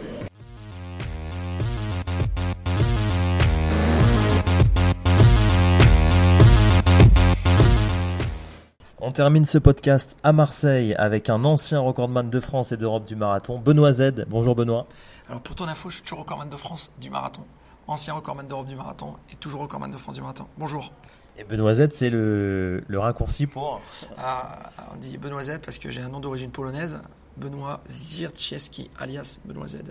On 9.07 9.11
termine 9.11 9.45
ce 9.45 9.59
podcast 9.59 10.17
à 10.23 10.33
Marseille 10.33 10.95
avec 10.95 11.29
un 11.29 11.43
ancien 11.45 11.79
recordman 11.79 12.27
de 12.27 12.39
France 12.39 12.71
et 12.71 12.77
d'Europe 12.77 13.05
du 13.05 13.15
marathon, 13.15 13.59
Benoît 13.59 13.93
Z. 13.93 14.25
Bonjour 14.27 14.55
Benoît. 14.55 14.87
Alors 15.29 15.41
pour 15.41 15.53
ton 15.53 15.67
info, 15.67 15.91
je 15.91 15.97
suis 15.97 16.01
toujours 16.03 16.21
recordman 16.21 16.49
de 16.49 16.55
France 16.55 16.91
du 16.99 17.11
marathon, 17.11 17.43
ancien 17.85 18.15
recordman 18.15 18.47
d'Europe 18.47 18.65
du 18.65 18.75
marathon 18.75 19.13
et 19.31 19.35
toujours 19.35 19.61
recordman 19.61 19.91
de 19.91 19.97
France 19.97 20.15
du 20.15 20.21
marathon. 20.21 20.47
Bonjour. 20.57 20.91
Et 21.37 21.43
Benoît 21.43 21.75
Z, 21.75 21.89
c'est 21.91 22.09
le, 22.09 22.83
raccourci 22.95 23.45
pour 23.45 23.79
ah, 24.17 24.71
On 24.91 24.97
dit 24.97 25.19
Benoît 25.19 25.43
Z 25.43 25.59
parce 25.63 25.77
que 25.77 25.91
j'ai 25.91 26.01
un 26.01 26.09
nom 26.09 26.19
d'origine 26.19 26.49
polonaise, 26.49 27.03
Benoît 27.37 27.81
Zirczewski, 27.87 28.89
alias 28.97 29.37
Benoît 29.45 29.67
Z. 29.67 29.83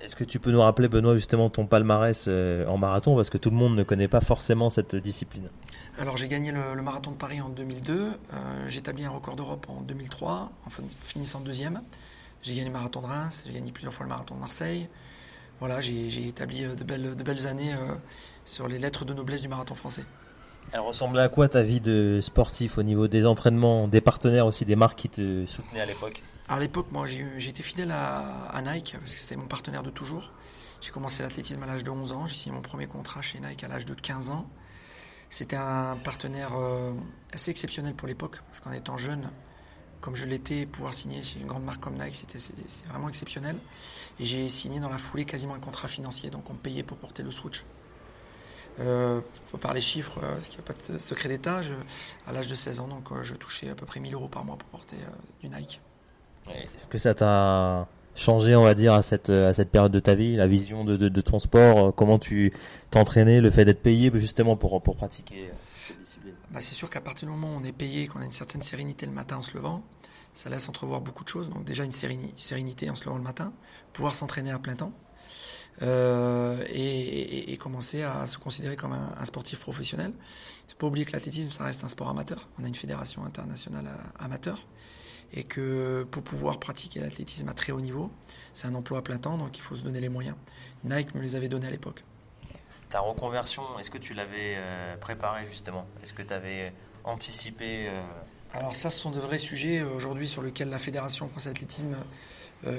Est-ce 0.00 0.16
que 0.16 0.24
tu 0.24 0.38
peux 0.38 0.50
nous 0.50 0.60
rappeler, 0.60 0.88
Benoît, 0.88 1.14
justement 1.14 1.50
ton 1.50 1.66
palmarès 1.66 2.26
euh, 2.28 2.66
en 2.66 2.76
marathon? 2.76 3.16
Parce 3.16 3.30
que 3.30 3.38
tout 3.38 3.50
le 3.50 3.56
monde 3.56 3.74
ne 3.74 3.82
connaît 3.82 4.08
pas 4.08 4.20
forcément 4.20 4.70
cette 4.70 4.96
discipline. 4.96 5.48
Alors 5.98 6.16
j'ai 6.16 6.28
gagné 6.28 6.52
le, 6.52 6.82
marathon 6.82 7.12
de 7.12 7.16
Paris 7.16 7.40
en 7.40 7.48
2002, 7.48 7.94
euh, 7.94 8.14
j'ai 8.68 8.80
établi 8.80 9.04
un 9.04 9.10
record 9.10 9.36
d'Europe 9.36 9.66
en 9.68 9.80
2003, 9.82 10.50
en 10.66 10.70
finissant 11.00 11.40
deuxième. 11.40 11.82
J'ai 12.42 12.54
gagné 12.54 12.66
le 12.66 12.72
marathon 12.72 13.00
de 13.00 13.06
Reims, 13.06 13.44
j'ai 13.46 13.54
gagné 13.54 13.72
plusieurs 13.72 13.94
fois 13.94 14.04
le 14.04 14.10
marathon 14.10 14.34
de 14.34 14.40
Marseille. 14.40 14.88
Voilà, 15.60 15.80
j'ai 15.80 16.28
établi 16.28 16.64
euh, 16.64 16.74
de 16.74 16.84
belles, 16.84 17.16
de 17.16 17.22
belles 17.22 17.46
années 17.46 17.74
sur 18.44 18.68
les 18.68 18.78
lettres 18.78 19.04
de 19.04 19.14
noblesse 19.14 19.40
du 19.40 19.48
marathon 19.48 19.74
français. 19.74 20.04
Elle 20.72 20.80
ressemblait 20.80 21.22
à 21.22 21.28
quoi 21.28 21.48
ta 21.48 21.62
vie 21.62 21.80
de 21.80 22.18
sportif 22.20 22.78
au 22.78 22.82
niveau 22.82 23.06
des 23.06 23.26
entraînements, 23.26 23.86
des 23.86 24.00
partenaires 24.00 24.46
aussi, 24.46 24.64
des 24.64 24.76
marques 24.76 24.98
qui 24.98 25.08
te 25.08 25.46
soutenaient 25.46 25.80
à 25.80 25.86
l'époque? 25.86 26.22
À 26.48 26.58
l'époque, 26.58 26.88
moi, 26.92 27.06
été 27.10 27.62
fidèle 27.62 27.90
à, 27.90 28.60
Nike 28.62 28.96
parce 28.98 29.14
que 29.14 29.20
c'était 29.20 29.36
mon 29.36 29.46
partenaire 29.46 29.82
de 29.82 29.90
toujours. 29.90 30.32
J'ai 30.80 30.90
commencé 30.90 31.22
l'athlétisme 31.22 31.62
à 31.62 31.66
l'âge 31.66 31.84
de 31.84 31.90
11 31.90 32.12
ans. 32.12 32.26
J'ai 32.26 32.34
signé 32.34 32.54
mon 32.54 32.62
premier 32.62 32.86
contrat 32.86 33.22
chez 33.22 33.40
Nike 33.40 33.64
à 33.64 33.68
l'âge 33.68 33.86
de 33.86 33.94
15 33.94 34.30
ans. 34.30 34.46
C'était 35.30 35.56
un 35.56 35.96
partenaire 35.96 36.50
euh, 36.56 36.92
assez 37.32 37.50
exceptionnel 37.50 37.94
pour 37.94 38.06
l'époque 38.06 38.42
parce 38.46 38.60
qu'en 38.60 38.72
étant 38.72 38.98
jeune, 38.98 39.30
comme 40.00 40.14
je 40.14 40.26
l'étais, 40.26 40.66
pouvoir 40.66 40.92
signer 40.92 41.22
chez 41.22 41.40
une 41.40 41.46
grande 41.46 41.64
marque 41.64 41.80
comme 41.80 41.96
Nike, 41.96 42.14
c'était 42.14 42.38
vraiment 42.90 43.08
exceptionnel. 43.08 43.56
Et 44.20 44.26
j'ai 44.26 44.50
signé 44.50 44.78
dans 44.78 44.90
la 44.90 44.98
foulée 44.98 45.24
quasiment 45.24 45.54
un 45.54 45.60
contrat 45.60 45.88
financier, 45.88 46.28
donc 46.28 46.50
on 46.50 46.52
me 46.52 46.58
payait 46.58 46.82
pour 46.82 46.98
porter 46.98 47.22
le 47.22 47.30
switch. 47.30 47.64
Euh, 48.80 49.20
par 49.60 49.72
les 49.72 49.80
chiffres, 49.80 50.18
euh, 50.22 50.32
parce 50.32 50.48
qu'il 50.48 50.58
n'y 50.58 50.64
a 50.64 50.66
pas 50.66 50.74
de 50.74 50.98
secret 50.98 51.28
d'état, 51.28 51.60
à 52.26 52.32
l'âge 52.32 52.48
de 52.48 52.54
16 52.54 52.80
ans, 52.80 52.88
donc 52.88 53.12
euh, 53.12 53.22
je 53.22 53.34
touchais 53.34 53.70
à 53.70 53.74
peu 53.74 53.86
près 53.86 54.00
1000 54.00 54.14
euros 54.14 54.28
par 54.28 54.44
mois 54.44 54.56
pour 54.56 54.68
porter 54.68 54.96
du 55.40 55.48
Nike. 55.48 55.80
Est-ce 56.48 56.86
que 56.86 56.98
ça 56.98 57.14
t'a 57.14 57.88
changé, 58.14 58.54
on 58.54 58.62
va 58.62 58.74
dire, 58.74 58.94
à 58.94 59.02
cette, 59.02 59.30
à 59.30 59.54
cette 59.54 59.70
période 59.70 59.92
de 59.92 60.00
ta 60.00 60.14
vie, 60.14 60.36
la 60.36 60.46
vision 60.46 60.84
de, 60.84 60.96
de, 60.96 61.20
ton 61.20 61.38
sport, 61.38 61.78
euh, 61.78 61.90
comment 61.92 62.18
tu 62.18 62.52
t'entraînais, 62.90 63.40
le 63.40 63.50
fait 63.50 63.64
d'être 63.64 63.82
payé 63.82 64.10
justement 64.14 64.56
pour, 64.56 64.80
pour 64.82 64.96
pratiquer 64.96 65.50
euh, 65.50 65.92
bah 66.50 66.60
C'est 66.60 66.74
sûr 66.74 66.90
qu'à 66.90 67.00
partir 67.00 67.28
du 67.28 67.34
moment 67.34 67.54
où 67.54 67.60
on 67.60 67.64
est 67.64 67.72
payé, 67.72 68.06
qu'on 68.06 68.20
a 68.20 68.24
une 68.24 68.30
certaine 68.30 68.62
sérénité 68.62 69.06
le 69.06 69.12
matin 69.12 69.38
en 69.38 69.42
se 69.42 69.56
levant, 69.56 69.82
ça 70.32 70.50
laisse 70.50 70.68
entrevoir 70.68 71.00
beaucoup 71.00 71.24
de 71.24 71.28
choses. 71.28 71.48
Donc 71.48 71.64
déjà 71.64 71.84
une 71.84 71.92
sérénité 71.92 72.90
en 72.90 72.94
se 72.94 73.04
levant 73.04 73.18
le 73.18 73.24
matin, 73.24 73.52
pouvoir 73.92 74.14
s'entraîner 74.14 74.50
à 74.50 74.58
plein 74.58 74.74
temps. 74.74 74.92
Euh, 75.82 76.62
et, 76.72 77.56
commencer 77.56 78.02
à 78.02 78.26
se 78.26 78.36
considérer 78.36 78.76
comme 78.76 78.92
un, 78.92 79.24
sportif 79.24 79.58
professionnel. 79.58 80.12
C'est 80.66 80.76
pas 80.76 80.86
oublier 80.86 81.06
que 81.06 81.12
l'athlétisme, 81.12 81.50
ça 81.50 81.64
reste 81.64 81.82
un 81.82 81.88
sport 81.88 82.10
amateur. 82.10 82.48
On 82.60 82.64
a 82.64 82.68
une 82.68 82.74
fédération 82.74 83.24
internationale 83.24 83.88
amateur 84.18 84.58
et 85.34 85.42
que 85.42 86.04
pour 86.04 86.22
pouvoir 86.22 86.58
pratiquer 86.60 87.00
l'athlétisme 87.00 87.48
à 87.48 87.54
très 87.54 87.72
haut 87.72 87.80
niveau, 87.80 88.10
c'est 88.54 88.68
un 88.68 88.74
emploi 88.74 89.00
à 89.00 89.02
plein 89.02 89.18
temps, 89.18 89.36
donc 89.36 89.58
il 89.58 89.62
faut 89.62 89.74
se 89.74 89.82
donner 89.82 90.00
les 90.00 90.08
moyens. 90.08 90.36
Nike 90.84 91.14
me 91.14 91.20
les 91.20 91.34
avait 91.34 91.48
donnés 91.48 91.66
à 91.66 91.70
l'époque. 91.70 92.04
Ta 92.88 93.00
reconversion, 93.00 93.62
est-ce 93.80 93.90
que 93.90 93.98
tu 93.98 94.14
l'avais 94.14 94.54
euh, 94.56 94.96
préparée 94.96 95.44
justement? 95.46 95.86
Est-ce 96.02 96.12
que 96.12 96.22
tu 96.22 96.32
avais 96.32 96.72
anticipé 97.02 97.88
euh, 97.88 98.00
Alors 98.52 98.74
ça, 98.74 98.90
ce 98.90 99.00
sont 99.00 99.10
de 99.10 99.18
vrais 99.18 99.38
sujets 99.38 99.80
euh, 99.80 99.96
aujourd'hui 99.96 100.28
sur 100.28 100.40
lesquels 100.40 100.68
la 100.68 100.78
Fédération 100.78 101.26
française 101.26 101.52
d'athlétisme 101.52 101.96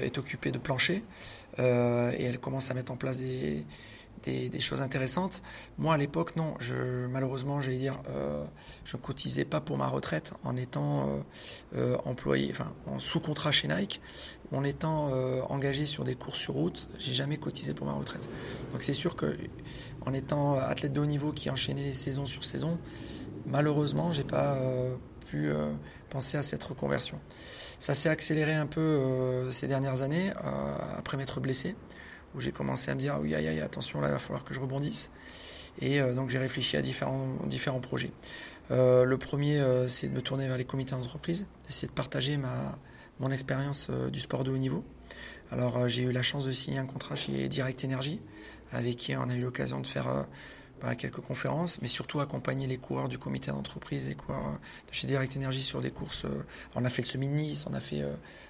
est 0.01 0.17
occupée 0.17 0.51
de 0.51 0.57
plancher 0.57 1.03
et 1.59 2.23
elle 2.23 2.39
commence 2.39 2.71
à 2.71 2.73
mettre 2.73 2.91
en 2.91 2.95
place 2.95 3.19
des, 3.19 3.63
des, 4.25 4.59
choses 4.59 4.81
intéressantes. 4.81 5.41
Moi, 5.77 5.93
à 5.93 5.97
l'époque, 5.97 6.35
non. 6.35 6.55
Je, 6.59 7.05
malheureusement, 7.07 7.61
j'allais 7.61 7.77
dire, 7.77 7.99
euh, 8.09 8.43
je 8.83 8.97
ne 8.97 9.01
cotisais 9.01 9.45
pas 9.45 9.61
pour 9.61 9.77
ma 9.77 9.87
retraite 9.87 10.33
en 10.43 10.55
étant 10.57 11.07
euh, 11.07 11.21
euh, 11.75 11.97
employé, 12.05 12.49
enfin, 12.51 12.73
en 12.87 12.99
sous-contrat 12.99 13.51
chez 13.51 13.67
Nike, 13.67 14.01
en 14.51 14.63
étant 14.63 15.11
engagé 15.49 15.85
sur 15.85 16.03
des 16.03 16.15
courses 16.15 16.39
sur 16.39 16.53
route. 16.53 16.87
J'ai 16.99 17.13
jamais 17.13 17.37
cotisé 17.37 17.73
pour 17.73 17.85
ma 17.85 17.93
retraite. 17.93 18.29
Donc, 18.71 18.81
c'est 18.83 18.93
sûr 18.93 19.15
que, 19.15 19.35
en 20.05 20.13
étant 20.13 20.59
athlète 20.59 20.93
de 20.93 21.01
haut 21.01 21.05
niveau 21.05 21.31
qui 21.31 21.49
enchaînait 21.49 21.83
les 21.83 21.93
saisons 21.93 22.25
sur 22.25 22.45
saison, 22.45 22.77
malheureusement, 23.45 24.11
j'ai 24.11 24.23
pas 24.23 24.57
pu 25.29 25.51
penser 26.09 26.37
à 26.37 26.43
cette 26.43 26.63
reconversion. 26.63 27.19
Ça 27.79 27.95
s'est 27.95 28.09
accéléré 28.09 28.53
un 28.53 28.67
peu 28.67 29.49
ces 29.51 29.67
dernières 29.67 30.01
années 30.03 30.31
après 30.95 31.17
m'être 31.17 31.39
blessé 31.39 31.75
où 32.35 32.41
j'ai 32.41 32.51
commencé 32.51 32.91
à 32.91 32.95
me 32.95 32.99
dire, 32.99 33.17
oui, 33.21 33.33
aïe, 33.35 33.47
aïe, 33.47 33.61
attention, 33.61 34.01
là, 34.01 34.09
il 34.09 34.11
va 34.11 34.19
falloir 34.19 34.43
que 34.43 34.53
je 34.53 34.59
rebondisse. 34.59 35.11
Et 35.81 35.99
euh, 35.99 36.13
donc 36.13 36.29
j'ai 36.29 36.37
réfléchi 36.37 36.77
à 36.77 36.81
différents, 36.81 37.27
différents 37.45 37.79
projets. 37.79 38.11
Euh, 38.71 39.03
le 39.05 39.17
premier, 39.17 39.59
euh, 39.59 39.87
c'est 39.87 40.07
de 40.07 40.13
me 40.13 40.21
tourner 40.21 40.47
vers 40.47 40.57
les 40.57 40.65
comités 40.65 40.91
d'entreprise, 40.91 41.45
d'essayer 41.67 41.87
de 41.87 41.93
partager 41.93 42.37
ma, 42.37 42.77
mon 43.19 43.31
expérience 43.31 43.89
du 44.11 44.19
sport 44.19 44.43
de 44.43 44.51
haut 44.51 44.57
niveau. 44.57 44.83
Alors 45.51 45.87
j'ai 45.87 46.03
eu 46.03 46.11
la 46.11 46.23
chance 46.23 46.45
de 46.45 46.51
signer 46.51 46.79
un 46.79 46.85
contrat 46.85 47.15
chez 47.15 47.47
Direct 47.47 47.83
Energy, 47.85 48.19
avec 48.71 48.95
qui 48.95 49.15
on 49.15 49.29
a 49.29 49.35
eu 49.35 49.41
l'occasion 49.41 49.79
de 49.79 49.87
faire 49.87 50.25
bah, 50.81 50.95
quelques 50.95 51.21
conférences, 51.21 51.79
mais 51.81 51.87
surtout 51.87 52.19
accompagner 52.19 52.65
les 52.65 52.77
coureurs 52.77 53.07
du 53.07 53.19
comité 53.19 53.51
d'entreprise 53.51 54.09
et 54.09 54.15
coureurs 54.15 54.59
de 54.87 54.93
chez 54.93 55.05
Direct 55.05 55.37
Energy 55.37 55.63
sur 55.63 55.81
des 55.81 55.91
courses. 55.91 56.25
on 56.73 56.83
a 56.83 56.89
fait 56.89 57.03
le 57.03 57.07
semi-Nice, 57.07 57.67
on 57.69 57.73
a 57.75 57.79
fait 57.79 58.03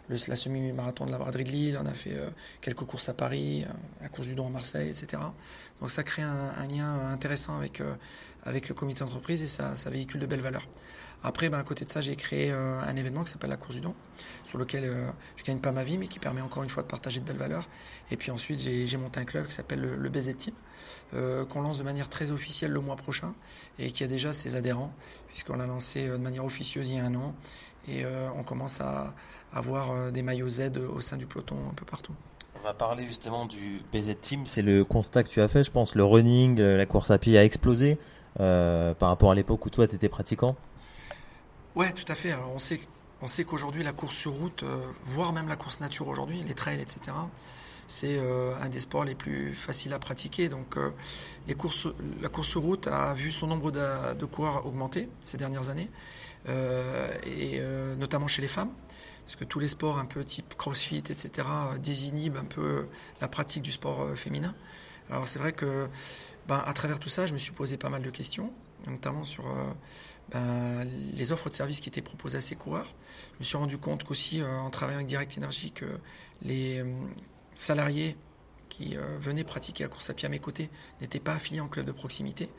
la 0.09 0.35
semi-marathon 0.35 1.05
de 1.05 1.11
la 1.11 1.17
braderie 1.17 1.43
de 1.43 1.49
Lille, 1.49 1.79
on 1.81 1.85
a 1.85 1.93
fait 1.93 2.13
euh, 2.13 2.29
quelques 2.61 2.83
courses 2.83 3.09
à 3.09 3.13
Paris, 3.13 3.63
euh, 3.67 3.73
la 4.01 4.09
course 4.09 4.27
du 4.27 4.35
Don 4.35 4.47
à 4.47 4.49
Marseille, 4.49 4.89
etc. 4.89 5.21
Donc 5.81 5.89
ça 5.89 6.03
crée 6.03 6.21
un, 6.21 6.67
lien 6.67 7.09
intéressant 7.11 7.57
avec, 7.57 7.81
euh, 7.81 7.95
avec 8.43 8.69
le 8.69 8.75
comité 8.75 9.03
d'entreprise 9.03 9.41
et 9.41 9.47
ça, 9.47 9.75
ça 9.75 9.89
véhicule 9.89 10.19
de 10.19 10.25
belles 10.25 10.41
valeurs. 10.41 10.67
Après, 11.23 11.49
ben, 11.49 11.57
à 11.57 11.63
côté 11.63 11.85
de 11.85 11.89
ça, 11.89 12.01
j'ai 12.01 12.15
créé 12.15 12.51
un 12.51 12.95
événement 12.95 13.23
qui 13.23 13.31
s'appelle 13.31 13.49
la 13.49 13.57
course 13.57 13.73
du 13.73 13.81
don, 13.81 13.95
sur 14.43 14.59
lequel 14.59 15.11
je 15.37 15.43
gagne 15.43 15.57
pas 15.57 15.71
ma 15.71 15.83
vie, 15.83 15.97
mais 15.97 16.07
qui 16.07 16.19
permet 16.19 16.41
encore 16.41 16.61
une 16.61 16.69
fois 16.69 16.83
de 16.83 16.87
partager 16.87 17.19
de 17.19 17.25
belles 17.25 17.37
valeurs. 17.37 17.67
Et 18.11 18.17
puis 18.17 18.29
ensuite, 18.29 18.59
j'ai 18.59 18.97
monté 18.97 19.19
un 19.19 19.25
club 19.25 19.47
qui 19.47 19.53
s'appelle 19.53 19.81
le, 19.81 19.95
le 19.95 20.09
BZ 20.09 20.37
Team, 20.37 20.53
qu'on 21.49 21.61
lance 21.61 21.79
de 21.79 21.83
manière 21.83 22.09
très 22.09 22.29
officielle 22.29 22.69
le 22.69 22.79
mois 22.79 22.95
prochain, 22.95 23.33
et 23.79 23.89
qui 23.89 24.03
a 24.03 24.07
déjà 24.07 24.33
ses 24.33 24.55
adhérents, 24.55 24.93
puisqu'on 25.27 25.55
l'a 25.55 25.65
lancé 25.65 26.07
de 26.07 26.17
manière 26.17 26.45
officieuse 26.45 26.89
il 26.89 26.97
y 26.97 26.99
a 26.99 27.05
un 27.05 27.15
an, 27.15 27.33
et 27.87 28.03
on 28.35 28.43
commence 28.43 28.79
à, 28.81 29.15
avoir 29.55 29.91
euh, 29.91 30.11
des 30.11 30.21
maillots 30.21 30.49
Z 30.49 30.71
au 30.93 31.01
sein 31.01 31.17
du 31.17 31.25
peloton 31.25 31.55
un 31.71 31.73
peu 31.73 31.85
partout. 31.85 32.13
On 32.59 32.63
va 32.63 32.73
parler 32.73 33.05
justement 33.05 33.45
du 33.45 33.81
BZ 33.93 34.15
Team, 34.19 34.45
c'est 34.45 34.61
le 34.61 34.83
constat 34.83 35.23
que 35.23 35.29
tu 35.29 35.41
as 35.41 35.47
fait, 35.47 35.63
je 35.63 35.71
pense, 35.71 35.95
le 35.95 36.03
running, 36.03 36.59
euh, 36.59 36.77
la 36.77 36.85
course 36.85 37.11
à 37.11 37.17
pied 37.17 37.37
a 37.37 37.43
explosé 37.43 37.97
euh, 38.39 38.93
par 38.93 39.09
rapport 39.09 39.31
à 39.31 39.35
l'époque 39.35 39.65
où 39.65 39.69
toi 39.69 39.87
tu 39.87 39.95
étais 39.95 40.09
pratiquant 40.09 40.55
Ouais, 41.75 41.91
tout 41.93 42.05
à 42.07 42.15
fait. 42.15 42.31
Alors 42.31 42.51
on 42.53 42.59
sait, 42.59 42.79
on 43.21 43.27
sait 43.27 43.43
qu'aujourd'hui 43.43 43.83
la 43.83 43.93
course 43.93 44.15
sur 44.15 44.33
route, 44.33 44.63
voire 45.03 45.33
même 45.33 45.47
la 45.47 45.55
course 45.55 45.79
nature 45.79 46.07
aujourd'hui, 46.07 46.43
les 46.45 46.53
trails, 46.53 46.81
etc., 46.81 47.15
c'est 47.87 48.17
un 48.63 48.69
des 48.69 48.79
sports 48.79 49.03
les 49.03 49.13
plus 49.13 49.53
faciles 49.53 49.93
à 49.93 49.99
pratiquer. 49.99 50.47
Donc 50.47 50.77
les 51.47 51.53
courses, 51.53 51.87
la 52.21 52.29
course 52.29 52.47
sur 52.47 52.61
route 52.61 52.87
a 52.87 53.13
vu 53.13 53.29
son 53.29 53.47
nombre 53.47 53.71
de, 53.71 54.13
de 54.15 54.25
coureurs 54.25 54.65
augmenter 54.65 55.09
ces 55.19 55.35
dernières 55.37 55.67
années, 55.67 55.89
et 56.47 57.59
notamment 57.99 58.27
chez 58.27 58.41
les 58.41 58.47
femmes 58.47 58.71
parce 59.25 59.35
que 59.35 59.43
tous 59.43 59.59
les 59.59 59.67
sports 59.67 59.97
un 59.97 60.05
peu 60.05 60.23
type 60.23 60.55
crossfit, 60.55 60.99
etc., 60.99 61.47
désinhibent 61.81 62.37
un 62.37 62.45
peu 62.45 62.87
la 63.21 63.27
pratique 63.27 63.63
du 63.63 63.71
sport 63.71 64.03
euh, 64.03 64.15
féminin. 64.15 64.53
Alors 65.09 65.27
c'est 65.27 65.39
vrai 65.39 65.51
que 65.51 65.89
ben, 66.47 66.63
à 66.63 66.73
travers 66.73 66.99
tout 66.99 67.09
ça, 67.09 67.25
je 67.25 67.33
me 67.33 67.39
suis 67.39 67.51
posé 67.51 67.75
pas 67.75 67.89
mal 67.89 68.03
de 68.03 68.09
questions, 68.11 68.53
notamment 68.85 69.23
sur 69.23 69.47
euh, 69.47 69.63
ben, 70.31 70.87
les 71.15 71.31
offres 71.31 71.49
de 71.49 71.55
services 71.55 71.79
qui 71.79 71.89
étaient 71.89 72.03
proposées 72.03 72.37
à 72.37 72.41
ces 72.41 72.55
coureurs. 72.55 72.93
Je 73.33 73.39
me 73.39 73.43
suis 73.45 73.57
rendu 73.57 73.79
compte 73.79 74.03
qu'aussi, 74.03 74.41
euh, 74.41 74.59
en 74.59 74.69
travaillant 74.69 74.97
avec 74.97 75.07
Direct 75.07 75.35
Energy, 75.39 75.71
que 75.71 75.85
les 76.43 76.83
salariés 77.55 78.15
qui 78.69 78.97
venaient 79.21 79.45
pratiquer 79.45 79.83
la 79.83 79.89
course 79.89 80.09
à 80.09 80.13
pied 80.13 80.25
à 80.25 80.29
mes 80.29 80.39
côtés 80.39 80.69
n'étaient 80.99 81.19
pas 81.19 81.33
affiliés 81.33 81.61
en 81.61 81.69
club 81.69 81.85
de 81.85 81.93
proximité. 81.93 82.49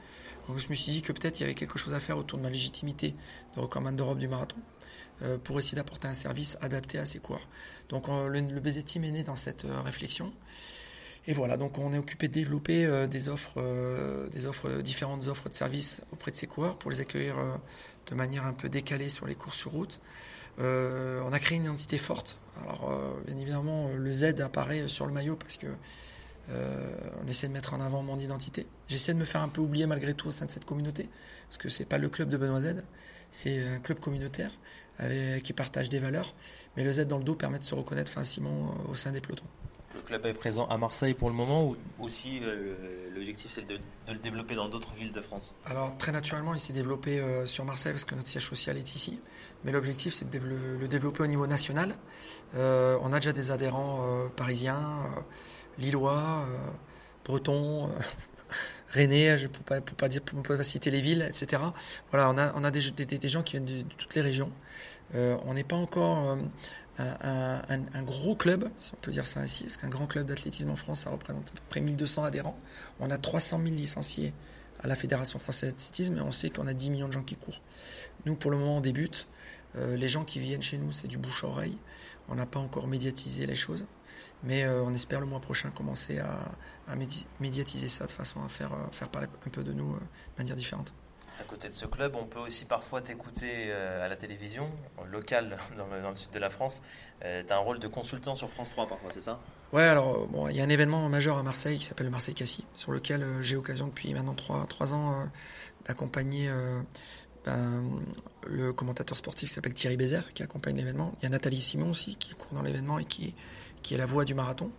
Donc 0.49 0.59
je 0.59 0.69
me 0.69 0.75
suis 0.75 0.91
dit 0.91 1.03
que 1.03 1.13
peut-être 1.13 1.39
il 1.39 1.43
y 1.43 1.45
avait 1.45 1.55
quelque 1.55 1.79
chose 1.79 1.93
à 1.93 2.01
faire 2.01 2.17
autour 2.17 2.39
de 2.39 2.45
ma 2.45 2.51
légitimité 2.51 3.15
de 3.55 3.61
recommande 3.61 3.97
d'Europe 3.97 4.19
du 4.19 4.27
marathon. 4.27 4.57
Euh, 5.23 5.39
pour 5.39 5.59
essayer 5.59 5.77
d'apporter 5.77 6.09
un 6.09 6.15
service 6.15 6.59
adapté 6.61 6.99
à 6.99 7.07
ces 7.07 7.21
coureurs. 7.21 7.49
Donc 7.89 8.07
le, 8.09 8.29
le 8.29 8.61
BZ 8.61 8.85
Team 8.85 9.03
est 9.05 9.11
né 9.11 9.23
dans 9.23 9.37
cette 9.37 9.65
euh, 9.65 9.81
réflexion. 9.81 10.31
Et 11.27 11.33
voilà, 11.33 11.57
donc 11.57 11.79
on 11.79 11.95
est 11.95 11.99
occupé 11.99 12.29
de 12.29 12.35
développer 12.35 12.85
euh, 12.85 13.07
des 13.07 13.31
offres, 13.31 13.63
des 14.31 14.45
offres, 14.45 14.83
différentes 14.83 15.27
offres 15.29 15.49
de 15.49 15.55
services 15.55 16.03
auprès 16.13 16.33
de 16.33 16.37
ces 16.37 16.47
coureurs 16.47 16.77
pour 16.77 16.91
les 16.91 17.01
accueillir 17.01 17.37
de 18.07 18.15
manière 18.15 18.45
un 18.45 18.53
peu 18.53 18.69
décalée 18.69 19.09
sur 19.09 19.27
les 19.27 19.35
courses 19.35 19.57
sur 19.57 19.73
route. 19.73 20.01
on 20.59 21.33
a 21.33 21.39
créé 21.39 21.57
une 21.57 21.65
identité 21.65 21.97
forte. 21.97 22.39
Alors 22.63 22.97
bien 23.27 23.37
évidemment, 23.39 23.89
le 23.97 24.13
Z 24.13 24.41
apparaît 24.41 24.87
sur 24.87 25.07
le 25.07 25.13
maillot 25.13 25.35
parce 25.35 25.57
que 25.57 25.67
essaie 27.27 27.49
de 27.49 27.53
mettre 27.53 27.75
en 27.75 27.81
avant 27.81 28.03
mon 28.03 28.21
identité. 28.21 28.69
J'essaie 28.89 29.15
de 29.15 29.19
me 29.19 29.25
faire 29.25 29.41
un 29.41 29.49
peu 29.49 29.63
oublier 29.63 29.87
malgré 29.87 30.15
tout 30.15 30.29
au 30.29 30.31
sein 30.31 30.47
de 30.47 30.51
cette 30.53 30.65
communauté, 30.65 31.09
parce 31.49 31.59
que 31.59 31.69
c'est 31.69 31.87
pas 31.87 31.99
le 31.99 32.09
club 32.09 32.29
de 32.29 32.37
Benoît 32.37 32.61
Z, 32.61 32.85
c'est 33.33 33.67
un 33.67 33.81
club 33.81 33.99
communautaire 33.99 34.53
qui 35.43 35.53
partagent 35.53 35.89
des 35.89 35.99
valeurs. 35.99 36.35
Mais 36.77 36.85
le 36.85 36.93
Z 36.93 37.07
dans 37.07 37.19
le 37.19 37.25
dos 37.25 37.35
permet 37.35 37.59
de 37.59 37.65
se 37.65 37.75
reconnaître 37.75 38.13
facilement 38.13 38.51
euh, 38.51 38.93
au 38.93 38.95
sein 38.95 39.13
des 39.13 39.21
pelotons. 39.21 39.47
Le 39.95 40.03
club 40.03 40.27
est 40.27 40.35
présent 40.35 40.67
à 40.67 40.77
Marseille 40.77 41.15
pour 41.15 41.31
le 41.31 41.35
moment 41.35 41.65
ou 41.65 41.77
aussi 42.01 42.41
euh, 42.43 42.75
l'objectif 43.15 43.51
c'est 43.51 43.67
de, 43.67 43.79
le 44.09 44.19
développer 44.19 44.55
dans 44.55 44.69
d'autres 44.69 44.93
villes 44.93 45.13
de 45.13 45.23
France? 45.23 45.55
Alors 45.65 45.97
très 45.97 46.13
naturellement 46.13 46.53
il 46.53 46.61
s'est 46.61 46.75
développé 46.75 47.19
euh, 47.19 47.47
sur 47.47 47.65
Marseille 47.65 47.93
parce 47.93 48.05
que 48.05 48.15
notre 48.15 48.29
siège 48.29 48.47
social 48.47 48.77
est 48.77 48.95
ici. 48.95 49.21
Mais 49.65 49.73
l'objectif 49.73 50.13
c'est 50.13 50.29
de 50.29 50.39
le, 50.39 50.87
développer 50.87 51.23
au 51.23 51.27
niveau 51.27 51.47
national. 51.47 51.95
on 52.55 53.13
a 53.13 53.19
déjà 53.19 53.33
des 53.33 53.51
adhérents 53.51 54.29
parisiens. 54.37 55.07
lillois, 55.79 56.45
bretons. 57.25 57.91
Rennais, 58.97 59.39
je 59.39 59.45
ne 59.45 59.49
peux 59.49 59.63
pas, 59.63 59.81
pas, 59.81 60.09
dire, 60.09 60.23
pas 60.23 60.63
citer 60.63 60.91
les 60.91 61.01
villes, 61.01 61.27
etc. 61.29 61.63
Voilà, 62.11 62.31
on 62.55 62.65
a, 62.65 62.71
des, 62.71 62.81
gens 63.29 63.43
qui 63.43 63.53
viennent 63.53 63.65
de, 63.65 63.83
toutes 63.97 64.15
les 64.15 64.23
régions. 64.23 64.51
on 65.15 65.55
n'est 65.55 65.65
pas 65.65 65.77
encore 65.77 66.39
un, 66.99 67.63
un, 67.69 68.03
gros 68.03 68.35
club, 68.35 68.69
si 68.77 68.93
on 68.95 68.97
peut 68.97 69.11
dire 69.11 69.27
ça 69.27 69.41
ainsi, 69.41 69.65
parce 69.65 69.77
qu'un 69.77 69.89
grand 69.89 70.07
club 70.07 70.27
d'athlétisme 70.27 70.71
en 70.71 70.77
France, 70.77 71.01
ça 71.01 71.11
représente 71.11 71.49
à 71.49 71.53
peu 71.53 71.63
près 71.69 71.81
1200 71.81 72.25
adhérents. 72.25 72.59
On 73.01 73.11
a 73.11 73.19
300 73.19 73.61
000 73.63 73.75
licenciés 73.75 74.33
à 74.81 74.87
la 74.87 74.95
Fédération 74.95 75.39
française 75.39 75.73
d'athlétisme 75.73 76.17
et 76.17 76.21
on 76.21 76.33
sait 76.33 76.51
qu'on 76.51 76.67
a 76.67 76.75
10 76.75 76.91
millions 76.91 77.09
de 77.09 77.13
gens 77.13 77.23
qui 77.23 77.37
courent. 77.37 77.61
Nous, 78.25 78.35
pour 78.35 78.51
le 78.51 78.57
moment, 78.57 78.79
on 78.79 78.81
débute. 78.81 79.29
Euh, 79.77 79.97
les 79.97 80.09
gens 80.09 80.25
qui 80.25 80.39
viennent 80.39 80.63
chez 80.63 80.79
nous, 80.79 80.93
c'est 80.93 81.09
du 81.09 81.19
bouche-oreille. 81.19 81.77
On 82.29 82.35
n'a 82.35 82.47
pas 82.47 82.59
encore 82.59 82.87
médiatisé 82.87 83.47
les 83.47 83.55
choses, 83.55 83.87
mais 84.43 84.65
euh, 84.65 84.83
on 84.83 84.93
espère 84.95 85.21
le 85.21 85.27
mois 85.27 85.41
prochain 85.41 85.71
commencer 85.71 86.19
à, 86.19 86.95
médiatiser 87.41 87.89
ça 87.89 88.07
de 88.07 88.13
façon 88.13 88.43
à 88.45 88.49
faire, 88.49 88.73
euh, 88.73 88.87
faire 88.93 89.09
parler 89.09 89.29
un 89.47 89.51
peu 89.51 89.65
de 89.65 89.73
nous 89.73 89.95
de 89.95 90.39
manière 90.39 90.57
différente. 90.57 90.95
À 91.41 91.45
côté 91.45 91.69
de 91.69 91.75
ce 91.75 91.85
club, 91.85 92.15
on 92.15 92.25
peut 92.25 92.39
aussi 92.39 92.65
parfois 92.65 93.03
t'écouter 93.03 93.71
à 93.71 94.09
la 94.09 94.17
télévision, 94.17 94.71
locale 95.11 95.59
dans 95.77 95.87
le, 95.95 96.01
dans 96.01 96.11
le 96.11 96.17
sud 96.17 96.31
de 96.31 96.39
la 96.39 96.49
France. 96.49 96.83
tu 97.21 97.27
as 97.27 97.57
un 97.57 97.59
rôle 97.59 97.79
de 97.79 97.89
consultant 97.89 98.37
sur 98.37 98.49
France 98.49 98.71
3 98.71 98.89
parfois, 98.89 99.11
c'est 99.13 99.21
ça? 99.21 99.39
Ouais, 99.73 99.83
alors 99.83 100.27
bon, 100.29 100.49
il 100.49 100.57
y 100.57 100.61
a 100.61 100.65
un 100.65 100.69
événement 100.71 101.09
majeur 101.11 101.37
à 101.37 101.43
Marseille 101.43 101.77
qui 101.77 101.85
s'appelle 101.85 102.07
le 102.07 102.13
Marseille 102.13 102.35
Cassis, 102.35 102.65
sur 102.75 102.91
lequel 102.91 103.27
j'ai 103.43 103.57
occasion 103.57 103.89
depuis 103.89 104.15
maintenant 104.15 104.35
3, 104.35 104.67
3 104.67 104.95
ans 104.95 105.29
d'accompagner 105.85 106.51
ben, 107.47 107.85
le 108.45 108.73
commentateur 108.73 109.17
sportif 109.17 109.49
s'appelle 109.49 109.73
Thierry 109.73 109.97
Bézère 109.97 110.35
qui 110.35 110.43
accompagne 110.43 110.77
l'événement. 110.77 111.15
Il 111.19 111.23
y 111.23 111.27
a 111.27 111.29
Nathalie 111.29 111.61
Simon 111.61 111.91
aussi 111.91 112.17
qui 112.17 112.35
court 112.35 112.55
dans 112.55 112.63
l'événement 112.63 112.99
et 112.99 113.05
qui, 113.05 113.37
qui 113.87 113.95
est 113.95 113.99
la 113.99 114.07
voix 114.07 114.25
du 114.25 114.35
marathon, 114.35 114.73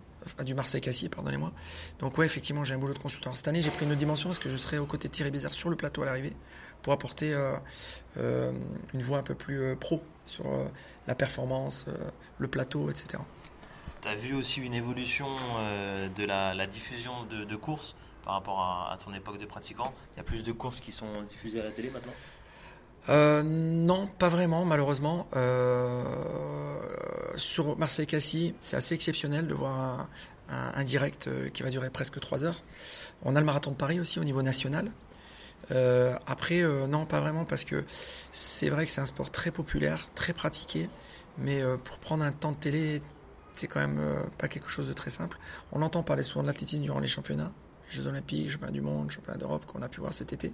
du 0.43 0.53
Marseille-Cassier, 0.53 1.08
pardonnez-moi. 1.08 1.53
Donc 1.99 2.18
ouais, 2.18 2.26
effectivement, 2.26 2.66
j'ai 2.66 2.74
un 2.74 2.78
boulot 2.78 2.93
de 2.93 2.99
consultant. 2.99 3.32
Cette 3.32 3.47
année, 3.47 3.62
j'ai 3.62 3.72
pris 3.72 3.86
une 3.86 3.91
autre 3.91 3.99
dimension 3.99 4.28
parce 4.28 4.38
que 4.38 4.49
je 4.49 4.58
serai 4.58 4.80
aux 4.80 4.86
côtés 4.86 5.08
de 5.08 5.14
Thierry 5.14 5.32
Bézère 5.32 5.53
sur 5.53 5.70
le 5.70 5.78
plateau 5.78 6.01
à 6.01 6.08
l'arrivée 6.08 6.34
pour 6.82 6.91
apporter 6.91 7.34
euh, 7.34 7.55
euh, 8.18 8.51
une 8.93 9.01
voix 9.01 9.20
un 9.20 9.24
peu 9.24 9.34
plus 9.34 9.62
euh, 9.62 9.76
pro 9.78 10.03
sur 10.26 10.43
la 11.08 11.16
performance, 11.16 11.86
le 12.38 12.49
plateau, 12.49 12.89
etc. 12.89 13.24
Tu 14.01 14.10
as 14.10 14.16
vu 14.16 14.36
aussi 14.36 14.60
une 14.60 14.74
évolution 14.74 15.28
de 16.14 16.26
la, 16.26 16.68
diffusion 16.68 17.24
de, 17.32 17.45
de 17.45 17.55
courses 17.55 17.95
par 18.26 18.34
rapport 18.34 18.60
à, 18.60 18.91
à, 18.91 18.97
ton 18.97 19.14
époque 19.14 19.38
de 19.38 19.45
pratiquant? 19.45 19.93
Il 20.16 20.18
y 20.18 20.20
a 20.20 20.24
plus 20.24 20.43
de 20.43 20.51
courses 20.51 20.82
qui 20.82 20.91
sont 20.91 21.22
diffusées 21.22 21.62
à 21.62 21.64
la 21.64 21.72
télé 21.72 21.91
maintenant? 21.91 22.12
Non, 23.45 24.08
pas 24.20 24.28
vraiment, 24.28 24.66
malheureusement. 24.66 25.28
Euh, 25.38 26.76
sur 27.38 27.78
Marseille-Cassis, 27.78 28.54
c'est 28.60 28.76
assez 28.76 28.96
exceptionnel 28.96 29.48
de 29.48 29.54
voir 29.54 30.08
un, 30.50 30.84
direct 30.84 31.28
euh, 31.28 31.50
qui 31.50 31.64
va 31.64 31.70
durer 31.70 31.90
presque 31.90 32.20
trois 32.20 32.44
heures. 32.44 32.62
On 33.24 33.36
a 33.36 33.40
le 33.40 33.46
marathon 33.46 33.72
de 33.72 33.76
Paris 33.76 34.00
aussi 34.00 34.20
au 34.20 34.24
niveau 34.24 34.42
national. 34.42 34.92
après, 36.26 36.62
non, 36.88 37.06
pas 37.06 37.20
vraiment, 37.20 37.44
parce 37.44 37.66
que 37.66 37.84
c'est 38.32 38.70
vrai 38.70 38.86
que 38.86 38.92
c'est 38.92 39.02
un 39.02 39.06
sport 39.06 39.32
très 39.32 39.52
populaire, 39.52 40.08
très 40.16 40.32
pratiqué, 40.32 40.90
mais 41.38 41.62
pour 41.84 41.98
prendre 41.98 42.24
un 42.24 42.32
temps 42.32 42.54
de 42.54 42.58
télé, 42.58 43.02
c'est 43.54 43.68
quand 43.68 43.82
même 43.82 44.02
pas 44.38 44.48
quelque 44.48 44.70
chose 44.70 44.88
de 44.88 44.94
très 44.94 45.10
simple. 45.10 45.38
On 45.74 45.82
entend 45.82 46.04
parler 46.04 46.24
souvent 46.24 46.44
de 46.44 46.48
l'athlétisme 46.48 46.84
durant 46.84 47.00
les 47.00 47.10
championnats, 47.10 47.52
les 47.90 47.96
Jeux 47.96 48.08
Olympiques, 48.08 48.52
Championnats 48.52 48.72
du 48.72 48.82
Monde, 48.82 49.12
Championnats 49.12 49.40
d'Europe 49.40 49.66
qu'on 49.66 49.82
a 49.82 49.90
pu 49.90 50.00
voir 50.00 50.14
cet 50.14 50.32
été. 50.32 50.54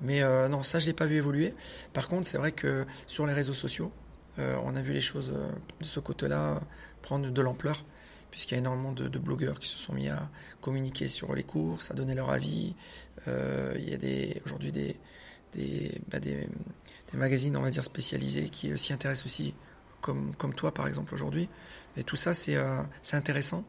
Mais 0.00 0.22
euh, 0.22 0.48
non, 0.48 0.62
ça, 0.62 0.78
je 0.78 0.84
ne 0.84 0.90
l'ai 0.90 0.94
pas 0.94 1.06
vu 1.06 1.16
évoluer. 1.16 1.54
Par 1.92 2.08
contre, 2.08 2.26
c'est 2.26 2.38
vrai 2.38 2.52
que 2.52 2.84
sur 3.06 3.26
les 3.26 3.32
réseaux 3.32 3.52
sociaux, 3.52 3.92
euh, 3.92 4.01
on 4.38 4.76
a 4.76 4.82
vu 4.82 4.92
les 4.92 5.00
choses 5.00 5.32
euh, 5.34 5.50
de 5.80 5.84
ce 5.84 6.00
côté-là 6.00 6.60
prendre 7.02 7.30
de 7.30 7.42
l'ampleur, 7.42 7.84
puisqu'il 8.30 8.54
y 8.54 8.56
a 8.56 8.58
énormément 8.58 8.92
de, 8.92 9.18
blogueurs 9.18 9.58
qui 9.58 9.68
se 9.68 9.78
sont 9.78 9.92
mis 9.92 10.08
à 10.08 10.30
communiquer 10.60 11.08
sur 11.08 11.34
les 11.34 11.42
courses, 11.42 11.90
à 11.90 11.94
donner 11.94 12.14
leur 12.14 12.30
avis. 12.30 12.74
il 13.26 13.88
y 13.88 13.94
a 13.94 14.40
aujourd'hui 14.46 14.72
des, 14.72 14.96
bah, 16.08 16.20
des, 16.20 16.48
des, 17.10 17.18
magazines, 17.18 17.56
on 17.56 17.62
va 17.62 17.70
dire, 17.70 17.84
spécialisés 17.84 18.48
qui 18.48 18.76
s'y 18.78 18.92
intéressent 18.92 19.26
aussi, 19.26 19.52
comme, 20.00 20.34
comme 20.36 20.54
toi, 20.54 20.72
par 20.72 20.86
exemple, 20.86 21.12
aujourd'hui. 21.12 21.48
Et 21.96 22.04
tout 22.04 22.16
ça, 22.16 22.32
c'est 22.32 22.56
intéressant. 23.12 23.64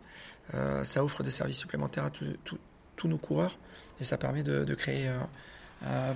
ça 0.83 1.03
offre 1.03 1.23
des 1.23 1.31
services 1.31 1.57
supplémentaires 1.57 2.05
à 2.05 2.11
tous 2.11 3.07
nos 3.07 3.17
coureurs 3.17 3.57
et 3.99 4.03
ça 4.03 4.17
permet 4.17 4.43
de, 4.43 4.65
de 4.65 4.75
créer 4.75 5.07
euh, 5.07 5.19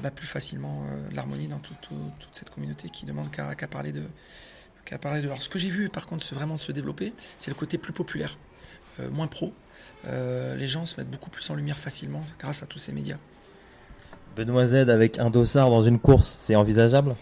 bah, 0.01 0.11
plus 0.11 0.27
facilement 0.27 0.85
euh, 0.85 1.09
l'harmonie 1.11 1.47
dans 1.47 1.59
toute 1.59 1.89
cette 2.31 2.49
communauté 2.49 2.89
qui 2.89 3.05
demande 3.05 3.29
qu'à 3.31 3.67
parler 3.67 3.91
de 3.91 4.03
qu'à 4.85 4.97
parler 4.97 5.21
de. 5.21 5.27
Alors 5.27 5.41
ce 5.41 5.49
que 5.49 5.59
j'ai 5.59 5.69
vu 5.69 5.89
par 5.89 6.07
contre 6.07 6.25
vraiment 6.33 6.57
se 6.57 6.71
développer, 6.71 7.13
c'est 7.37 7.51
le 7.51 7.55
côté 7.55 7.77
plus 7.77 7.93
populaire, 7.93 8.37
euh, 8.99 9.09
moins 9.09 9.27
pro. 9.27 9.53
les 10.05 10.67
gens 10.67 10.85
se 10.85 10.97
mettent 10.97 11.11
beaucoup 11.11 11.29
plus 11.29 11.49
en 11.49 11.55
lumière 11.55 11.77
facilement 11.77 12.23
grâce 12.39 12.63
à 12.63 12.65
tous 12.65 12.79
ces 12.79 12.93
médias. 12.93 13.17
Benoît 14.37 14.67
Z 14.67 14.89
avec 14.89 15.19
un 15.19 15.29
dossard 15.29 15.69
dans 15.69 15.83
une 15.83 15.99
course, 15.99 16.37
c'est 16.39 16.55
envisageable? 16.55 17.15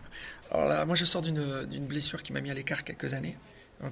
Alors 0.50 0.66
là, 0.66 0.84
moi 0.84 0.96
je 0.96 1.04
sors 1.04 1.22
d'une 1.22 1.86
blessure 1.86 2.22
qui 2.22 2.32
m'a 2.32 2.40
mis 2.40 2.50
à 2.50 2.54
l'écart 2.54 2.82
quelques 2.84 3.14
années. 3.14 3.38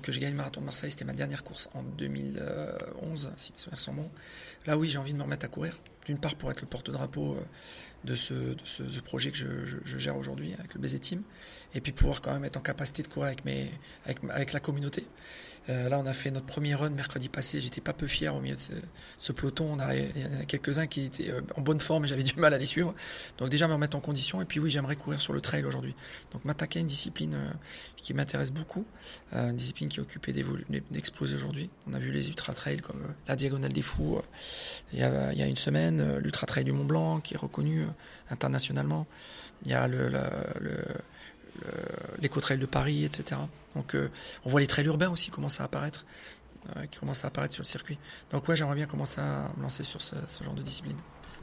Que 0.03 0.13
je 0.13 0.21
gagne 0.21 0.31
le 0.31 0.37
marathon 0.37 0.61
de 0.61 0.67
Marseille, 0.67 0.91
c'était 0.93 1.05
ma 1.05 1.15
dernière 1.15 1.43
course 1.43 1.69
en 1.75 1.83
2011, 1.83 3.33
si 3.37 3.53
mes 3.53 3.59
souvenirs 3.59 3.81
sont 3.81 3.93
bons. 3.93 4.09
Là, 4.67 4.79
oui, 4.79 4.89
j'ai 4.89 4.99
envie 4.99 5.13
de 5.13 5.19
me 5.19 5.25
remettre 5.25 5.47
à 5.47 5.49
courir. 5.49 5.81
D'une 6.07 6.19
part, 6.19 6.35
pour 6.35 6.51
être 6.51 6.63
le 6.63 6.67
porte-drapeau 6.67 7.37
de 8.05 8.15
ce, 8.15 8.33
de 8.35 8.61
ce, 8.65 9.01
projet 9.01 9.31
que 9.31 9.37
je, 9.37 9.47
je, 9.85 9.99
gère 9.99 10.17
aujourd'hui 10.17 10.55
avec 10.59 10.75
le 10.75 10.81
BZ 10.81 11.01
Team, 11.01 11.23
et 11.75 11.81
puis 11.81 11.93
pouvoir 11.93 12.23
quand 12.23 12.33
même 12.33 12.45
être 12.45 12.57
en 12.57 12.63
capacité 12.63 13.03
de 13.03 13.09
courir 13.09 13.27
avec, 13.27 13.45
mes, 13.45 13.71
avec, 14.07 14.19
avec 14.31 14.53
la 14.53 14.61
communauté. 14.61 15.07
Euh, 15.69 15.89
là, 15.89 15.99
on 15.99 16.07
a 16.07 16.13
fait 16.13 16.31
notre 16.31 16.47
premier 16.47 16.75
run 16.75 16.91
mercredi 16.91 17.29
passé. 17.29 17.61
J'étais 17.61 17.81
pas 17.81 17.93
peu 17.93 18.07
fier 18.07 18.35
au 18.35 18.41
milieu 18.41 18.57
de 18.57 18.61
ce, 19.19 19.33
peloton. 19.33 19.69
On 19.73 19.79
a, 19.79 19.95
il 19.95 20.19
y 20.19 20.25
en 20.25 20.41
a 20.41 20.45
quelques-uns 20.45 20.87
qui 20.87 21.05
étaient 21.05 21.31
euh, 21.31 21.43
en 21.57 21.61
bonne 21.61 21.81
forme 21.81 22.05
et 22.05 22.09
j'avais 22.09 22.23
du 22.23 22.35
mal 22.37 22.55
à 22.55 22.59
les 22.59 22.67
suivre. 22.67 22.95
Donc 23.39 23.51
déjà 23.51 23.69
me 23.69 23.75
remettre 23.75 23.97
en 23.97 24.01
condition. 24.01 24.41
Et 24.41 24.47
puis 24.47 24.59
oui, 24.59 24.71
j'aimerais 24.71 24.97
courir 24.97 25.21
sur 25.21 25.33
le 25.33 25.41
trail 25.41 25.65
aujourd'hui. 25.65 25.95
Donc 26.33 26.45
m'attaquer 26.45 26.79
à 26.79 26.83
une 26.83 26.89
discipline 26.89 27.35
euh, 27.35 27.51
qui 27.97 28.15
m'intéresse 28.15 28.53
beaucoup, 28.53 28.87
une 29.33 29.57
discipline 29.57 29.89
qui 29.89 29.99
est 29.99 30.03
occupée 30.03 30.33
d'exploser 30.91 31.35
aujourd'hui. 31.35 31.71
On 31.87 31.93
a 31.93 31.99
vu 31.99 32.11
les 32.11 32.29
ultra 32.29 32.55
trails 32.55 32.81
comme 32.81 33.03
la 33.29 33.37
Diagonale 33.37 33.73
des 33.73 33.83
Fous 33.83 34.23
il 34.93 34.99
y, 34.99 35.03
a, 35.03 35.33
il 35.33 35.39
y 35.39 35.43
a 35.43 35.47
une 35.47 35.57
semaine, 35.57 35.90
l'ultra 35.91 36.47
trail 36.47 36.65
du 36.65 36.73
Mont 36.73 36.85
Blanc 36.85 37.21
qui 37.21 37.35
est 37.35 37.39
reconnu 37.39 37.85
internationalement. 38.31 39.07
Il 39.65 39.71
y 39.71 39.75
a 39.75 39.89
le, 39.89 40.09
le, 40.09 40.23
le 40.61 40.77
l'éco-trail 42.21 42.59
de 42.59 42.67
Paris, 42.67 43.05
etc. 43.05 43.41
Donc 43.75 43.95
euh, 43.95 44.11
on 44.45 44.51
voit 44.51 44.61
les 44.61 44.67
trails 44.67 44.87
urbains 44.87 45.11
aussi 45.11 45.31
commencer 45.31 45.63
à 45.63 45.65
apparaître, 45.65 46.05
euh, 46.77 46.87
qui 46.87 46.99
commencent 46.99 47.25
à 47.25 47.29
apparaître 47.29 47.55
sur 47.55 47.63
le 47.63 47.69
circuit. 47.69 47.99
Donc 48.31 48.47
ouais, 48.49 48.57
j'aimerais 48.57 48.77
bien 48.77 48.87
commencer 48.87 49.21
à 49.21 49.51
me 49.57 49.63
lancer 49.63 49.85
sur 49.85 50.03
ce, 50.03 50.17
genre 50.43 50.55
de 50.55 50.63
discipline. 50.63 50.97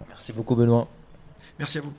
Merci 0.08 0.34
beaucoup 0.34 0.56
Benoît. 0.56 0.88
Merci 1.60 1.80
à 1.80 1.82
vous. 1.82 1.94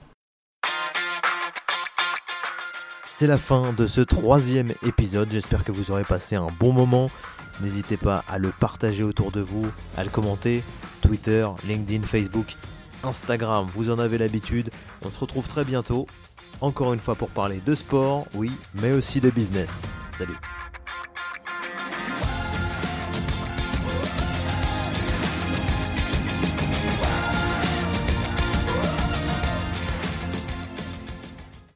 C'est 3.19 3.27
la 3.27 3.37
fin 3.37 3.73
de 3.73 3.89
ce 3.89 4.01
troisième 4.01 4.75
épisode. 4.87 5.29
J'espère 5.29 5.64
que 5.64 5.73
vous 5.73 5.91
aurez 5.91 6.05
passé 6.05 6.37
un 6.37 6.51
bon 6.61 6.73
moment. 6.73 7.11
N'hésitez 7.61 7.97
pas 7.97 8.23
à 8.29 8.39
le 8.39 8.53
partager 8.61 9.03
autour 9.03 9.33
de 9.33 9.41
vous, 9.41 9.66
à 9.97 10.05
le 10.05 10.09
commenter. 10.09 10.62
Twitter, 11.01 11.45
LinkedIn, 11.66 12.07
Facebook, 12.07 12.55
Instagram, 13.03 13.66
vous 13.75 13.91
en 13.91 13.99
avez 13.99 14.19
l'habitude. 14.19 14.71
On 15.05 15.11
se 15.11 15.19
retrouve 15.19 15.49
très 15.49 15.64
bientôt 15.64 16.07
encore 16.61 16.95
une 16.95 17.01
fois 17.01 17.16
pour 17.16 17.31
parler 17.31 17.61
de 17.66 17.75
sport, 17.75 18.25
oui, 18.35 18.53
mais 18.75 18.93
aussi 18.93 19.21
de 19.21 19.31
business. 19.31 19.85
Salut 20.12 20.39